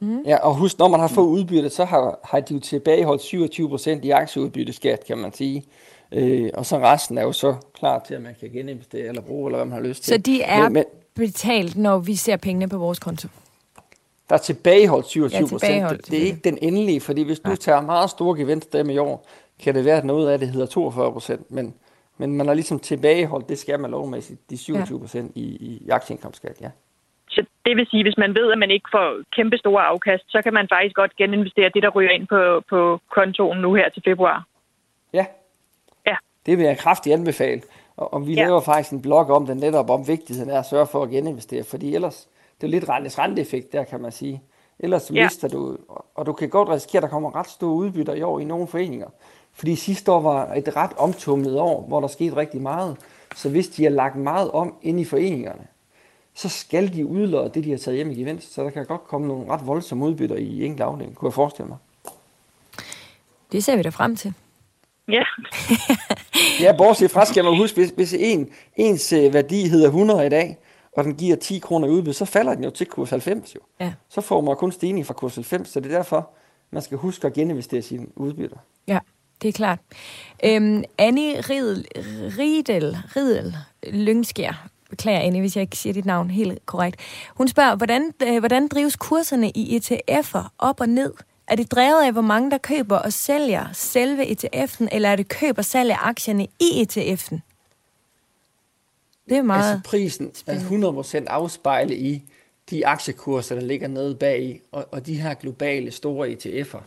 Mm. 0.00 0.22
Ja, 0.22 0.36
og 0.36 0.54
husk, 0.54 0.78
når 0.78 0.88
man 0.88 1.00
har 1.00 1.08
fået 1.08 1.26
udbytte, 1.26 1.70
så 1.70 1.84
har, 1.84 2.18
har 2.24 2.40
de 2.40 2.54
jo 2.54 2.60
tilbageholdt 2.60 3.22
27 3.22 3.68
procent 3.68 4.04
i 4.04 4.10
aktieudbytteskat, 4.10 5.04
kan 5.06 5.18
man 5.18 5.32
sige. 5.32 5.64
Øh, 6.12 6.50
og 6.54 6.66
så 6.66 6.78
resten 6.78 7.18
er 7.18 7.22
jo 7.22 7.32
så 7.32 7.54
klar 7.74 7.98
til, 7.98 8.14
at 8.14 8.22
man 8.22 8.34
kan 8.40 8.50
geninvestere 8.50 9.06
eller 9.06 9.22
bruge, 9.22 9.48
eller 9.48 9.58
hvad 9.58 9.66
man 9.66 9.74
har 9.82 9.88
lyst 9.88 10.02
til. 10.02 10.14
Så 10.14 10.18
de 10.18 10.42
er 10.42 10.62
men, 10.62 10.72
men, 10.72 10.84
betalt, 11.14 11.76
når 11.76 11.98
vi 11.98 12.14
ser 12.14 12.36
pengene 12.36 12.68
på 12.68 12.78
vores 12.78 12.98
konto? 12.98 13.28
Der 14.28 14.34
er 14.34 14.38
tilbageholdt 14.38 15.06
27 15.06 15.48
procent. 15.48 15.72
Ja, 15.74 15.88
det, 15.88 16.10
det 16.10 16.22
er 16.22 16.26
ikke 16.26 16.40
den 16.44 16.58
endelige, 16.62 17.00
fordi 17.00 17.22
hvis 17.22 17.40
du 17.40 17.56
tager 17.56 17.80
meget 17.80 18.10
store 18.10 18.38
gevinster 18.38 18.78
dem 18.78 18.90
i 18.90 18.98
år, 18.98 19.26
kan 19.58 19.74
det 19.74 19.84
være, 19.84 19.96
at 19.96 20.04
noget 20.04 20.30
af 20.30 20.38
det 20.38 20.48
hedder 20.48 20.66
42 20.66 21.12
procent, 21.12 21.50
men, 21.50 21.74
men 22.18 22.36
man 22.36 22.46
har 22.46 22.54
ligesom 22.54 22.78
tilbageholdt, 22.78 23.48
det 23.48 23.58
skal 23.58 23.80
man 23.80 23.90
lovmæssigt, 23.90 24.50
de 24.50 24.56
27 24.56 25.00
procent 25.00 25.32
ja. 25.36 25.40
i, 25.40 25.44
i 25.44 25.88
aktieindkomstskat, 25.90 26.56
ja. 26.60 26.70
Det 27.64 27.76
vil 27.76 27.86
sige, 27.90 28.02
hvis 28.02 28.18
man 28.18 28.34
ved, 28.34 28.52
at 28.52 28.58
man 28.58 28.70
ikke 28.70 28.88
får 28.92 29.20
kæmpe 29.36 29.58
store 29.58 29.82
afkast, 29.82 30.24
så 30.28 30.42
kan 30.42 30.54
man 30.54 30.68
faktisk 30.68 30.94
godt 30.94 31.16
geninvestere 31.16 31.70
det, 31.74 31.82
der 31.82 31.88
ryger 31.88 32.10
ind 32.10 32.26
på, 32.26 32.62
på 32.70 33.00
kontoen 33.10 33.58
nu 33.58 33.74
her 33.74 33.88
til 33.88 34.02
februar. 34.04 34.46
Ja. 35.12 35.26
Ja. 36.06 36.16
Det 36.46 36.58
vil 36.58 36.64
jeg 36.66 36.78
kraftigt 36.78 37.14
anbefale. 37.14 37.62
Og, 37.96 38.14
og 38.14 38.26
vi 38.26 38.34
ja. 38.34 38.44
laver 38.44 38.60
faktisk 38.60 38.92
en 38.92 39.02
blog 39.02 39.30
om 39.30 39.46
den 39.46 39.56
netop 39.56 39.90
om 39.90 40.08
vigtigheden 40.08 40.50
af 40.50 40.58
at 40.58 40.66
sørge 40.66 40.86
for 40.86 41.02
at 41.02 41.10
geninvestere, 41.10 41.64
fordi 41.64 41.94
ellers, 41.94 42.28
det 42.60 42.66
er 42.66 42.70
lidt 42.70 42.88
rentes 42.88 43.18
renteeffekt 43.18 43.72
der, 43.72 43.84
kan 43.84 44.00
man 44.00 44.12
sige. 44.12 44.42
Ellers 44.78 45.10
ja. 45.14 45.24
mister 45.24 45.48
du, 45.48 45.78
og 46.14 46.26
du 46.26 46.32
kan 46.32 46.48
godt 46.48 46.68
risikere, 46.68 46.98
at 46.98 47.02
der 47.02 47.08
kommer 47.08 47.36
ret 47.36 47.46
store 47.48 47.74
udbytter 47.74 48.14
i 48.14 48.22
år 48.22 48.40
i 48.40 48.44
nogle 48.44 48.66
foreninger. 48.66 49.08
Fordi 49.52 49.74
sidste 49.74 50.12
år 50.12 50.20
var 50.20 50.54
et 50.54 50.76
ret 50.76 50.92
omtumlet 50.98 51.60
år, 51.60 51.84
hvor 51.88 52.00
der 52.00 52.08
skete 52.08 52.36
rigtig 52.36 52.62
meget. 52.62 52.96
Så 53.34 53.50
hvis 53.50 53.68
de 53.68 53.82
har 53.82 53.90
lagt 53.90 54.16
meget 54.16 54.50
om 54.50 54.74
ind 54.82 55.00
i 55.00 55.04
foreningerne, 55.04 55.66
så 56.34 56.48
skal 56.48 56.92
de 56.94 57.06
udlåde 57.06 57.50
det, 57.54 57.64
de 57.64 57.70
har 57.70 57.78
taget 57.78 57.96
hjem 57.96 58.10
i 58.10 58.14
gevinst. 58.14 58.54
Så 58.54 58.64
der 58.64 58.70
kan 58.70 58.86
godt 58.86 59.04
komme 59.04 59.28
nogle 59.28 59.50
ret 59.50 59.66
voldsomme 59.66 60.04
udbytter 60.04 60.36
i 60.36 60.64
enkelte 60.64 60.84
afdelinger, 60.84 61.14
kunne 61.14 61.28
jeg 61.28 61.34
forestille 61.34 61.68
mig. 61.68 61.78
Det 63.52 63.64
ser 63.64 63.76
vi 63.76 63.82
da 63.82 63.88
frem 63.88 64.16
til. 64.16 64.34
Ja. 65.08 65.22
ja, 66.64 66.76
bortset 66.76 67.10
fra 67.10 67.24
skal 67.24 67.44
man 67.44 67.56
huske, 67.56 67.80
hvis, 67.80 67.90
hvis 67.90 68.14
en, 68.18 68.50
ens 68.76 69.12
øh, 69.12 69.34
værdi 69.34 69.68
hedder 69.68 69.86
100 69.86 70.26
i 70.26 70.28
dag, 70.28 70.58
og 70.96 71.04
den 71.04 71.14
giver 71.14 71.36
10 71.36 71.58
kroner 71.58 71.88
i 71.88 71.90
udbytte, 71.90 72.18
så 72.18 72.24
falder 72.24 72.54
den 72.54 72.64
jo 72.64 72.70
til 72.70 72.86
kurs 72.86 73.10
90 73.10 73.54
jo. 73.54 73.60
Ja. 73.80 73.92
Så 74.08 74.20
får 74.20 74.40
man 74.40 74.56
kun 74.56 74.72
stigning 74.72 75.06
fra 75.06 75.14
kurs 75.14 75.34
90, 75.34 75.68
så 75.68 75.80
det 75.80 75.92
er 75.92 75.96
derfor, 75.96 76.30
man 76.70 76.82
skal 76.82 76.98
huske 76.98 77.26
at 77.26 77.32
geninvestere 77.32 77.82
sine 77.82 78.06
udbytter. 78.16 78.56
Ja, 78.86 78.98
det 79.42 79.48
er 79.48 79.52
klart. 79.52 79.78
Øhm, 80.44 80.84
Annie 80.98 81.40
Riedel, 81.40 81.86
Riedel, 82.38 82.96
Riedel 83.16 83.56
Lyngskær, 83.92 84.68
beklager 84.90 85.20
Annie, 85.20 85.40
hvis 85.40 85.56
jeg 85.56 85.62
ikke 85.62 85.76
siger 85.76 85.92
dit 85.92 86.04
navn 86.04 86.30
helt 86.30 86.66
korrekt. 86.66 87.00
Hun 87.34 87.48
spørger, 87.48 87.76
hvordan, 87.76 88.12
øh, 88.22 88.38
hvordan 88.38 88.68
drives 88.68 88.96
kurserne 88.96 89.50
i 89.50 89.76
ETF'er 89.76 90.48
op 90.58 90.80
og 90.80 90.88
ned? 90.88 91.12
Er 91.48 91.56
det 91.56 91.72
drevet 91.72 92.04
af, 92.04 92.12
hvor 92.12 92.22
mange 92.22 92.50
der 92.50 92.58
køber 92.58 92.96
og 92.96 93.12
sælger 93.12 93.66
selve 93.72 94.24
ETF'en, 94.24 94.88
eller 94.92 95.08
er 95.08 95.16
det 95.16 95.28
køb 95.28 95.58
og 95.58 95.64
salg 95.64 95.90
af 95.90 95.96
aktierne 96.00 96.46
i 96.60 96.82
ETF'en? 96.82 97.38
Det 99.28 99.36
er 99.36 99.42
meget 99.42 99.72
Altså 99.72 99.90
prisen 99.90 100.32
er 100.46 101.22
100% 101.24 101.26
afspejlet 101.26 101.96
i 101.96 102.22
de 102.70 102.86
aktiekurser, 102.86 103.54
der 103.54 103.62
ligger 103.62 103.88
nede 103.88 104.14
bag 104.14 104.60
og, 104.72 104.86
og 104.90 105.06
de 105.06 105.14
her 105.14 105.34
globale 105.34 105.90
store 105.90 106.28
ETF'er, 106.28 106.80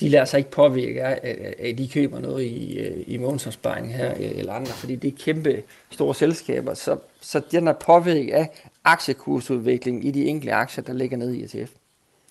de 0.00 0.08
lader 0.08 0.24
sig 0.24 0.38
ikke 0.38 0.50
påvirke 0.50 1.02
af, 1.02 1.54
at 1.58 1.78
de 1.78 1.88
køber 1.88 2.18
noget 2.18 2.44
i, 2.44 2.78
i 3.02 3.16
månedsopsparing 3.16 3.94
her 3.94 4.12
eller 4.14 4.52
andre, 4.52 4.72
fordi 4.72 4.96
det 4.96 5.12
er 5.12 5.16
kæmpe 5.24 5.62
store 5.90 6.14
selskaber, 6.14 6.74
så, 6.74 6.96
så 7.20 7.40
den 7.50 7.68
er 7.68 7.72
påvirket 7.72 8.32
af 8.32 8.48
aktiekursudviklingen 8.84 10.02
i 10.02 10.10
de 10.10 10.24
enkelte 10.24 10.52
aktier, 10.52 10.84
der 10.84 10.92
ligger 10.92 11.16
nede 11.16 11.38
i 11.38 11.44
ETF. 11.44 11.70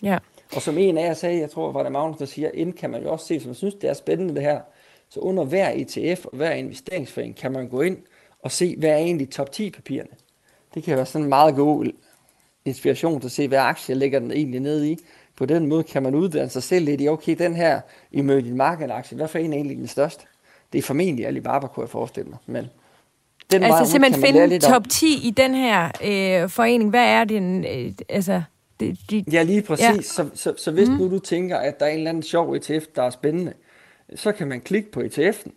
Ja. 0.04 0.18
Og 0.56 0.62
som 0.62 0.78
en 0.78 0.98
af 0.98 1.04
jer 1.08 1.14
sagde, 1.14 1.40
jeg 1.40 1.52
tror, 1.52 1.72
var 1.72 1.84
det 1.84 1.92
Magnus, 1.92 2.18
der 2.18 2.26
siger, 2.26 2.52
ind 2.54 2.74
kan 2.74 2.90
man 2.90 3.04
jo 3.04 3.12
også 3.12 3.26
se, 3.26 3.40
som 3.40 3.50
jeg 3.50 3.56
synes, 3.56 3.74
det 3.74 3.90
er 3.90 3.94
spændende 3.94 4.36
det 4.36 4.44
her, 4.44 4.62
så 5.10 5.20
under 5.20 5.44
hver 5.44 5.72
ETF 5.76 6.26
og 6.26 6.38
hver 6.38 6.52
investeringsforening 6.52 7.36
kan 7.36 7.52
man 7.52 7.68
gå 7.68 7.82
ind 7.82 7.98
og 8.42 8.52
se, 8.52 8.76
hvad 8.78 8.90
er 8.90 8.98
egentlig 8.98 9.30
top 9.30 9.52
10 9.52 9.70
papirerne. 9.70 10.10
Det 10.74 10.84
kan 10.84 10.96
være 10.96 11.06
sådan 11.06 11.24
en 11.24 11.30
meget 11.30 11.56
god 11.56 11.92
inspiration 12.66 13.22
til 13.22 13.28
at 13.28 13.32
se, 13.32 13.48
hvad 13.48 13.60
aktier 13.60 13.96
ligger 13.96 14.20
den 14.20 14.32
egentlig 14.32 14.60
nede 14.60 14.92
i. 14.92 14.98
På 15.38 15.46
den 15.46 15.68
måde 15.68 15.84
kan 15.84 16.04
man 16.04 16.16
uddanne 16.16 16.50
sig 16.50 16.64
selv 16.64 16.86
lidt 16.86 17.02
i, 17.02 17.08
okay, 17.08 17.36
den 17.36 17.56
her 17.56 17.82
emerging 18.14 18.56
market 18.56 18.92
aktie, 18.92 19.18
hvad 19.18 19.28
for 19.28 19.40
en 19.40 19.54
er 19.54 19.58
egentlig 19.58 19.78
den 19.78 19.88
største? 19.88 20.24
Det 20.74 20.80
er 20.80 20.84
formentlig 20.84 21.28
Alibaba, 21.28 21.68
kunne 21.68 21.84
jeg 21.84 21.90
forestille 21.90 22.30
mig. 22.30 22.40
Men 22.46 22.66
den 23.52 23.64
altså 23.64 23.78
vej, 23.78 23.86
simpelthen 23.86 24.24
finde 24.24 24.60
top 24.60 24.90
10 24.90 25.28
i 25.28 25.32
den 25.32 25.56
her 25.56 25.86
øh, 25.86 26.50
forening. 26.50 26.90
Hvad 26.90 27.06
er 27.06 27.24
den, 27.24 27.66
øh, 27.66 27.92
altså... 28.10 28.42
Det, 28.80 28.98
de, 29.10 29.24
ja, 29.32 29.44
lige 29.44 29.62
præcis. 29.62 29.88
Ja. 29.88 30.02
Så, 30.02 30.30
så, 30.34 30.54
så 30.58 30.72
hvis 30.72 30.90
mm. 30.90 30.96
nu 30.96 31.10
du 31.10 31.20
tænker, 31.20 31.58
at 31.58 31.80
der 31.80 31.86
er 31.86 31.90
en 31.90 31.98
eller 31.98 32.10
anden 32.10 32.24
sjov 32.24 32.54
ETF, 32.54 32.86
der 32.96 33.04
er 33.04 33.10
spændende, 33.10 33.54
så 34.16 34.32
kan 34.32 34.48
man 34.48 34.62
klikke 34.62 34.92
på 34.92 35.00
ETF'en, 35.00 35.52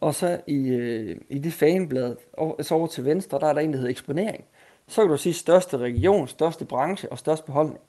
og 0.00 0.14
så 0.14 0.40
i, 0.46 0.68
øh, 0.68 1.16
i 1.28 1.38
det 1.38 1.52
faneblad, 1.52 2.16
og 2.32 2.56
så 2.60 2.74
over 2.74 2.86
til 2.86 3.04
venstre, 3.04 3.38
der 3.40 3.46
er 3.46 3.52
der 3.52 3.60
en, 3.60 3.70
der 3.72 3.76
hedder 3.76 3.90
eksponering. 3.90 4.44
Så 4.88 5.00
kan 5.00 5.10
du 5.10 5.16
sige 5.16 5.32
største 5.32 5.78
region, 5.78 6.28
største 6.28 6.64
branche 6.64 7.12
og 7.12 7.18
største 7.18 7.46
beholdning 7.46 7.80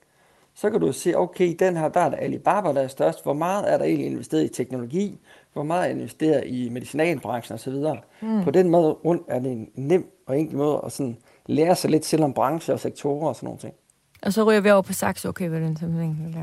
så 0.55 0.69
kan 0.69 0.79
du 0.79 0.91
se, 0.91 1.17
okay, 1.17 1.55
den 1.59 1.77
her, 1.77 1.89
der 1.89 1.99
er 1.99 2.09
der 2.09 2.17
Alibaba, 2.17 2.73
der 2.73 2.81
er 2.81 2.87
størst. 2.87 3.23
Hvor 3.23 3.33
meget 3.33 3.73
er 3.73 3.77
der 3.77 3.85
egentlig 3.85 4.07
investeret 4.07 4.43
i 4.43 4.47
teknologi? 4.47 5.19
Hvor 5.53 5.63
meget 5.63 5.87
er 5.87 5.95
investeret 5.95 6.43
i 6.45 6.69
medicinalbranchen 6.69 7.55
osv.? 7.55 7.73
Mm. 8.21 8.43
På 8.43 8.51
den 8.51 8.69
måde 8.69 8.91
rundt 8.91 9.23
er 9.27 9.39
det 9.39 9.51
en 9.51 9.69
nem 9.75 10.05
og 10.27 10.39
enkel 10.39 10.57
måde 10.57 10.81
at 10.85 10.91
sådan 10.91 11.17
lære 11.45 11.75
sig 11.75 11.89
lidt 11.89 12.05
selv 12.05 12.23
om 12.23 12.33
brancher 12.33 12.73
og 12.73 12.79
sektorer 12.79 13.27
og 13.27 13.35
sådan 13.35 13.47
nogle 13.47 13.59
ting. 13.59 13.73
Og 14.21 14.33
så 14.33 14.43
ryger 14.43 14.61
vi 14.61 14.71
over 14.71 14.81
på 14.81 14.93
Saxo. 14.93 15.29
Okay, 15.29 15.49
hvad 15.49 15.59
er 15.59 15.63
den 15.63 15.77
sammenhæng? 15.77 16.35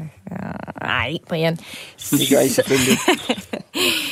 Nej, 0.81 1.17
Brian. 1.29 1.57
Det 2.11 2.31
gør 2.31 2.41
I 2.41 2.49
selvfølgelig. 2.49 2.99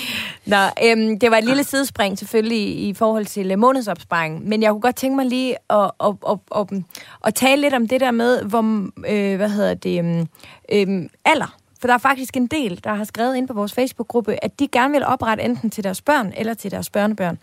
Nå, 0.49 0.57
øhm, 0.84 1.18
det 1.18 1.30
var 1.30 1.36
et 1.36 1.44
lille 1.44 1.64
sidespring 1.64 2.18
selvfølgelig 2.18 2.88
i 2.88 2.94
forhold 2.94 3.26
til 3.26 3.51
øh, 3.51 3.59
månedsopsparing, 3.59 4.49
men 4.49 4.62
jeg 4.62 4.70
kunne 4.70 4.80
godt 4.80 4.96
tænke 4.96 5.16
mig 5.16 5.26
lige 5.26 5.57
at, 5.70 5.90
at, 6.01 6.14
at, 6.28 6.38
at, 6.57 6.82
at 7.26 7.34
tale 7.34 7.62
lidt 7.62 7.74
om 7.74 7.88
det 7.88 8.01
der 8.01 8.11
med, 8.11 8.42
hvor, 8.42 8.88
øh, 9.09 9.36
hvad 9.36 9.49
hedder 9.49 9.74
det, 9.74 10.28
øh, 10.72 11.09
alder. 11.24 11.57
For 11.80 11.86
der 11.86 11.94
er 11.94 11.99
faktisk 11.99 12.36
en 12.36 12.46
del, 12.46 12.80
der 12.84 12.94
har 12.94 13.05
skrevet 13.05 13.36
ind 13.36 13.49
på 13.49 13.55
vores 13.55 13.72
Facebook-gruppe, 13.72 14.44
at 14.44 14.59
de 14.59 14.68
gerne 14.68 14.92
vil 14.92 15.05
oprette 15.07 15.42
enten 15.44 15.70
til 15.70 15.84
deres 15.84 16.03
børn 16.03 16.32
eller 16.36 16.55
til 16.55 16.70
deres 16.70 16.90
børnebørn. 16.90 17.38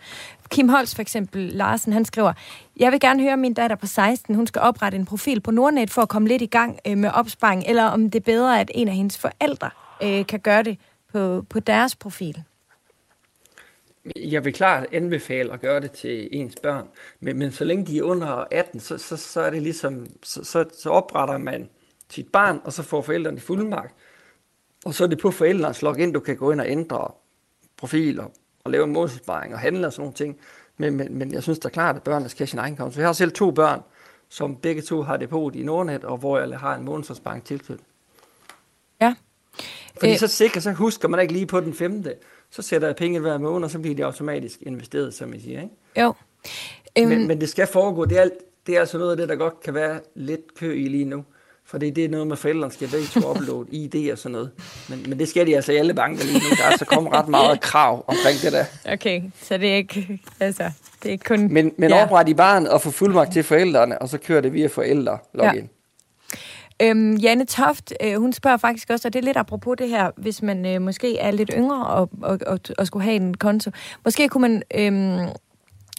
Kim 0.48 0.68
Holst 0.68 0.94
for 0.94 1.02
eksempel, 1.02 1.42
Larsen, 1.42 1.92
han 1.92 2.04
skriver, 2.04 2.32
jeg 2.76 2.92
vil 2.92 3.00
gerne 3.00 3.22
høre 3.22 3.36
min 3.36 3.54
datter 3.54 3.76
på 3.76 3.86
16, 3.86 4.34
hun 4.34 4.46
skal 4.46 4.62
oprette 4.62 4.98
en 4.98 5.04
profil 5.04 5.40
på 5.40 5.50
Nordnet 5.50 5.90
for 5.90 6.02
at 6.02 6.08
komme 6.08 6.28
lidt 6.28 6.42
i 6.42 6.46
gang 6.46 6.78
øh, 6.86 6.98
med 6.98 7.10
opsparing, 7.14 7.64
eller 7.66 7.84
om 7.84 8.10
det 8.10 8.18
er 8.20 8.24
bedre, 8.24 8.60
at 8.60 8.70
en 8.74 8.88
af 8.88 8.94
hendes 8.94 9.18
forældre 9.18 9.70
øh, 10.02 10.26
kan 10.26 10.40
gøre 10.40 10.62
det 10.62 10.78
på, 11.12 11.44
på 11.50 11.60
deres 11.60 11.96
profil. 11.96 12.44
Jeg 14.16 14.44
vil 14.44 14.52
klart 14.52 14.86
anbefale 14.92 15.52
at 15.52 15.60
gøre 15.60 15.80
det 15.80 15.90
til 15.90 16.28
ens 16.32 16.54
børn, 16.62 16.88
men, 17.20 17.38
men 17.38 17.52
så 17.52 17.64
længe 17.64 17.86
de 17.86 17.98
er 17.98 18.02
under 18.02 18.44
18, 18.50 18.80
så, 18.80 18.98
så, 18.98 19.16
så 19.16 19.40
er 19.40 19.50
det 19.50 19.62
ligesom, 19.62 20.06
så, 20.22 20.44
så, 20.44 20.64
så 20.78 20.90
opretter 20.90 21.38
man 21.38 21.68
sit 22.10 22.32
barn, 22.32 22.60
og 22.64 22.72
så 22.72 22.82
får 22.82 23.02
forældrene 23.02 23.40
fuldmagt. 23.40 23.94
Og 24.84 24.94
så 24.94 25.04
er 25.04 25.08
det 25.08 25.18
på 25.18 25.30
forældrenes 25.30 25.82
login, 25.82 26.12
du 26.12 26.20
kan 26.20 26.36
gå 26.36 26.52
ind 26.52 26.60
og 26.60 26.68
ændre 26.68 27.08
profiler 27.76 28.24
og 28.64 28.70
lave 28.70 28.84
en 28.84 28.92
målsparing 28.92 29.54
og 29.54 29.60
handle 29.60 29.86
og 29.86 29.92
sådan 29.92 30.02
nogle 30.02 30.14
ting. 30.14 30.38
Men, 30.76 30.96
men, 30.96 31.18
men 31.18 31.32
jeg 31.32 31.42
synes 31.42 31.58
da 31.58 31.68
klart, 31.68 31.96
at 31.96 32.02
børnene 32.02 32.28
skal 32.28 32.38
have 32.38 32.46
sin 32.46 32.58
egen 32.58 32.76
konto. 32.76 33.00
Jeg 33.00 33.08
har 33.08 33.12
selv 33.12 33.32
to 33.32 33.50
børn, 33.50 33.80
som 34.28 34.56
begge 34.56 34.82
to 34.82 35.02
har 35.02 35.16
depot 35.16 35.54
i 35.54 35.62
Nordnet, 35.62 36.04
og 36.04 36.18
hvor 36.18 36.38
jeg 36.38 36.58
har 36.58 36.74
en 36.74 36.84
månedsopsparing 36.84 37.44
tilknyttet. 37.44 37.86
Ja. 39.00 39.14
Fordi 39.98 40.12
øh. 40.12 40.18
så 40.18 40.26
sikkert, 40.26 40.62
så 40.62 40.72
husker 40.72 41.08
man 41.08 41.20
ikke 41.20 41.32
lige 41.32 41.46
på 41.46 41.60
den 41.60 41.74
femte. 41.74 42.14
Så 42.56 42.62
sætter 42.62 42.88
jeg 42.88 42.96
penge 42.96 43.20
hver 43.20 43.38
måned, 43.38 43.64
og 43.64 43.70
så 43.70 43.78
bliver 43.78 43.96
de 43.96 44.04
automatisk 44.04 44.62
investeret, 44.62 45.14
som 45.14 45.34
I 45.34 45.40
siger. 45.40 45.62
Ikke? 45.62 45.74
Jo. 46.00 46.14
Øhm. 46.98 47.08
Men, 47.08 47.28
men 47.28 47.40
det 47.40 47.48
skal 47.48 47.66
foregå. 47.66 48.04
Det 48.04 48.18
er, 48.18 48.28
det 48.66 48.76
er 48.76 48.80
altså 48.80 48.98
noget 48.98 49.10
af 49.10 49.16
det, 49.16 49.28
der 49.28 49.36
godt 49.36 49.60
kan 49.60 49.74
være 49.74 50.00
lidt 50.14 50.54
kø 50.58 50.74
i 50.74 50.88
lige 50.88 51.04
nu. 51.04 51.24
For 51.64 51.78
det, 51.78 51.96
det 51.96 52.04
er 52.04 52.08
noget 52.08 52.26
med, 52.26 52.36
forældrene 52.36 52.72
skal 52.72 52.88
begge 52.88 53.06
to 53.06 53.30
uploade 53.30 53.66
ID 53.76 54.12
og 54.12 54.18
sådan 54.18 54.32
noget. 54.32 54.50
Men, 54.88 55.04
men 55.08 55.18
det 55.18 55.28
skal 55.28 55.46
de 55.46 55.56
altså 55.56 55.72
i 55.72 55.76
alle 55.76 55.94
banker 55.94 56.24
lige 56.24 56.38
nu. 56.38 56.56
Der 56.56 56.62
er 56.64 56.68
altså 56.68 56.84
kommet 56.84 57.12
ret 57.12 57.28
meget 57.28 57.60
krav 57.60 58.04
omkring 58.06 58.38
det 58.42 58.52
der. 58.52 58.64
Okay, 58.92 59.22
så 59.42 59.58
det 59.58 59.70
er 59.70 59.76
ikke, 59.76 60.20
altså, 60.40 60.70
det 61.02 61.08
er 61.08 61.12
ikke 61.12 61.24
kun... 61.24 61.52
Men, 61.52 61.72
men 61.78 61.90
ja. 61.90 62.04
opret 62.04 62.28
i 62.28 62.34
barnet 62.34 62.70
og 62.70 62.80
få 62.80 62.90
fuldmagt 62.90 63.32
til 63.32 63.42
forældrene, 63.42 64.02
og 64.02 64.08
så 64.08 64.18
kører 64.18 64.40
det 64.40 64.52
via 64.52 64.66
forældre 64.66 65.18
login. 65.34 65.60
Ja. 65.60 65.66
Øhm, 66.82 67.16
Janne 67.16 67.44
Toft, 67.44 67.92
øh, 68.04 68.20
hun 68.20 68.32
spørger 68.32 68.56
faktisk 68.56 68.90
også, 68.90 69.08
og 69.08 69.12
det 69.12 69.18
er 69.18 69.24
lidt 69.24 69.36
apropos 69.36 69.76
det 69.78 69.88
her, 69.88 70.10
hvis 70.16 70.42
man 70.42 70.66
øh, 70.66 70.82
måske 70.82 71.18
er 71.18 71.30
lidt 71.30 71.50
yngre 71.56 71.86
og, 71.86 72.10
og, 72.22 72.38
og, 72.46 72.60
og 72.78 72.86
skulle 72.86 73.04
have 73.04 73.16
en 73.16 73.36
konto. 73.36 73.70
Måske 74.04 74.28
kunne 74.28 74.42
man... 74.42 74.62
Øh, 74.74 75.28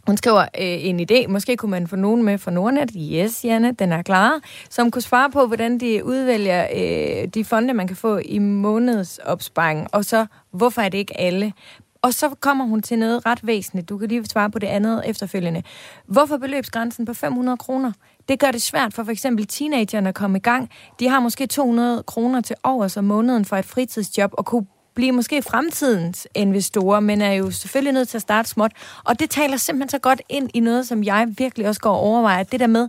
hun 0.07 0.17
skriver 0.17 0.41
øh, 0.41 0.47
en 0.59 0.99
idé. 0.99 1.27
Måske 1.27 1.57
kunne 1.57 1.71
man 1.71 1.87
få 1.87 1.95
nogen 1.95 2.23
med 2.23 2.37
fra 2.37 2.51
Nordnet. 2.51 2.91
Yes, 3.13 3.45
Janne, 3.45 3.71
den 3.71 3.91
er 3.91 4.01
klar. 4.01 4.39
Som 4.69 4.91
kunne 4.91 5.01
svare 5.01 5.29
på, 5.29 5.47
hvordan 5.47 5.77
de 5.77 6.05
udvælger 6.05 6.67
øh, 6.75 7.27
de 7.27 7.45
fonde, 7.45 7.73
man 7.73 7.87
kan 7.87 7.95
få 7.95 8.17
i 8.17 8.39
månedsopsparing. 8.39 9.87
Og 9.91 10.05
så, 10.05 10.25
hvorfor 10.51 10.81
er 10.81 10.89
det 10.89 10.97
ikke 10.97 11.19
alle? 11.19 11.53
Og 12.01 12.13
så 12.13 12.29
kommer 12.29 12.65
hun 12.65 12.81
til 12.81 12.99
noget 12.99 13.25
ret 13.25 13.47
væsentligt. 13.47 13.89
Du 13.89 13.97
kan 13.97 14.09
lige 14.09 14.25
svare 14.25 14.51
på 14.51 14.59
det 14.59 14.67
andet 14.67 15.03
efterfølgende. 15.05 15.63
Hvorfor 16.05 16.37
beløbsgrænsen 16.37 17.05
på 17.05 17.13
500 17.13 17.57
kroner? 17.57 17.91
Det 18.29 18.39
gør 18.39 18.51
det 18.51 18.61
svært 18.61 18.93
for 18.93 19.03
for 19.03 19.11
eksempel 19.11 19.47
teenagerne 19.47 20.09
at 20.09 20.15
komme 20.15 20.37
i 20.37 20.41
gang. 20.41 20.69
De 20.99 21.09
har 21.09 21.19
måske 21.19 21.47
200 21.47 22.03
kroner 22.03 22.41
til 22.41 22.55
overs 22.63 22.97
om 22.97 23.03
måneden 23.03 23.45
for 23.45 23.57
et 23.57 23.65
fritidsjob 23.65 24.31
og 24.33 24.45
kunne 24.45 24.65
blive 24.95 25.11
måske 25.11 25.41
fremtidens 25.41 26.27
investorer, 26.35 26.99
men 26.99 27.21
er 27.21 27.33
jo 27.33 27.51
selvfølgelig 27.51 27.93
nødt 27.93 28.09
til 28.09 28.17
at 28.17 28.21
starte 28.21 28.49
småt. 28.49 28.71
Og 29.03 29.19
det 29.19 29.29
taler 29.29 29.57
simpelthen 29.57 29.89
så 29.89 29.99
godt 29.99 30.21
ind 30.29 30.49
i 30.53 30.59
noget, 30.59 30.87
som 30.87 31.03
jeg 31.03 31.27
virkelig 31.37 31.67
også 31.67 31.81
går 31.81 31.89
og 31.91 31.99
overvejer. 31.99 32.43
Det 32.43 32.59
der 32.59 32.67
med 32.67 32.87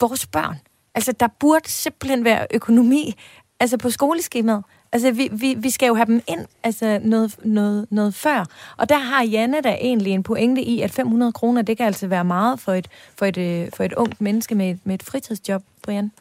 vores 0.00 0.26
børn. 0.26 0.56
Altså, 0.94 1.12
der 1.12 1.28
burde 1.40 1.70
simpelthen 1.70 2.24
være 2.24 2.46
økonomi 2.54 3.14
altså 3.60 3.76
på 3.76 3.90
skoleskemaet. 3.90 4.64
Altså, 4.96 5.10
vi, 5.10 5.28
vi, 5.32 5.54
vi 5.54 5.70
skal 5.70 5.86
jo 5.86 5.94
have 5.94 6.06
dem 6.06 6.22
ind 6.26 6.46
altså 6.62 7.00
noget, 7.02 7.36
noget, 7.44 7.86
noget 7.90 8.14
før. 8.14 8.44
Og 8.76 8.88
der 8.88 8.98
har 8.98 9.24
Janne 9.24 9.60
da 9.60 9.68
egentlig 9.80 10.12
en 10.12 10.22
pointe 10.22 10.62
i, 10.62 10.80
at 10.80 10.90
500 10.90 11.32
kroner, 11.32 11.62
det 11.62 11.76
kan 11.76 11.86
altså 11.86 12.06
være 12.06 12.24
meget 12.24 12.60
for 12.60 12.72
et, 12.72 12.88
for 13.16 13.26
et, 13.26 13.36
øh, 13.36 13.68
for 13.74 13.84
et 13.84 13.92
ungt 13.92 14.20
menneske 14.20 14.54
med, 14.54 14.70
et, 14.70 14.78
med 14.84 14.94
et 14.94 15.02
fritidsjob, 15.02 15.62
Brian. 15.82 16.12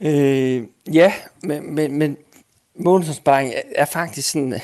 Øh, 0.00 0.62
ja, 0.92 1.12
men, 1.42 1.74
men, 1.74 1.98
men 1.98 2.16
månedsopsparing 2.76 3.52
er 3.74 3.84
faktisk 3.84 4.30
sådan, 4.30 4.60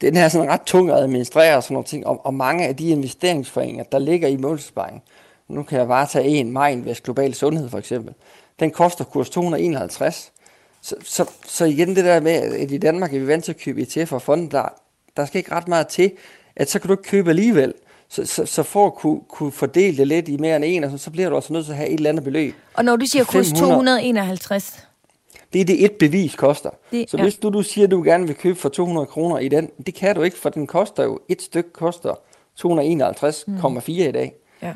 den 0.00 0.16
er 0.16 0.28
sådan 0.28 0.50
ret 0.50 0.62
tung 0.62 0.90
at 0.90 0.96
administrere 0.96 1.56
og 1.56 1.62
sådan 1.62 1.74
nogle 1.74 1.86
ting, 1.86 2.06
og, 2.06 2.26
og 2.26 2.34
mange 2.34 2.66
af 2.66 2.76
de 2.76 2.88
investeringsforeninger, 2.88 3.84
der 3.84 3.98
ligger 3.98 4.28
i 4.28 4.36
månedsopsparing, 4.36 5.02
nu 5.48 5.62
kan 5.62 5.78
jeg 5.78 5.88
bare 5.88 6.06
tage 6.06 6.26
en, 6.26 6.52
Mindvest 6.52 7.02
Global 7.02 7.34
Sundhed 7.34 7.68
for 7.68 7.78
eksempel, 7.78 8.14
den 8.60 8.70
koster 8.70 9.04
kurs 9.04 9.30
251. 9.30 10.32
Så, 10.82 10.96
så, 11.04 11.30
så 11.46 11.64
igen 11.64 11.96
det 11.96 12.04
der 12.04 12.20
med, 12.20 12.32
at 12.32 12.70
i 12.70 12.78
Danmark 12.78 13.14
er 13.14 13.18
vi 13.18 13.26
vant 13.26 13.44
til 13.44 13.52
at 13.52 13.60
købe 13.60 13.82
ETF 13.82 14.12
og 14.12 14.22
fonde, 14.22 14.50
der, 14.50 14.68
der 15.16 15.26
skal 15.26 15.38
ikke 15.38 15.52
ret 15.52 15.68
meget 15.68 15.86
til, 15.86 16.12
at 16.56 16.70
så 16.70 16.78
kan 16.78 16.88
du 16.88 16.94
ikke 16.94 17.02
købe 17.02 17.30
alligevel. 17.30 17.74
Så, 18.08 18.26
så, 18.26 18.46
så 18.46 18.62
for 18.62 18.86
at 18.86 18.94
kunne, 18.94 19.20
kunne 19.28 19.52
fordele 19.52 19.96
det 19.96 20.08
lidt 20.08 20.28
i 20.28 20.36
mere 20.36 20.56
end 20.56 20.64
en, 20.64 20.98
så 20.98 21.10
bliver 21.10 21.28
du 21.28 21.36
også 21.36 21.52
nødt 21.52 21.64
til 21.64 21.72
at 21.72 21.76
have 21.76 21.88
et 21.88 21.94
eller 21.94 22.10
andet 22.10 22.24
beløb. 22.24 22.54
Og 22.74 22.84
når 22.84 22.96
du 22.96 23.06
siger 23.06 23.24
kurs 23.24 23.52
251, 23.52 24.86
det 25.52 25.60
er 25.60 25.64
det 25.64 25.84
et 25.84 25.92
bevis 25.92 26.34
koster. 26.34 26.70
Det, 26.90 27.10
så 27.10 27.16
ja. 27.16 27.22
hvis 27.22 27.36
du, 27.36 27.50
du 27.50 27.62
siger, 27.62 27.84
at 27.84 27.90
du 27.90 28.02
gerne 28.02 28.26
vil 28.26 28.36
købe 28.36 28.58
for 28.58 28.68
200 28.68 29.06
kroner 29.06 29.38
i 29.38 29.48
den, 29.48 29.70
det 29.86 29.94
kan 29.94 30.14
du 30.16 30.22
ikke, 30.22 30.38
for 30.38 30.48
den 30.48 30.66
koster 30.66 31.02
jo, 31.02 31.20
et 31.28 31.42
stykke 31.42 31.72
koster 31.72 32.14
251,4 32.60 32.68
mm. 33.46 33.80
i 33.88 34.12
dag. 34.12 34.32
Ja. 34.62 34.72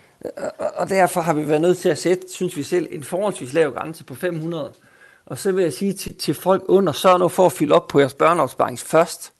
Og, 0.58 0.72
og 0.76 0.88
derfor 0.88 1.20
har 1.20 1.34
vi 1.34 1.48
været 1.48 1.60
nødt 1.60 1.78
til 1.78 1.88
at 1.88 1.98
sætte, 1.98 2.26
synes 2.32 2.56
vi 2.56 2.62
selv, 2.62 2.88
en 2.90 3.04
forholdsvis 3.04 3.52
lav 3.52 3.72
grænse 3.72 4.04
på 4.04 4.14
500. 4.14 4.72
Og 5.26 5.38
så 5.38 5.52
vil 5.52 5.62
jeg 5.62 5.72
sige 5.72 5.92
til, 5.92 6.14
til 6.14 6.34
folk 6.34 6.62
under, 6.68 6.92
sørg 6.92 7.18
nu 7.18 7.28
for 7.28 7.46
at 7.46 7.52
fylde 7.52 7.74
op 7.74 7.88
på 7.88 8.00
jeres 8.00 8.14
børneopsparing 8.14 8.78
først 8.78 9.32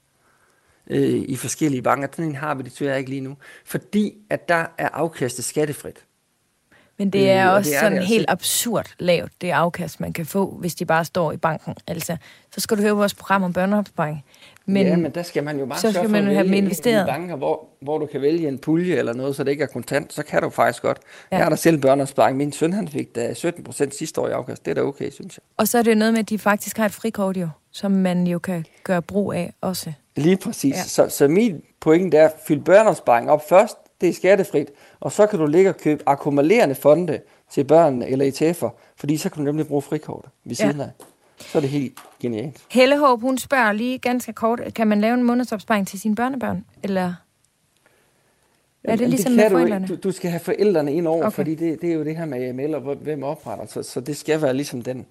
øh, 0.91 1.25
i 1.29 1.37
forskellige 1.37 1.83
banker. 1.83 2.09
Den 2.09 2.35
har 2.35 2.55
vi 2.55 2.63
desværre 2.63 2.99
ikke 2.99 3.11
lige 3.11 3.21
nu. 3.21 3.37
Fordi 3.65 4.15
at 4.31 4.49
der 4.49 4.67
er 4.79 4.89
afkastet 4.89 5.45
skattefrit. 5.45 6.05
Men 6.99 7.11
det 7.11 7.31
er 7.31 7.51
øh, 7.51 7.57
også 7.57 7.71
det 7.71 7.77
er 7.77 7.81
sådan 7.81 7.93
det, 7.93 7.99
altså. 7.99 8.15
helt 8.15 8.27
absurd 8.29 8.87
lavt, 8.99 9.33
det 9.41 9.51
afkast, 9.51 10.01
man 10.01 10.13
kan 10.13 10.27
få, 10.27 10.57
hvis 10.61 10.75
de 10.75 10.87
bare 10.87 11.05
står 11.05 11.33
i 11.33 11.37
banken. 11.37 11.75
Altså, 11.87 12.17
så 12.55 12.61
skal 12.61 12.77
du 12.77 12.83
høre 12.83 12.93
vores 12.93 13.15
program 13.15 13.43
om 13.43 13.53
børneopsparing. 13.53 14.25
Men, 14.69 14.87
ja, 14.87 14.97
men 14.97 15.11
der 15.11 15.23
skal 15.23 15.45
man 15.45 15.59
jo 15.59 15.67
bare 15.67 15.79
så 15.79 15.93
skal 15.93 16.11
man 16.11 16.25
have 16.25 16.45
dem 16.45 16.53
investeret. 16.53 17.05
I 17.05 17.11
banker, 17.11 17.37
hvor, 17.37 17.69
hvor 17.81 17.99
du 17.99 18.07
kan 18.07 18.21
vælge 18.21 18.49
en 18.49 18.59
pulje 18.59 18.97
eller 18.97 19.13
noget, 19.13 19.37
så 19.37 19.45
det 19.45 19.51
ikke 19.51 19.63
er 19.63 19.69
kontant, 19.69 20.13
så 20.13 20.23
kan 20.23 20.43
du 20.43 20.51
faktisk 20.51 20.83
godt. 20.83 20.99
Ja. 21.33 21.37
Jeg 21.37 21.45
har 21.45 21.51
da 21.51 21.57
selv 21.57 21.79
børneopsparing. 21.79 22.37
Min 22.37 22.53
søn 22.53 22.73
han 22.73 22.89
fik 22.89 23.15
da 23.17 23.35
17 23.35 23.65
procent 23.65 23.95
sidste 23.95 24.21
år 24.21 24.29
i 24.29 24.31
afkast. 24.31 24.65
Det 24.65 24.71
er 24.71 24.75
da 24.75 24.81
okay, 24.81 25.11
synes 25.11 25.39
jeg. 25.39 25.43
Og 25.57 25.69
så 25.69 25.79
er 25.79 25.83
det 25.83 25.97
noget 25.97 26.13
med, 26.13 26.21
at 26.21 26.29
de 26.29 26.39
faktisk 26.39 26.77
har 26.77 26.87
et 26.87 26.93
frikort 26.93 27.37
jo, 27.37 27.49
som 27.71 27.91
man 27.91 28.27
jo 28.27 28.39
kan 28.39 28.65
gøre 28.85 29.03
brug 29.03 29.33
af 29.33 29.53
også. 29.61 29.93
Lige 30.17 30.37
præcis. 30.37 30.75
Ja. 30.77 30.83
Så, 30.83 31.09
så 31.09 31.29
min 31.29 31.63
pointe 31.81 32.17
er, 32.17 32.31
fyld 32.47 32.61
børneopsparing 32.61 33.31
op 33.31 33.49
først, 33.49 33.77
det 34.01 34.09
er 34.09 34.13
skattefrit, 34.13 34.69
og 35.01 35.13
så 35.13 35.27
kan 35.27 35.39
du 35.39 35.47
ligge 35.47 35.71
og 35.71 35.77
købe 35.77 36.03
akkumulerende 36.07 36.75
fonde 36.75 37.21
til 37.51 37.65
børn 37.65 38.03
eller 38.03 38.31
ETF'er, 38.31 38.95
fordi 38.97 39.17
så 39.17 39.29
kan 39.29 39.39
du 39.39 39.45
nemlig 39.45 39.67
bruge 39.67 39.83
frikortet 39.83 40.31
ved 40.45 40.55
siden 40.55 40.77
ja. 40.77 40.83
af. 40.83 40.91
Så 41.41 41.59
er 41.59 41.61
det 41.61 41.71
helt 41.71 41.99
genialt. 42.21 42.63
Hellehåb, 42.71 43.21
hun 43.21 43.39
spørger 43.39 43.73
lige 43.73 43.99
ganske 43.99 44.33
kort, 44.33 44.61
kan 44.75 44.87
man 44.87 45.01
lave 45.01 45.15
en 45.15 45.23
månedsopsparing 45.23 45.89
til 45.89 46.01
sine 46.01 46.15
børnebørn, 46.15 46.65
eller 46.83 47.15
er 48.85 48.97
det 48.97 49.11
ligesom 49.11 49.33
det 49.33 49.37
med 49.37 49.51
forældrene? 49.51 49.87
Du, 49.87 49.95
du 49.95 50.13
skal 50.13 50.31
have 50.31 50.41
forældrene 50.41 50.95
ind 50.95 51.07
over, 51.07 51.27
okay. 51.27 51.35
fordi 51.35 51.55
det, 51.55 51.81
det 51.81 51.91
er 51.91 51.95
jo 51.95 52.05
det 52.05 52.17
her 52.17 52.25
med 52.25 52.49
AML 52.49 52.75
og 52.75 52.95
hvem 52.95 53.23
opretter. 53.23 53.67
Så, 53.67 53.83
så 53.83 54.01
det 54.01 54.17
skal 54.17 54.43
være 54.43 54.55
ligesom 54.55 54.83
den 54.83 55.07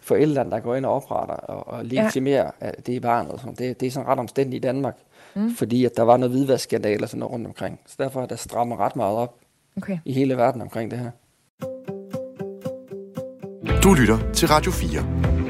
forældrene, 0.00 0.50
der 0.50 0.60
går 0.60 0.74
ind 0.74 0.86
og 0.86 0.92
opretter 0.92 1.34
og, 1.34 1.68
og 1.68 1.84
legitimerer 1.84 2.50
ja. 2.62 2.70
det 2.86 2.92
i 2.92 3.00
barnet. 3.00 3.40
Det, 3.58 3.80
det 3.80 3.86
er 3.86 3.90
sådan 3.90 4.08
ret 4.08 4.18
omstændigt 4.18 4.64
i 4.64 4.66
Danmark 4.66 4.96
mm. 5.36 5.54
fordi 5.54 5.84
at 5.84 5.96
der 5.96 6.02
var 6.02 6.16
noget 6.16 6.30
hvidvaskskandal 6.30 7.02
og 7.02 7.08
sådan 7.08 7.18
noget 7.18 7.32
rundt 7.32 7.46
omkring. 7.46 7.80
Så 7.86 7.96
derfor 7.98 8.22
er 8.22 8.26
der 8.26 8.36
strammer 8.36 8.76
ret 8.76 8.96
meget 8.96 9.16
op 9.16 9.34
okay. 9.76 9.98
i 10.04 10.12
hele 10.12 10.36
verden 10.36 10.62
omkring 10.62 10.90
det 10.90 10.98
her. 10.98 11.10
Du 13.82 13.94
lytter 13.94 14.32
til 14.32 14.48
Radio 14.48 14.72
4. 14.72 15.45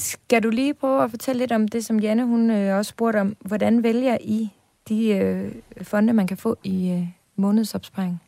Skal 0.00 0.42
du 0.42 0.50
lige 0.50 0.74
prøve 0.74 1.04
at 1.04 1.10
fortælle 1.10 1.38
lidt 1.38 1.52
om 1.52 1.68
det, 1.68 1.84
som 1.84 2.00
Janne 2.00 2.26
hun 2.26 2.50
øh, 2.50 2.76
også 2.76 2.88
spurgte 2.88 3.20
om. 3.20 3.36
Hvordan 3.40 3.82
vælger 3.82 4.18
I 4.20 4.50
de 4.88 5.08
øh, 5.08 5.52
fonde, 5.82 6.12
man 6.12 6.26
kan 6.26 6.36
få 6.36 6.56
i 6.64 6.90
øh, 6.90 7.08
månedsopsparing? 7.36 8.22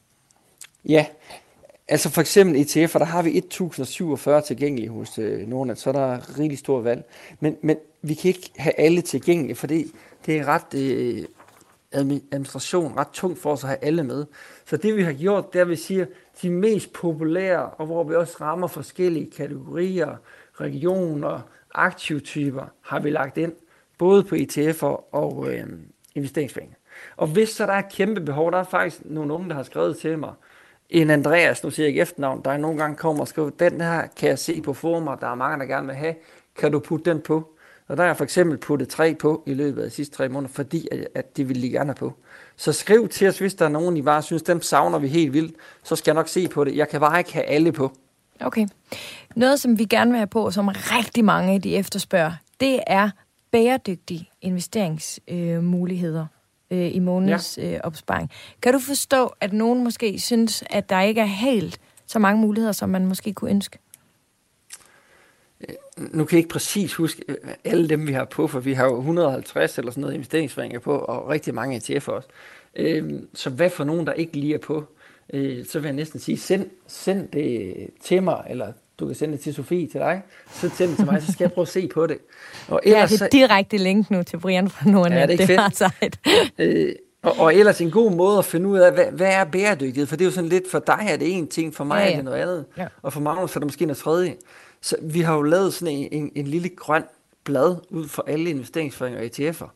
Ja, 0.85 1.07
Altså 1.89 2.11
for 2.11 2.21
eksempel 2.21 2.61
ETF'er, 2.61 2.99
der 2.99 3.05
har 3.05 3.23
vi 3.23 3.39
1047 3.39 4.43
tilgængelige 4.43 4.91
hos 4.91 5.19
øh, 5.19 5.49
Nordnet, 5.49 5.79
så 5.79 5.93
der 5.93 6.01
er 6.01 6.39
rigtig 6.39 6.59
stor 6.59 6.81
valg. 6.81 7.05
Men, 7.41 7.57
men 7.63 7.77
vi 8.03 8.15
kan 8.15 8.29
ikke 8.29 8.51
have 8.57 8.81
alle 8.81 9.01
tilgængelige, 9.01 9.57
for 9.57 9.67
det, 9.67 9.87
det 10.27 10.39
er 10.39 10.45
ret 10.45 10.75
øh, 10.75 11.25
administration 11.93 12.97
ret 12.97 13.09
tungt 13.13 13.39
for 13.39 13.53
os 13.53 13.65
at 13.65 13.69
have 13.69 13.85
alle 13.85 14.05
med. 14.05 14.25
Så 14.67 14.77
det 14.77 14.97
vi 14.97 15.03
har 15.03 15.13
gjort, 15.13 15.53
det 15.53 15.59
er, 15.59 15.63
at 15.63 15.69
vi 15.69 15.77
siger, 15.77 16.07
de 16.43 16.51
mest 16.51 16.93
populære, 16.93 17.67
og 17.67 17.87
hvor 17.87 18.05
vi 18.05 18.15
også 18.15 18.37
rammer 18.41 18.67
forskellige 18.67 19.31
kategorier, 19.31 20.17
regioner, 20.55 21.41
aktivtyper, 21.75 22.65
har 22.81 23.01
vi 23.01 23.11
lagt 23.11 23.39
ind, 23.39 23.53
både 23.99 24.25
på 24.25 24.35
ETF'er 24.35 25.15
og 25.15 25.53
øh, 25.53 25.67
investeringsforeninger. 26.15 26.77
Og 27.17 27.27
hvis 27.27 27.49
så 27.49 27.67
der 27.67 27.73
er 27.73 27.83
kæmpe 27.91 28.21
behov, 28.21 28.53
der 28.53 28.59
er 28.59 28.65
faktisk 28.65 29.03
nogle 29.05 29.33
unge, 29.33 29.49
der 29.49 29.55
har 29.55 29.63
skrevet 29.63 29.97
til 29.97 30.19
mig, 30.19 30.33
en 30.91 31.11
Andreas, 31.11 31.65
nu 31.65 31.71
siger 31.71 31.85
jeg 31.85 31.89
ikke 31.89 32.01
efternavn, 32.01 32.43
der 32.45 32.57
nogle 32.57 32.79
gange 32.79 32.97
kommer 32.97 33.21
og 33.21 33.29
skriver, 33.29 33.51
den 33.51 33.81
her 33.81 34.07
kan 34.17 34.29
jeg 34.29 34.39
se 34.39 34.63
på 34.63 34.73
former, 34.73 35.15
der 35.15 35.27
er 35.27 35.35
mange, 35.35 35.59
der 35.59 35.65
gerne 35.65 35.87
vil 35.87 35.97
have, 35.97 36.15
kan 36.57 36.73
du 36.73 36.79
putte 36.79 37.11
den 37.11 37.21
på? 37.21 37.49
Og 37.89 37.97
der 37.97 38.03
har 38.03 38.09
jeg 38.09 38.17
for 38.17 38.25
eksempel 38.25 38.59
puttet 38.59 38.89
tre 38.89 39.15
på 39.15 39.43
i 39.47 39.55
løbet 39.55 39.83
af 39.83 39.91
de 39.91 39.95
sidste 39.95 40.17
tre 40.17 40.29
måneder, 40.29 40.53
fordi 40.53 40.89
at, 40.93 41.09
at 41.15 41.37
det 41.37 41.49
ville 41.49 41.63
de 41.63 41.71
gerne 41.71 41.95
på. 41.95 42.13
Så 42.57 42.73
skriv 42.73 43.09
til 43.09 43.29
os, 43.29 43.39
hvis 43.39 43.55
der 43.55 43.65
er 43.65 43.69
nogen, 43.69 43.97
I 43.97 44.03
bare 44.03 44.23
synes, 44.23 44.43
dem 44.43 44.63
savner 44.63 44.99
vi 44.99 45.09
helt 45.09 45.33
vildt, 45.33 45.57
så 45.83 45.97
skal 45.97 46.11
jeg 46.11 46.15
nok 46.15 46.29
se 46.29 46.49
på 46.49 46.65
det. 46.65 46.77
Jeg 46.77 46.89
kan 46.89 47.01
bare 47.01 47.19
ikke 47.19 47.33
have 47.33 47.45
alle 47.45 47.73
på. 47.73 47.93
Okay. 48.45 48.67
Noget, 49.37 49.61
som 49.61 49.79
vi 49.79 49.85
gerne 49.85 50.11
vil 50.11 50.19
have 50.19 50.27
på, 50.27 50.51
som 50.51 50.69
rigtig 50.69 51.25
mange 51.25 51.55
af 51.55 51.63
de 51.63 51.77
efterspørger, 51.77 52.33
det 52.61 52.81
er 52.87 53.11
bæredygtige 53.51 54.31
investeringsmuligheder 54.41 56.27
øh, 56.71 56.95
i 56.95 56.99
måneds 56.99 57.59
ja. 57.59 57.75
øh, 57.75 57.81
opsparing. 57.85 58.31
Kan 58.63 58.73
du 58.73 58.79
forstå, 58.79 59.33
at 59.41 59.53
nogen 59.53 59.85
måske 59.85 60.21
synes, 60.21 60.65
at 60.71 60.91
der 60.91 61.01
ikke 61.01 61.21
er 61.21 61.25
helt 61.25 61.81
så 62.07 62.19
mange 62.19 62.41
muligheder, 62.41 62.73
som 62.73 62.89
man 62.89 63.07
måske 63.07 63.33
kunne 63.33 63.51
ønske? 63.51 63.79
nu 65.99 66.25
kan 66.25 66.37
jeg 66.37 66.39
ikke 66.39 66.53
præcis 66.53 66.95
huske 66.95 67.25
øh, 67.29 67.37
alle 67.65 67.89
dem, 67.89 68.07
vi 68.07 68.13
har 68.13 68.25
på, 68.25 68.47
for 68.47 68.61
vi 68.61 68.73
har 68.73 68.85
jo 68.85 68.99
150 68.99 69.79
eller 69.79 69.91
sådan 69.91 70.01
noget 70.01 70.15
investeringsforeninger 70.15 70.81
på, 70.81 70.99
og 70.99 71.29
rigtig 71.29 71.55
mange 71.55 71.77
ETF 71.77 72.09
også. 72.09 72.29
Øhm, 72.77 73.29
så 73.35 73.51
hvad 73.51 73.71
for 73.71 73.85
nogen, 73.85 74.07
der 74.07 74.13
ikke 74.13 74.37
lige 74.37 74.55
er 74.55 74.59
på, 74.59 74.85
øh, 75.33 75.67
så 75.67 75.79
vil 75.79 75.89
jeg 75.89 75.97
næsten 75.97 76.21
sige, 76.21 76.39
send, 76.39 76.67
send 76.87 77.29
det 77.29 77.75
til 78.05 78.23
mig, 78.23 78.45
eller 78.51 78.73
du 78.99 79.07
kan 79.07 79.15
sende 79.15 79.35
det 79.35 79.41
til 79.41 79.55
Sofie 79.55 79.87
til 79.87 80.01
dig, 80.01 80.23
så 80.53 80.71
send 80.77 80.91
det 80.91 80.97
til 80.97 81.07
mig, 81.07 81.23
så 81.23 81.33
skal 81.33 81.45
jeg 81.45 81.53
prøve 81.53 81.63
at 81.63 81.69
se 81.69 81.89
på 81.89 82.07
det. 82.07 82.19
Og 82.69 82.81
ellers, 82.85 83.11
ja, 83.11 83.17
det 83.17 83.23
er 83.23 83.29
direkte 83.29 83.77
link 83.77 84.11
nu 84.11 84.23
til 84.23 84.37
Brian 84.37 84.71
fra 84.71 84.91
Norden. 84.91 85.13
Ja, 85.13 85.27
det 85.27 85.51
er 85.51 85.69
det 85.69 85.77
sejt. 85.77 86.21
øh, 86.59 86.95
og, 87.23 87.39
og 87.39 87.55
ellers 87.55 87.81
en 87.81 87.91
god 87.91 88.13
måde 88.13 88.39
at 88.39 88.45
finde 88.45 88.69
ud 88.69 88.79
af, 88.79 88.93
hvad, 88.93 89.07
hvad 89.13 89.33
er 89.33 89.45
bæredygtighed? 89.45 90.07
For 90.07 90.17
det 90.17 90.25
er 90.25 90.27
jo 90.27 90.35
sådan 90.35 90.51
lidt, 90.51 90.71
for 90.71 90.79
dig 90.79 91.07
er 91.09 91.17
det 91.17 91.37
en 91.37 91.49
ting, 91.49 91.75
for 91.75 91.85
mig 91.85 91.97
ja, 91.97 92.05
ja. 92.05 92.13
er 92.13 92.17
det 92.17 92.25
noget 92.25 92.39
andet. 92.39 92.65
Ja. 92.79 92.87
Og 93.03 93.13
for 93.13 93.21
Magnus 93.21 93.57
er 93.57 93.61
det 93.61 93.67
måske 93.67 93.87
noget 93.87 93.99
tredje. 93.99 94.37
Så 94.81 94.97
vi 95.03 95.21
har 95.21 95.35
jo 95.35 95.43
lavet 95.43 95.75
sådan 95.75 95.95
en, 95.95 96.09
en, 96.13 96.31
en 96.35 96.47
lille 96.47 96.69
grøn 96.69 97.03
blad 97.45 97.77
ud 97.91 98.09
for 98.09 98.25
alle 98.27 98.51
investeringsforeninger 98.51 99.23
og 99.23 99.27
ETF'er, 99.27 99.69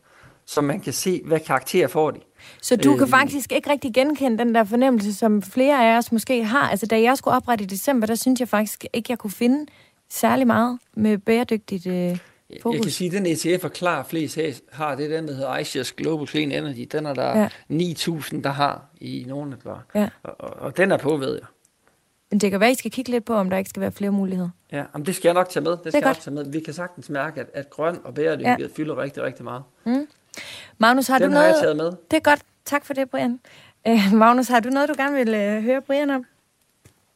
så 0.45 0.61
man 0.61 0.79
kan 0.79 0.93
se, 0.93 1.21
hvad 1.25 1.39
karakter 1.39 1.87
får 1.87 2.11
de. 2.11 2.19
Så 2.61 2.75
du 2.75 2.93
kan 2.93 3.03
øh, 3.03 3.09
faktisk 3.09 3.51
ikke 3.51 3.69
rigtig 3.69 3.93
genkende 3.93 4.37
den 4.37 4.55
der 4.55 4.63
fornemmelse, 4.63 5.13
som 5.13 5.41
flere 5.41 5.93
af 5.93 5.97
os 5.97 6.11
måske 6.11 6.43
har. 6.43 6.69
Altså, 6.69 6.85
da 6.85 7.01
jeg 7.01 7.17
skulle 7.17 7.37
oprette 7.37 7.63
i 7.63 7.67
december, 7.67 8.07
der 8.07 8.15
synes 8.15 8.39
jeg 8.39 8.49
faktisk 8.49 8.85
ikke, 8.93 9.07
jeg 9.09 9.17
kunne 9.17 9.31
finde 9.31 9.65
særlig 10.09 10.47
meget 10.47 10.79
med 10.93 11.17
bæredygtigt 11.17 11.87
øh, 11.87 12.17
fokus. 12.61 12.75
Jeg 12.75 12.83
kan 12.83 12.91
sige, 12.91 13.07
at 13.07 13.13
den 13.13 13.25
ETF 13.25 13.65
er 13.65 13.69
klar 13.69 14.03
flest 14.03 14.39
har, 14.71 14.95
det 14.95 15.05
er 15.05 15.17
den, 15.17 15.27
der 15.27 15.33
hedder 15.33 15.57
iShares 15.57 15.91
Global 15.91 16.27
Clean 16.27 16.51
Energy. 16.51 16.87
Den 16.91 17.05
er 17.05 17.13
der 17.13 17.39
ja. 17.39 17.47
9.000, 17.71 18.41
der 18.41 18.49
har 18.49 18.85
i 19.01 19.25
nogle 19.27 19.57
af 19.65 19.71
ja. 19.95 20.09
og, 20.23 20.35
og, 20.39 20.49
og 20.49 20.77
den 20.77 20.91
er 20.91 20.97
på, 20.97 21.17
ved 21.17 21.33
jeg. 21.33 21.47
Men 22.31 22.39
det 22.39 22.51
kan 22.51 22.59
være, 22.59 22.71
I 22.71 22.75
skal 22.75 22.91
kigge 22.91 23.11
lidt 23.11 23.25
på, 23.25 23.33
om 23.33 23.49
der 23.49 23.57
ikke 23.57 23.69
skal 23.69 23.81
være 23.81 23.91
flere 23.91 24.11
muligheder. 24.11 24.49
Ja, 24.71 24.83
men 24.93 25.05
det 25.05 25.15
skal 25.15 25.27
jeg 25.27 25.33
nok 25.33 25.49
tage 25.49 25.63
med. 25.63 25.71
Det, 25.71 25.83
det 25.83 25.91
skal 25.93 25.99
jeg 25.99 26.09
nok 26.09 26.19
tage 26.19 26.33
med. 26.33 26.51
Vi 26.51 26.59
kan 26.59 26.73
sagtens 26.73 27.09
mærke, 27.09 27.41
at, 27.41 27.49
at 27.53 27.69
grøn 27.69 27.99
og 28.03 28.13
bæredygtighed 28.13 28.67
ja. 28.67 28.73
fylder 28.75 28.97
rigtig, 28.97 29.23
rigtig 29.23 29.43
meget. 29.43 29.63
Mm. 29.85 30.07
Magnus, 30.77 31.07
har 31.07 31.19
Den 31.19 31.27
du 31.27 31.33
noget... 31.33 31.47
har 31.47 31.53
jeg 31.53 31.61
taget 31.63 31.77
med. 31.77 31.91
Det 32.11 32.17
er 32.17 32.29
godt. 32.31 32.41
Tak 32.65 32.85
for 32.85 32.93
det, 32.93 33.09
Brian. 33.09 33.39
Uh, 33.89 34.13
Magnus, 34.13 34.47
har 34.47 34.59
du 34.59 34.69
noget, 34.69 34.89
du 34.89 34.95
gerne 34.97 35.15
vil 35.15 35.57
uh, 35.57 35.63
høre 35.63 35.81
Brian 35.81 36.09
om? 36.09 36.25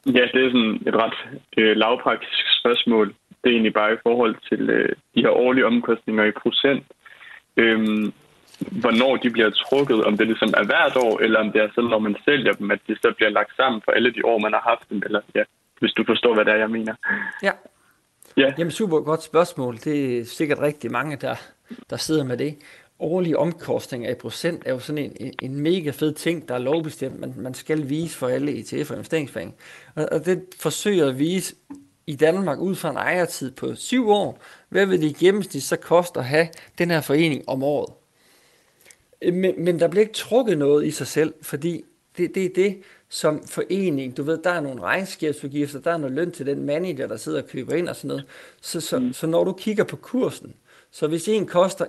Ja, 0.06 0.24
det 0.32 0.40
er 0.44 0.50
sådan 0.54 0.82
et 0.86 0.94
ret 0.94 1.18
uh, 1.58 1.76
lavpraktisk 1.82 2.44
spørgsmål. 2.60 3.06
Det 3.08 3.48
er 3.48 3.54
egentlig 3.56 3.74
bare 3.74 3.92
i 3.94 4.02
forhold 4.02 4.36
til 4.48 4.62
uh, 4.70 4.88
de 5.14 5.20
her 5.24 5.30
årlige 5.30 5.66
omkostninger 5.66 6.24
i 6.24 6.32
procent. 6.42 6.86
Øhm, 7.56 8.12
hvornår 8.70 9.16
de 9.16 9.30
bliver 9.30 9.50
trukket, 9.50 10.04
om 10.04 10.16
det 10.16 10.26
ligesom 10.26 10.54
er 10.56 10.64
hvert 10.64 10.96
år, 10.96 11.18
eller 11.18 11.40
om 11.40 11.52
det 11.52 11.62
er 11.62 11.68
sådan, 11.74 11.90
når 11.90 11.98
man 11.98 12.16
sælger 12.24 12.52
dem, 12.52 12.70
at 12.70 12.80
de 12.88 12.96
så 13.02 13.12
bliver 13.16 13.30
lagt 13.30 13.56
sammen 13.56 13.82
for 13.84 13.92
alle 13.92 14.14
de 14.14 14.24
år, 14.24 14.38
man 14.38 14.52
har 14.52 14.60
haft 14.60 14.90
dem, 14.90 15.02
eller 15.06 15.20
ja, 15.34 15.42
hvis 15.80 15.92
du 15.92 16.04
forstår, 16.06 16.34
hvad 16.34 16.44
det 16.44 16.52
er, 16.52 16.56
jeg 16.56 16.70
mener. 16.70 16.94
Ja. 17.42 17.52
ja. 18.36 18.52
Jamen 18.58 18.70
super 18.70 19.00
godt 19.00 19.22
spørgsmål. 19.22 19.76
Det 19.76 20.18
er 20.18 20.24
sikkert 20.24 20.58
rigtig 20.60 20.90
mange, 20.90 21.16
der, 21.16 21.34
der 21.90 21.96
sidder 21.96 22.24
med 22.24 22.36
det. 22.36 22.56
Årlige 23.02 23.38
omkostninger 23.38 24.10
i 24.10 24.14
procent 24.14 24.62
er 24.66 24.72
jo 24.72 24.78
sådan 24.78 25.12
en, 25.16 25.34
en 25.42 25.60
mega 25.60 25.90
fed 25.90 26.12
ting, 26.12 26.48
der 26.48 26.54
er 26.54 26.58
lovbestemt, 26.58 27.20
man, 27.20 27.34
man 27.36 27.54
skal 27.54 27.88
vise 27.88 28.16
for 28.16 28.28
alle 28.28 28.58
ETF 28.58 28.90
og 28.90 28.96
investeringsforeninger. 28.96 29.56
Og, 29.94 30.08
og 30.12 30.26
det 30.26 30.42
forsøger 30.58 31.08
at 31.08 31.18
vise 31.18 31.54
i 32.06 32.16
Danmark 32.16 32.58
ud 32.58 32.74
fra 32.74 32.90
en 32.90 32.96
ejertid 32.96 33.50
på 33.50 33.74
syv 33.74 34.08
år, 34.08 34.42
hvad 34.68 34.86
vil 34.86 35.02
det 35.02 35.06
i 35.06 35.24
gennemsnit 35.24 35.62
så 35.62 35.76
koste 35.76 36.20
at 36.20 36.26
have 36.26 36.48
den 36.78 36.90
her 36.90 37.00
forening 37.00 37.48
om 37.48 37.62
året? 37.62 37.94
Men, 39.32 39.64
men 39.64 39.80
der 39.80 39.88
bliver 39.88 40.02
ikke 40.02 40.14
trukket 40.14 40.58
noget 40.58 40.86
i 40.86 40.90
sig 40.90 41.06
selv, 41.06 41.34
fordi 41.42 41.84
det, 42.16 42.34
det 42.34 42.44
er 42.44 42.50
det, 42.54 42.82
som 43.08 43.42
forening, 43.46 44.16
du 44.16 44.22
ved, 44.22 44.38
der 44.44 44.50
er 44.50 44.60
nogle 44.60 44.82
regnskabsudgifter, 44.82 45.80
der 45.80 45.92
er 45.92 45.96
noget 45.96 46.16
løn 46.16 46.32
til 46.32 46.46
den 46.46 46.66
manager, 46.66 47.06
der 47.06 47.16
sidder 47.16 47.42
og 47.42 47.48
køber 47.48 47.74
ind 47.74 47.88
og 47.88 47.96
sådan 47.96 48.08
noget. 48.08 48.24
Så, 48.60 48.80
så, 48.80 48.98
mm. 48.98 49.12
så 49.12 49.26
når 49.26 49.44
du 49.44 49.52
kigger 49.52 49.84
på 49.84 49.96
kursen, 49.96 50.54
så 50.92 51.08
hvis 51.08 51.28
en 51.28 51.46
koster 51.46 51.84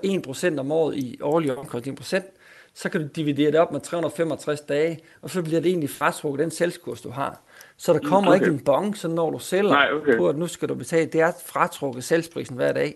1% 0.56 0.60
om 0.60 0.72
året 0.72 0.96
i 0.96 1.20
årlig 1.22 1.58
omkostning 1.58 1.98
procent, 1.98 2.26
så 2.74 2.90
kan 2.90 3.02
du 3.02 3.08
dividere 3.08 3.52
det 3.52 3.60
op 3.60 3.72
med 3.72 3.80
365 3.80 4.62
dage, 4.62 5.00
og 5.22 5.30
så 5.30 5.42
bliver 5.44 5.62
det 5.62 5.70
egentlig 5.70 5.90
fratrukket 5.90 6.40
den 6.40 6.52
selskurs, 6.52 7.02
du 7.02 7.10
har. 7.10 7.42
Så 7.78 7.94
der 7.94 8.00
mm, 8.00 8.10
kommer 8.10 8.32
okay. 8.32 8.42
ikke 8.42 8.54
en 8.54 8.60
bong, 8.60 8.98
så 8.98 9.08
når 9.08 9.32
du 9.32 9.40
sælger 9.40 9.72
Nej, 9.72 9.90
okay. 9.92 10.18
på, 10.18 10.30
at 10.30 10.38
nu 10.38 10.48
skal 10.48 10.70
du 10.70 10.76
betale, 10.76 11.06
det 11.06 11.22
er 11.22 11.32
fratrukket 11.46 12.04
salgsprisen 12.04 12.56
hver 12.56 12.72
dag. 12.72 12.96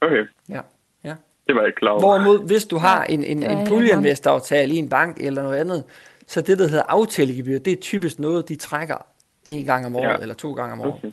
Okay. 0.00 0.24
Ja. 0.48 0.60
ja. 1.04 1.14
Det 1.46 1.54
var 1.54 1.66
ikke 1.66 1.76
klar 1.76 1.90
over. 1.90 2.00
Hvorimod, 2.00 2.46
hvis 2.46 2.64
du 2.64 2.76
har 2.76 3.04
en, 3.04 3.24
en, 3.24 3.42
en 3.42 3.66
puljeinvestaftale 3.66 4.74
i 4.74 4.76
en 4.76 4.88
bank 4.88 5.16
eller 5.20 5.42
noget 5.42 5.56
andet, 5.56 5.84
så 6.26 6.40
det, 6.40 6.58
der 6.58 6.68
hedder 6.68 6.84
aftalegebyr, 6.88 7.58
det 7.58 7.72
er 7.72 7.76
typisk 7.80 8.18
noget, 8.18 8.48
de 8.48 8.56
trækker 8.56 9.06
en 9.52 9.64
gang 9.64 9.86
om 9.86 9.96
året 9.96 10.08
ja. 10.08 10.16
eller 10.16 10.34
to 10.34 10.52
gange 10.52 10.72
om 10.72 10.80
året. 10.80 10.94
Okay. 10.94 11.10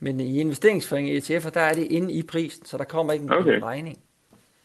Men 0.00 0.20
i 0.20 0.40
investeringsforening 0.40 1.14
i 1.14 1.18
ETF'er, 1.18 1.50
der 1.50 1.60
er 1.60 1.74
det 1.74 1.86
inde 1.90 2.12
i 2.12 2.22
prisen, 2.22 2.64
så 2.64 2.78
der 2.78 2.84
kommer 2.84 3.12
ikke 3.12 3.24
en 3.24 3.32
okay. 3.32 3.60
regning. 3.62 3.98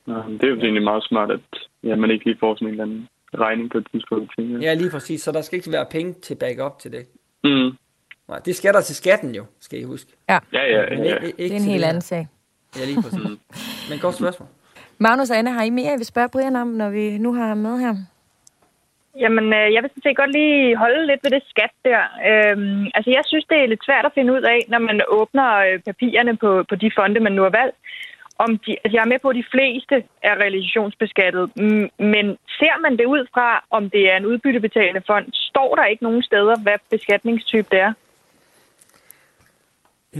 Ja, 0.07 0.13
det 0.13 0.43
er 0.43 0.47
jo 0.47 0.55
egentlig 0.55 0.83
meget 0.83 1.03
smart, 1.03 1.31
at 1.31 1.39
ja, 1.83 1.95
man 1.95 2.11
ikke 2.11 2.25
lige 2.25 2.37
får 2.39 2.55
sådan 2.55 2.67
en 2.67 2.71
eller 2.71 2.83
anden 2.83 3.07
regning 3.33 3.71
på 3.71 3.77
et 3.77 3.87
tidspunkt. 3.91 4.33
Ja. 4.37 4.43
ja, 4.43 4.73
lige 4.73 4.89
præcis. 4.89 5.21
Så 5.21 5.31
der 5.31 5.41
skal 5.41 5.57
ikke 5.57 5.71
være 5.71 5.85
penge 5.91 6.13
til 6.13 6.35
backup 6.35 6.79
til 6.79 6.91
det. 6.91 7.05
Mm. 7.43 7.77
Nej, 8.27 8.39
det 8.45 8.55
skal 8.55 8.73
der 8.73 8.81
til 8.81 8.95
skatten 8.95 9.35
jo, 9.35 9.45
skal 9.59 9.79
I 9.79 9.83
huske. 9.83 10.11
Ja, 10.29 10.39
ja, 10.53 10.63
ja. 10.63 10.95
ja, 10.95 11.03
ja. 11.03 11.15
Ikke, 11.15 11.37
det 11.37 11.51
er 11.51 11.55
en 11.55 11.61
helt 11.61 11.83
anden 11.83 12.01
sag. 12.01 12.27
Ja, 12.79 12.85
lige 12.85 13.01
præcis. 13.01 13.19
Men 13.89 13.99
godt 13.99 14.15
spørgsmål. 14.15 14.49
Magnus 14.97 15.29
og 15.29 15.37
Anne, 15.37 15.51
har 15.51 15.63
I 15.63 15.69
mere, 15.69 15.93
I 15.93 15.97
vil 15.97 16.05
spørge 16.05 16.29
Brian 16.29 16.55
om, 16.55 16.67
når 16.67 16.89
vi 16.89 17.17
nu 17.17 17.33
har 17.33 17.53
med 17.53 17.79
her? 17.79 17.95
Jamen, 19.19 19.45
øh, 19.53 19.73
jeg 19.73 19.81
vil 19.81 19.91
sådan 19.91 20.05
set 20.05 20.21
godt 20.21 20.31
lige 20.31 20.75
holde 20.75 21.07
lidt 21.07 21.23
ved 21.23 21.31
det 21.31 21.43
skat 21.53 21.73
der. 21.85 22.01
Øhm, 22.29 22.85
altså, 22.95 23.09
jeg 23.17 23.23
synes, 23.25 23.45
det 23.49 23.57
er 23.57 23.71
lidt 23.71 23.85
svært 23.85 24.05
at 24.05 24.15
finde 24.15 24.33
ud 24.33 24.41
af, 24.41 24.59
når 24.67 24.79
man 24.79 25.01
åbner 25.07 25.47
øh, 25.65 25.79
papirerne 25.79 26.37
på, 26.37 26.63
på 26.69 26.75
de 26.75 26.91
fonde, 26.97 27.19
man 27.19 27.31
nu 27.31 27.41
har 27.41 27.55
valgt. 27.61 27.77
Om 28.37 28.57
de, 28.57 28.71
altså, 28.83 28.95
jeg 28.95 29.03
er 29.03 29.13
med 29.13 29.19
på, 29.21 29.29
at 29.29 29.35
de 29.35 29.51
fleste 29.55 29.95
er 30.23 30.35
realisationsbeskattet, 30.35 31.43
men 32.13 32.25
ser 32.59 32.75
man 32.81 32.97
det 32.99 33.05
ud 33.05 33.23
fra, 33.33 33.65
om 33.69 33.89
det 33.89 34.11
er 34.11 34.17
en 34.17 34.25
udbyttebetalende 34.25 35.01
fond, 35.07 35.25
står 35.33 35.75
der 35.75 35.85
ikke 35.85 36.03
nogen 36.03 36.23
steder, 36.23 36.55
hvad 36.63 36.77
beskatningstype 36.89 37.67
det 37.71 37.79
er? 37.79 37.93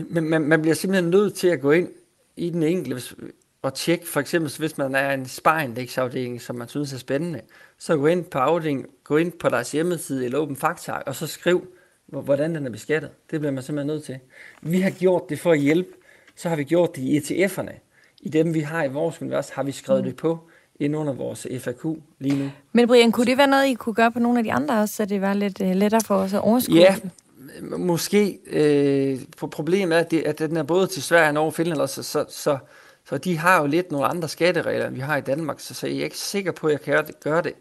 Men 0.10 0.30
man, 0.30 0.42
man 0.42 0.62
bliver 0.62 0.76
simpelthen 0.76 1.10
nødt 1.10 1.34
til 1.34 1.48
at 1.48 1.62
gå 1.62 1.72
ind 1.72 1.90
i 2.38 2.50
den 2.50 2.64
enkelte, 2.64 3.16
at 3.64 3.74
tjekke, 3.74 4.08
for 4.08 4.20
eksempel 4.20 4.52
hvis 4.60 4.78
man 4.78 4.96
er 4.96 5.14
en 5.14 5.26
sparindexafdeling, 5.26 6.42
som 6.42 6.56
man 6.56 6.68
synes 6.68 6.94
er 6.94 6.98
spændende, 6.98 7.42
så 7.78 7.98
gå 7.98 8.08
ind 8.08 8.24
på 8.24 8.38
afdelingen, 8.38 8.86
gå 9.04 9.18
ind 9.18 9.32
på 9.32 9.50
deres 9.50 9.72
hjemmeside 9.72 10.26
eller 10.26 10.40
Open 10.40 10.56
Fakta, 10.56 10.92
og 10.92 11.16
så 11.16 11.28
skriv, 11.28 11.68
hvordan 12.08 12.56
den 12.56 12.66
er 12.66 12.70
beskattet. 12.70 13.12
Det 13.32 13.40
bliver 13.40 13.52
man 13.52 13.64
simpelthen 13.64 13.88
nødt 13.88 14.04
til. 14.04 14.20
Vi 14.62 14.82
har 14.82 14.90
gjort 14.90 15.30
det 15.30 15.40
for 15.40 15.52
at 15.52 15.60
hjælpe, 15.60 15.90
så 16.36 16.50
har 16.50 16.56
vi 16.56 16.64
gjort 16.64 16.96
det 16.96 17.02
i 17.02 17.18
ETF'erne. 17.18 17.74
I 18.22 18.30
dem, 18.30 18.54
vi 18.54 18.60
har 18.60 18.84
i 18.84 18.88
vores 18.88 19.22
univers, 19.22 19.50
har 19.50 19.64
vi 19.64 19.72
skrevet 19.72 20.04
mm. 20.04 20.10
det 20.10 20.16
på 20.16 20.40
ind 20.80 20.96
under 20.96 21.14
vores 21.14 21.48
FAQ 21.60 21.86
lige 22.20 22.44
nu. 22.44 22.52
Men 22.74 22.88
Brian, 22.88 23.12
kunne 23.12 23.26
det 23.26 23.38
være 23.38 23.48
noget, 23.48 23.66
I 23.66 23.74
kunne 23.74 23.96
gøre 23.96 24.12
på 24.12 24.20
nogle 24.20 24.40
af 24.40 24.44
de 24.44 24.54
andre 24.54 24.80
også, 24.80 24.96
så 24.96 25.06
det 25.06 25.22
var 25.22 25.34
lidt 25.34 25.62
uh, 25.62 25.72
lettere 25.72 26.02
for 26.02 26.16
os 26.16 26.34
at 26.34 26.42
overskue? 26.42 26.76
Ja, 26.76 26.96
måske. 27.62 28.40
Øh, 28.48 29.20
problemet 29.52 29.96
er, 29.96 30.00
at, 30.00 30.12
det, 30.12 30.22
at 30.22 30.40
den 30.40 30.58
er 30.58 30.64
både 30.64 30.88
til 30.88 31.04
Sverige, 31.04 31.34
Norge 31.34 31.48
og 31.48 31.54
Finland, 31.54 31.88
så, 31.88 32.04
så, 32.04 32.26
så 32.30 32.58
så 33.12 33.18
de 33.18 33.38
har 33.38 33.62
jo 33.62 33.68
lidt 33.68 33.92
nogle 33.92 34.08
andre 34.08 34.28
skatteregler, 34.28 34.88
end 34.88 34.96
vi 34.96 35.02
har 35.02 35.18
i 35.18 35.22
Danmark, 35.22 35.60
så, 35.60 35.74
så 35.74 35.88
jeg 35.88 35.98
er 35.98 36.04
ikke 36.04 36.18
sikker 36.18 36.52
på, 36.52 36.68
at 36.68 36.74
jeg 36.74 36.82
kan 36.82 37.06
gøre 37.24 37.42
det 37.42 37.54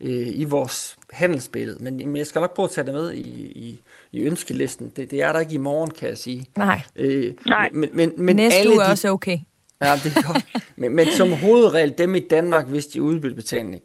øh, 0.00 0.28
i 0.40 0.44
vores 0.44 0.96
handelsbillede. 1.12 1.84
Men, 1.84 1.96
men 1.96 2.16
jeg 2.16 2.26
skal 2.26 2.40
nok 2.40 2.54
prøve 2.54 2.64
at 2.64 2.70
tage 2.70 2.84
det 2.84 2.94
med 2.94 3.12
i, 3.12 3.20
i, 3.42 3.82
i 4.12 4.20
ønskelisten. 4.20 4.92
Det, 4.96 5.10
det 5.10 5.22
er 5.22 5.32
der 5.32 5.40
ikke 5.40 5.54
i 5.54 5.58
morgen, 5.58 5.90
kan 5.90 6.08
jeg 6.08 6.18
sige. 6.18 6.46
Nej. 6.56 6.80
Øh, 6.96 7.34
Nej. 7.46 7.70
Men, 7.72 7.90
men, 7.92 8.12
men 8.16 8.36
Næste 8.36 8.58
alle 8.58 8.72
uge 8.72 8.82
er 8.82 8.86
de, 8.86 8.90
også 8.90 9.08
okay. 9.08 9.38
Ja, 9.80 9.92
det 10.04 10.16
er 10.16 10.32
godt. 10.32 10.44
men, 10.76 10.96
men 10.96 11.06
som 11.06 11.32
hovedregel, 11.32 11.98
dem 11.98 12.14
i 12.14 12.20
Danmark, 12.20 12.66
hvis 12.66 12.86
de 12.86 13.02
udbyttebetaling 13.02 13.82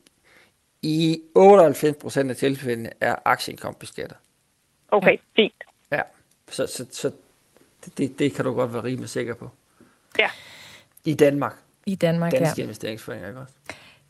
I 0.81 1.21
98% 1.37 2.29
af 2.29 2.35
tilfældene 2.35 2.89
er 3.01 3.15
aktieindkomst 3.25 3.79
beskattet. 3.79 4.17
Okay, 4.91 5.17
fint. 5.35 5.63
Ja, 5.91 6.01
så, 6.51 6.67
så, 6.67 6.85
så 6.91 7.11
det, 7.97 8.19
det 8.19 8.33
kan 8.33 8.45
du 8.45 8.53
godt 8.53 8.73
være 8.73 8.83
rimelig 8.83 9.09
sikker 9.09 9.33
på. 9.33 9.49
Ja. 10.19 10.29
I 11.09 11.13
Danmark. 11.13 11.55
I 11.85 11.95
Danmark, 11.95 12.31
Danske 12.31 12.53
ja. 12.57 12.63
investeringsforeninger, 12.63 13.29
ikke 13.29 13.39
også? 13.39 13.53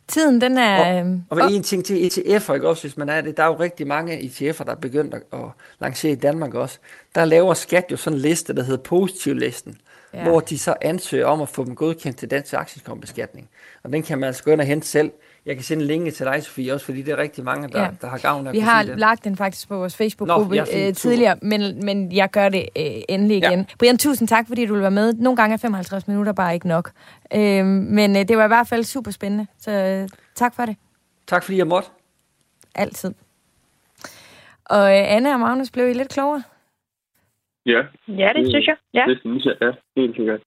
Tiden, 0.07 0.41
den 0.41 0.57
er... 0.57 0.85
Og, 0.85 0.99
øhm, 0.99 1.23
og 1.29 1.37
op- 1.41 1.51
en 1.51 1.63
ting 1.63 1.85
til 1.85 2.07
ETF'er, 2.07 2.53
ikke 2.53 2.69
også, 2.69 2.83
hvis 2.83 2.97
man 2.97 3.09
er 3.09 3.21
det. 3.21 3.37
Der 3.37 3.43
er 3.43 3.47
jo 3.47 3.59
rigtig 3.59 3.87
mange 3.87 4.19
ETF'er, 4.19 4.63
der 4.63 4.71
er 4.71 4.75
begyndt 4.75 5.13
at, 5.13 5.21
at 5.33 5.39
lancere 5.81 6.11
i 6.11 6.15
Danmark 6.15 6.53
også. 6.53 6.79
Der 7.15 7.25
laver 7.25 7.53
skat 7.53 7.85
jo 7.91 7.97
sådan 7.97 8.17
en 8.17 8.21
liste, 8.21 8.55
der 8.55 8.63
hedder 8.63 8.83
positivlisten, 8.83 9.77
ja. 10.13 10.23
hvor 10.23 10.39
de 10.39 10.59
så 10.59 10.75
ansøger 10.81 11.25
om 11.25 11.41
at 11.41 11.49
få 11.49 11.65
dem 11.65 11.75
godkendt 11.75 12.17
til 12.17 12.31
dansk 12.31 12.53
aktiekombeskatning. 12.53 13.49
Og 13.83 13.91
den 13.91 14.03
kan 14.03 14.19
man 14.19 14.27
altså 14.27 14.43
gå 14.43 14.51
ind 14.51 14.61
og 14.61 14.67
hente 14.67 14.87
selv. 14.87 15.11
Jeg 15.45 15.55
kan 15.55 15.63
sende 15.63 15.85
linket 15.85 16.13
til 16.13 16.25
dig, 16.25 16.43
Sofie, 16.43 16.73
også 16.73 16.85
fordi 16.85 17.01
det 17.01 17.11
er 17.11 17.17
rigtig 17.17 17.43
mange, 17.43 17.67
der, 17.67 17.79
Ja. 17.79 17.85
ja. 17.85 17.91
der 18.01 18.07
har 18.07 18.17
gavn 18.17 18.47
af 18.47 18.53
Vi 18.53 18.59
har 18.59 18.83
den. 18.83 18.99
lagt 18.99 19.23
den 19.23 19.35
faktisk 19.37 19.67
på 19.67 19.77
vores 19.77 19.95
Facebook-gruppe 19.97 20.55
ja, 20.55 20.87
øh, 20.87 20.93
tidligere, 20.93 21.35
men, 21.41 21.85
men 21.85 22.11
jeg 22.11 22.29
gør 22.31 22.49
det 22.49 22.65
øh, 22.77 22.83
endelig 23.09 23.41
Ja. 23.41 23.49
igen. 23.51 23.67
Brian, 23.79 23.97
tusind 23.97 24.27
tak, 24.27 24.47
fordi 24.47 24.65
du 24.65 24.73
vil 24.73 24.81
være 24.81 24.91
med. 24.91 25.13
Nogle 25.13 25.35
gange 25.37 25.53
er 25.53 25.57
55 25.57 26.07
minutter 26.07 26.33
bare 26.33 26.53
ikke 26.53 26.67
nok. 26.67 26.91
Øh, 27.35 27.65
men 27.65 28.15
øh, 28.17 28.27
det 28.27 28.37
var 28.37 28.43
i 28.43 28.47
hvert 28.47 28.67
fald 28.67 28.83
super 28.83 29.11
spændende, 29.11 29.47
så 29.57 29.71
øh, 29.71 30.09
tak 30.35 30.55
for 30.55 30.65
det. 30.65 30.75
Tak 31.27 31.43
fordi 31.43 31.57
jeg 31.57 31.67
måtte. 31.67 31.89
Altid. 32.75 33.13
Og 34.65 34.79
øh, 34.97 35.15
Anne 35.15 35.33
og 35.33 35.39
Magnus 35.39 35.71
blev 35.71 35.89
I 35.89 35.93
lidt 35.93 36.09
klogere? 36.09 36.43
Ja, 37.65 37.81
Ja, 38.07 38.29
det 38.35 38.47
synes 38.49 38.67
jeg. 38.67 38.75
Ja. 38.93 39.03
det 39.07 39.19
synes 39.21 39.45
jeg 39.45 39.53
er 39.61 39.71
helt 39.97 40.15
sikkert. 40.15 40.41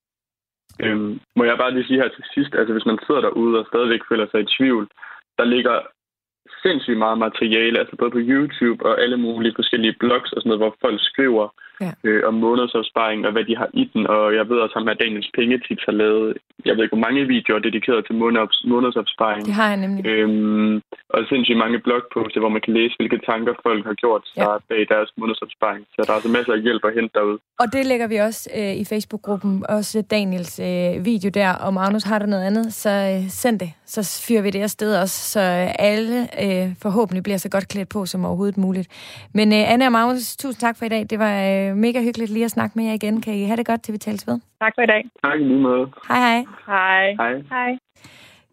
Øhm, 0.81 1.21
må 1.37 1.45
jeg 1.45 1.59
bare 1.59 1.75
lige 1.75 1.87
sige 1.87 2.03
her 2.03 2.09
til 2.09 2.25
sidst, 2.35 2.55
altså 2.55 2.73
hvis 2.73 2.87
man 2.87 2.99
sidder 3.07 3.21
derude 3.21 3.59
og 3.59 3.67
stadigvæk 3.67 4.01
føler 4.09 4.27
sig 4.31 4.41
i 4.41 4.53
tvivl, 4.57 4.89
der 5.39 5.45
ligger 5.45 5.81
sindssygt 6.65 6.99
meget 7.05 7.19
materiale, 7.27 7.79
altså 7.79 7.97
både 7.97 8.11
på 8.11 8.23
YouTube 8.31 8.81
og 8.89 8.95
alle 9.03 9.17
mulige 9.27 9.55
forskellige 9.61 9.97
blogs 10.01 10.33
og 10.33 10.39
sådan 10.41 10.49
noget, 10.51 10.63
hvor 10.65 10.75
folk 10.85 10.99
skriver 11.13 11.47
Ja. 11.87 11.93
øh, 12.09 12.23
om 12.29 12.35
månedsopsparing 12.35 13.21
og 13.27 13.33
hvad 13.33 13.45
de 13.45 13.57
har 13.57 13.69
i 13.83 13.85
den. 13.93 14.03
Og 14.07 14.35
jeg 14.39 14.45
ved 14.51 14.59
også, 14.65 14.77
at 14.93 15.01
Daniels 15.03 15.31
Pengetips 15.37 15.85
har 15.89 15.93
lavet, 16.03 16.29
jeg 16.67 16.75
ved 16.77 16.83
ikke, 16.85 16.97
hvor 16.97 17.07
mange 17.07 17.27
videoer 17.35 17.59
dedikeret 17.69 18.01
til 18.07 18.15
månedops- 18.23 18.65
månedsopsparing. 18.73 19.43
Det 19.47 19.55
har 19.61 19.69
jeg 19.73 19.77
nemlig. 19.85 20.07
Øhm, 20.07 20.75
og 21.15 21.19
sindssygt 21.29 21.59
mange 21.65 21.79
blogposter, 21.87 22.41
hvor 22.41 22.49
man 22.57 22.63
kan 22.67 22.75
læse, 22.79 22.95
hvilke 22.99 23.19
tanker 23.31 23.55
folk 23.67 23.83
har 23.91 23.95
gjort 24.03 24.23
sig 24.29 24.37
Ja. 24.43 24.49
bag 24.71 24.83
deres 24.95 25.11
månedsopsparing. 25.19 25.83
Så 25.95 25.99
der 26.07 26.11
er 26.11 26.15
altså 26.19 26.29
masser 26.37 26.53
af 26.53 26.61
hjælp 26.67 26.85
at 26.89 26.95
hente 26.99 27.11
derude. 27.19 27.39
Og 27.63 27.67
det 27.75 27.83
lægger 27.91 28.07
vi 28.13 28.17
også 28.29 28.43
øh, 28.59 28.73
i 28.83 28.85
Facebook-gruppen, 28.93 29.53
også 29.77 29.97
Daniels 30.17 30.55
øh, 30.69 30.93
video 31.11 31.31
der, 31.41 31.51
og 31.65 31.71
Magnus 31.75 32.05
har 32.11 32.19
der 32.19 32.27
noget 32.35 32.45
andet, 32.51 32.67
så 32.83 32.91
øh, 33.13 33.21
send 33.43 33.57
det. 33.65 33.71
Så 33.95 34.01
fyrer 34.27 34.43
vi 34.43 34.51
det 34.51 34.63
afsted 34.69 34.91
også, 35.03 35.17
så 35.35 35.41
øh, 35.41 35.69
alle 35.91 36.17
øh, 36.45 36.52
forhåbentlig 36.83 37.23
bliver 37.23 37.37
så 37.39 37.49
godt 37.49 37.69
klædt 37.69 37.89
på 37.89 38.07
som 38.07 38.25
overhovedet 38.25 38.59
muligt. 38.59 38.89
Men 39.35 39.53
øh, 39.53 39.73
Anne 39.73 39.87
og 39.87 39.93
Magnus, 39.93 40.37
tusind 40.37 40.61
tak 40.61 40.77
for 40.79 40.85
i 40.85 40.89
dag. 40.89 41.07
Det 41.11 41.19
var 41.19 41.35
øh, 41.51 41.77
mega 41.77 41.99
hyggeligt 42.03 42.31
lige 42.31 42.45
at 42.45 42.51
snakke 42.51 42.73
med 42.77 42.85
jer 42.85 42.93
igen. 42.93 43.21
Kan 43.21 43.35
I 43.35 43.45
have 43.45 43.57
det 43.57 43.67
godt, 43.67 43.83
til 43.83 43.93
vi 43.93 43.99
tales 43.99 44.27
ved? 44.29 44.39
Tak 44.61 44.73
for 44.77 44.83
i 44.83 44.87
dag. 44.87 45.03
Tak 45.25 45.41
i 45.41 45.45
lige 45.45 45.61
måde. 45.61 45.85
Hej 46.09 46.21
hej. 46.27 46.45
Hej. 46.67 47.15
Hej. 47.21 47.35
Hej. 47.51 47.71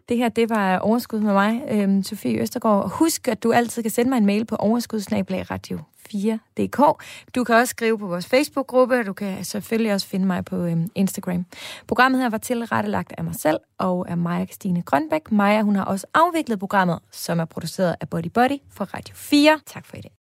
Det 0.09 0.17
her, 0.17 0.29
det 0.29 0.49
var 0.49 0.77
Overskud 0.77 1.19
med 1.19 1.33
mig, 1.33 1.61
øhm, 1.71 2.03
Sofie 2.03 2.41
Østergaard. 2.41 2.91
Husk, 2.91 3.27
at 3.27 3.43
du 3.43 3.51
altid 3.51 3.81
kan 3.81 3.91
sende 3.91 4.09
mig 4.09 4.17
en 4.17 4.25
mail 4.25 4.45
på 4.45 4.55
overskudsnabelagradio 4.55 5.79
4.dk. 6.09 7.03
Du 7.35 7.43
kan 7.43 7.55
også 7.55 7.71
skrive 7.71 7.99
på 7.99 8.07
vores 8.07 8.27
Facebook-gruppe, 8.27 8.99
og 8.99 9.05
du 9.05 9.13
kan 9.13 9.43
selvfølgelig 9.43 9.93
også 9.93 10.07
finde 10.07 10.25
mig 10.25 10.45
på 10.45 10.55
øhm, 10.55 10.91
Instagram. 10.95 11.45
Programmet 11.87 12.21
her 12.21 12.29
var 12.29 12.37
tilrettelagt 12.37 13.13
af 13.17 13.23
mig 13.23 13.35
selv 13.35 13.57
og 13.77 14.09
af 14.09 14.17
Maja 14.17 14.45
Christine 14.45 14.81
Grønbæk. 14.81 15.31
Maja, 15.31 15.61
hun 15.61 15.75
har 15.75 15.85
også 15.85 16.07
afviklet 16.13 16.59
programmet, 16.59 16.99
som 17.11 17.39
er 17.39 17.45
produceret 17.45 17.95
af 18.01 18.09
Body 18.09 18.29
Body 18.33 18.57
for 18.71 18.85
Radio 18.85 19.15
4. 19.15 19.59
Tak 19.65 19.85
for 19.85 19.97
i 19.97 20.01
dag. 20.01 20.11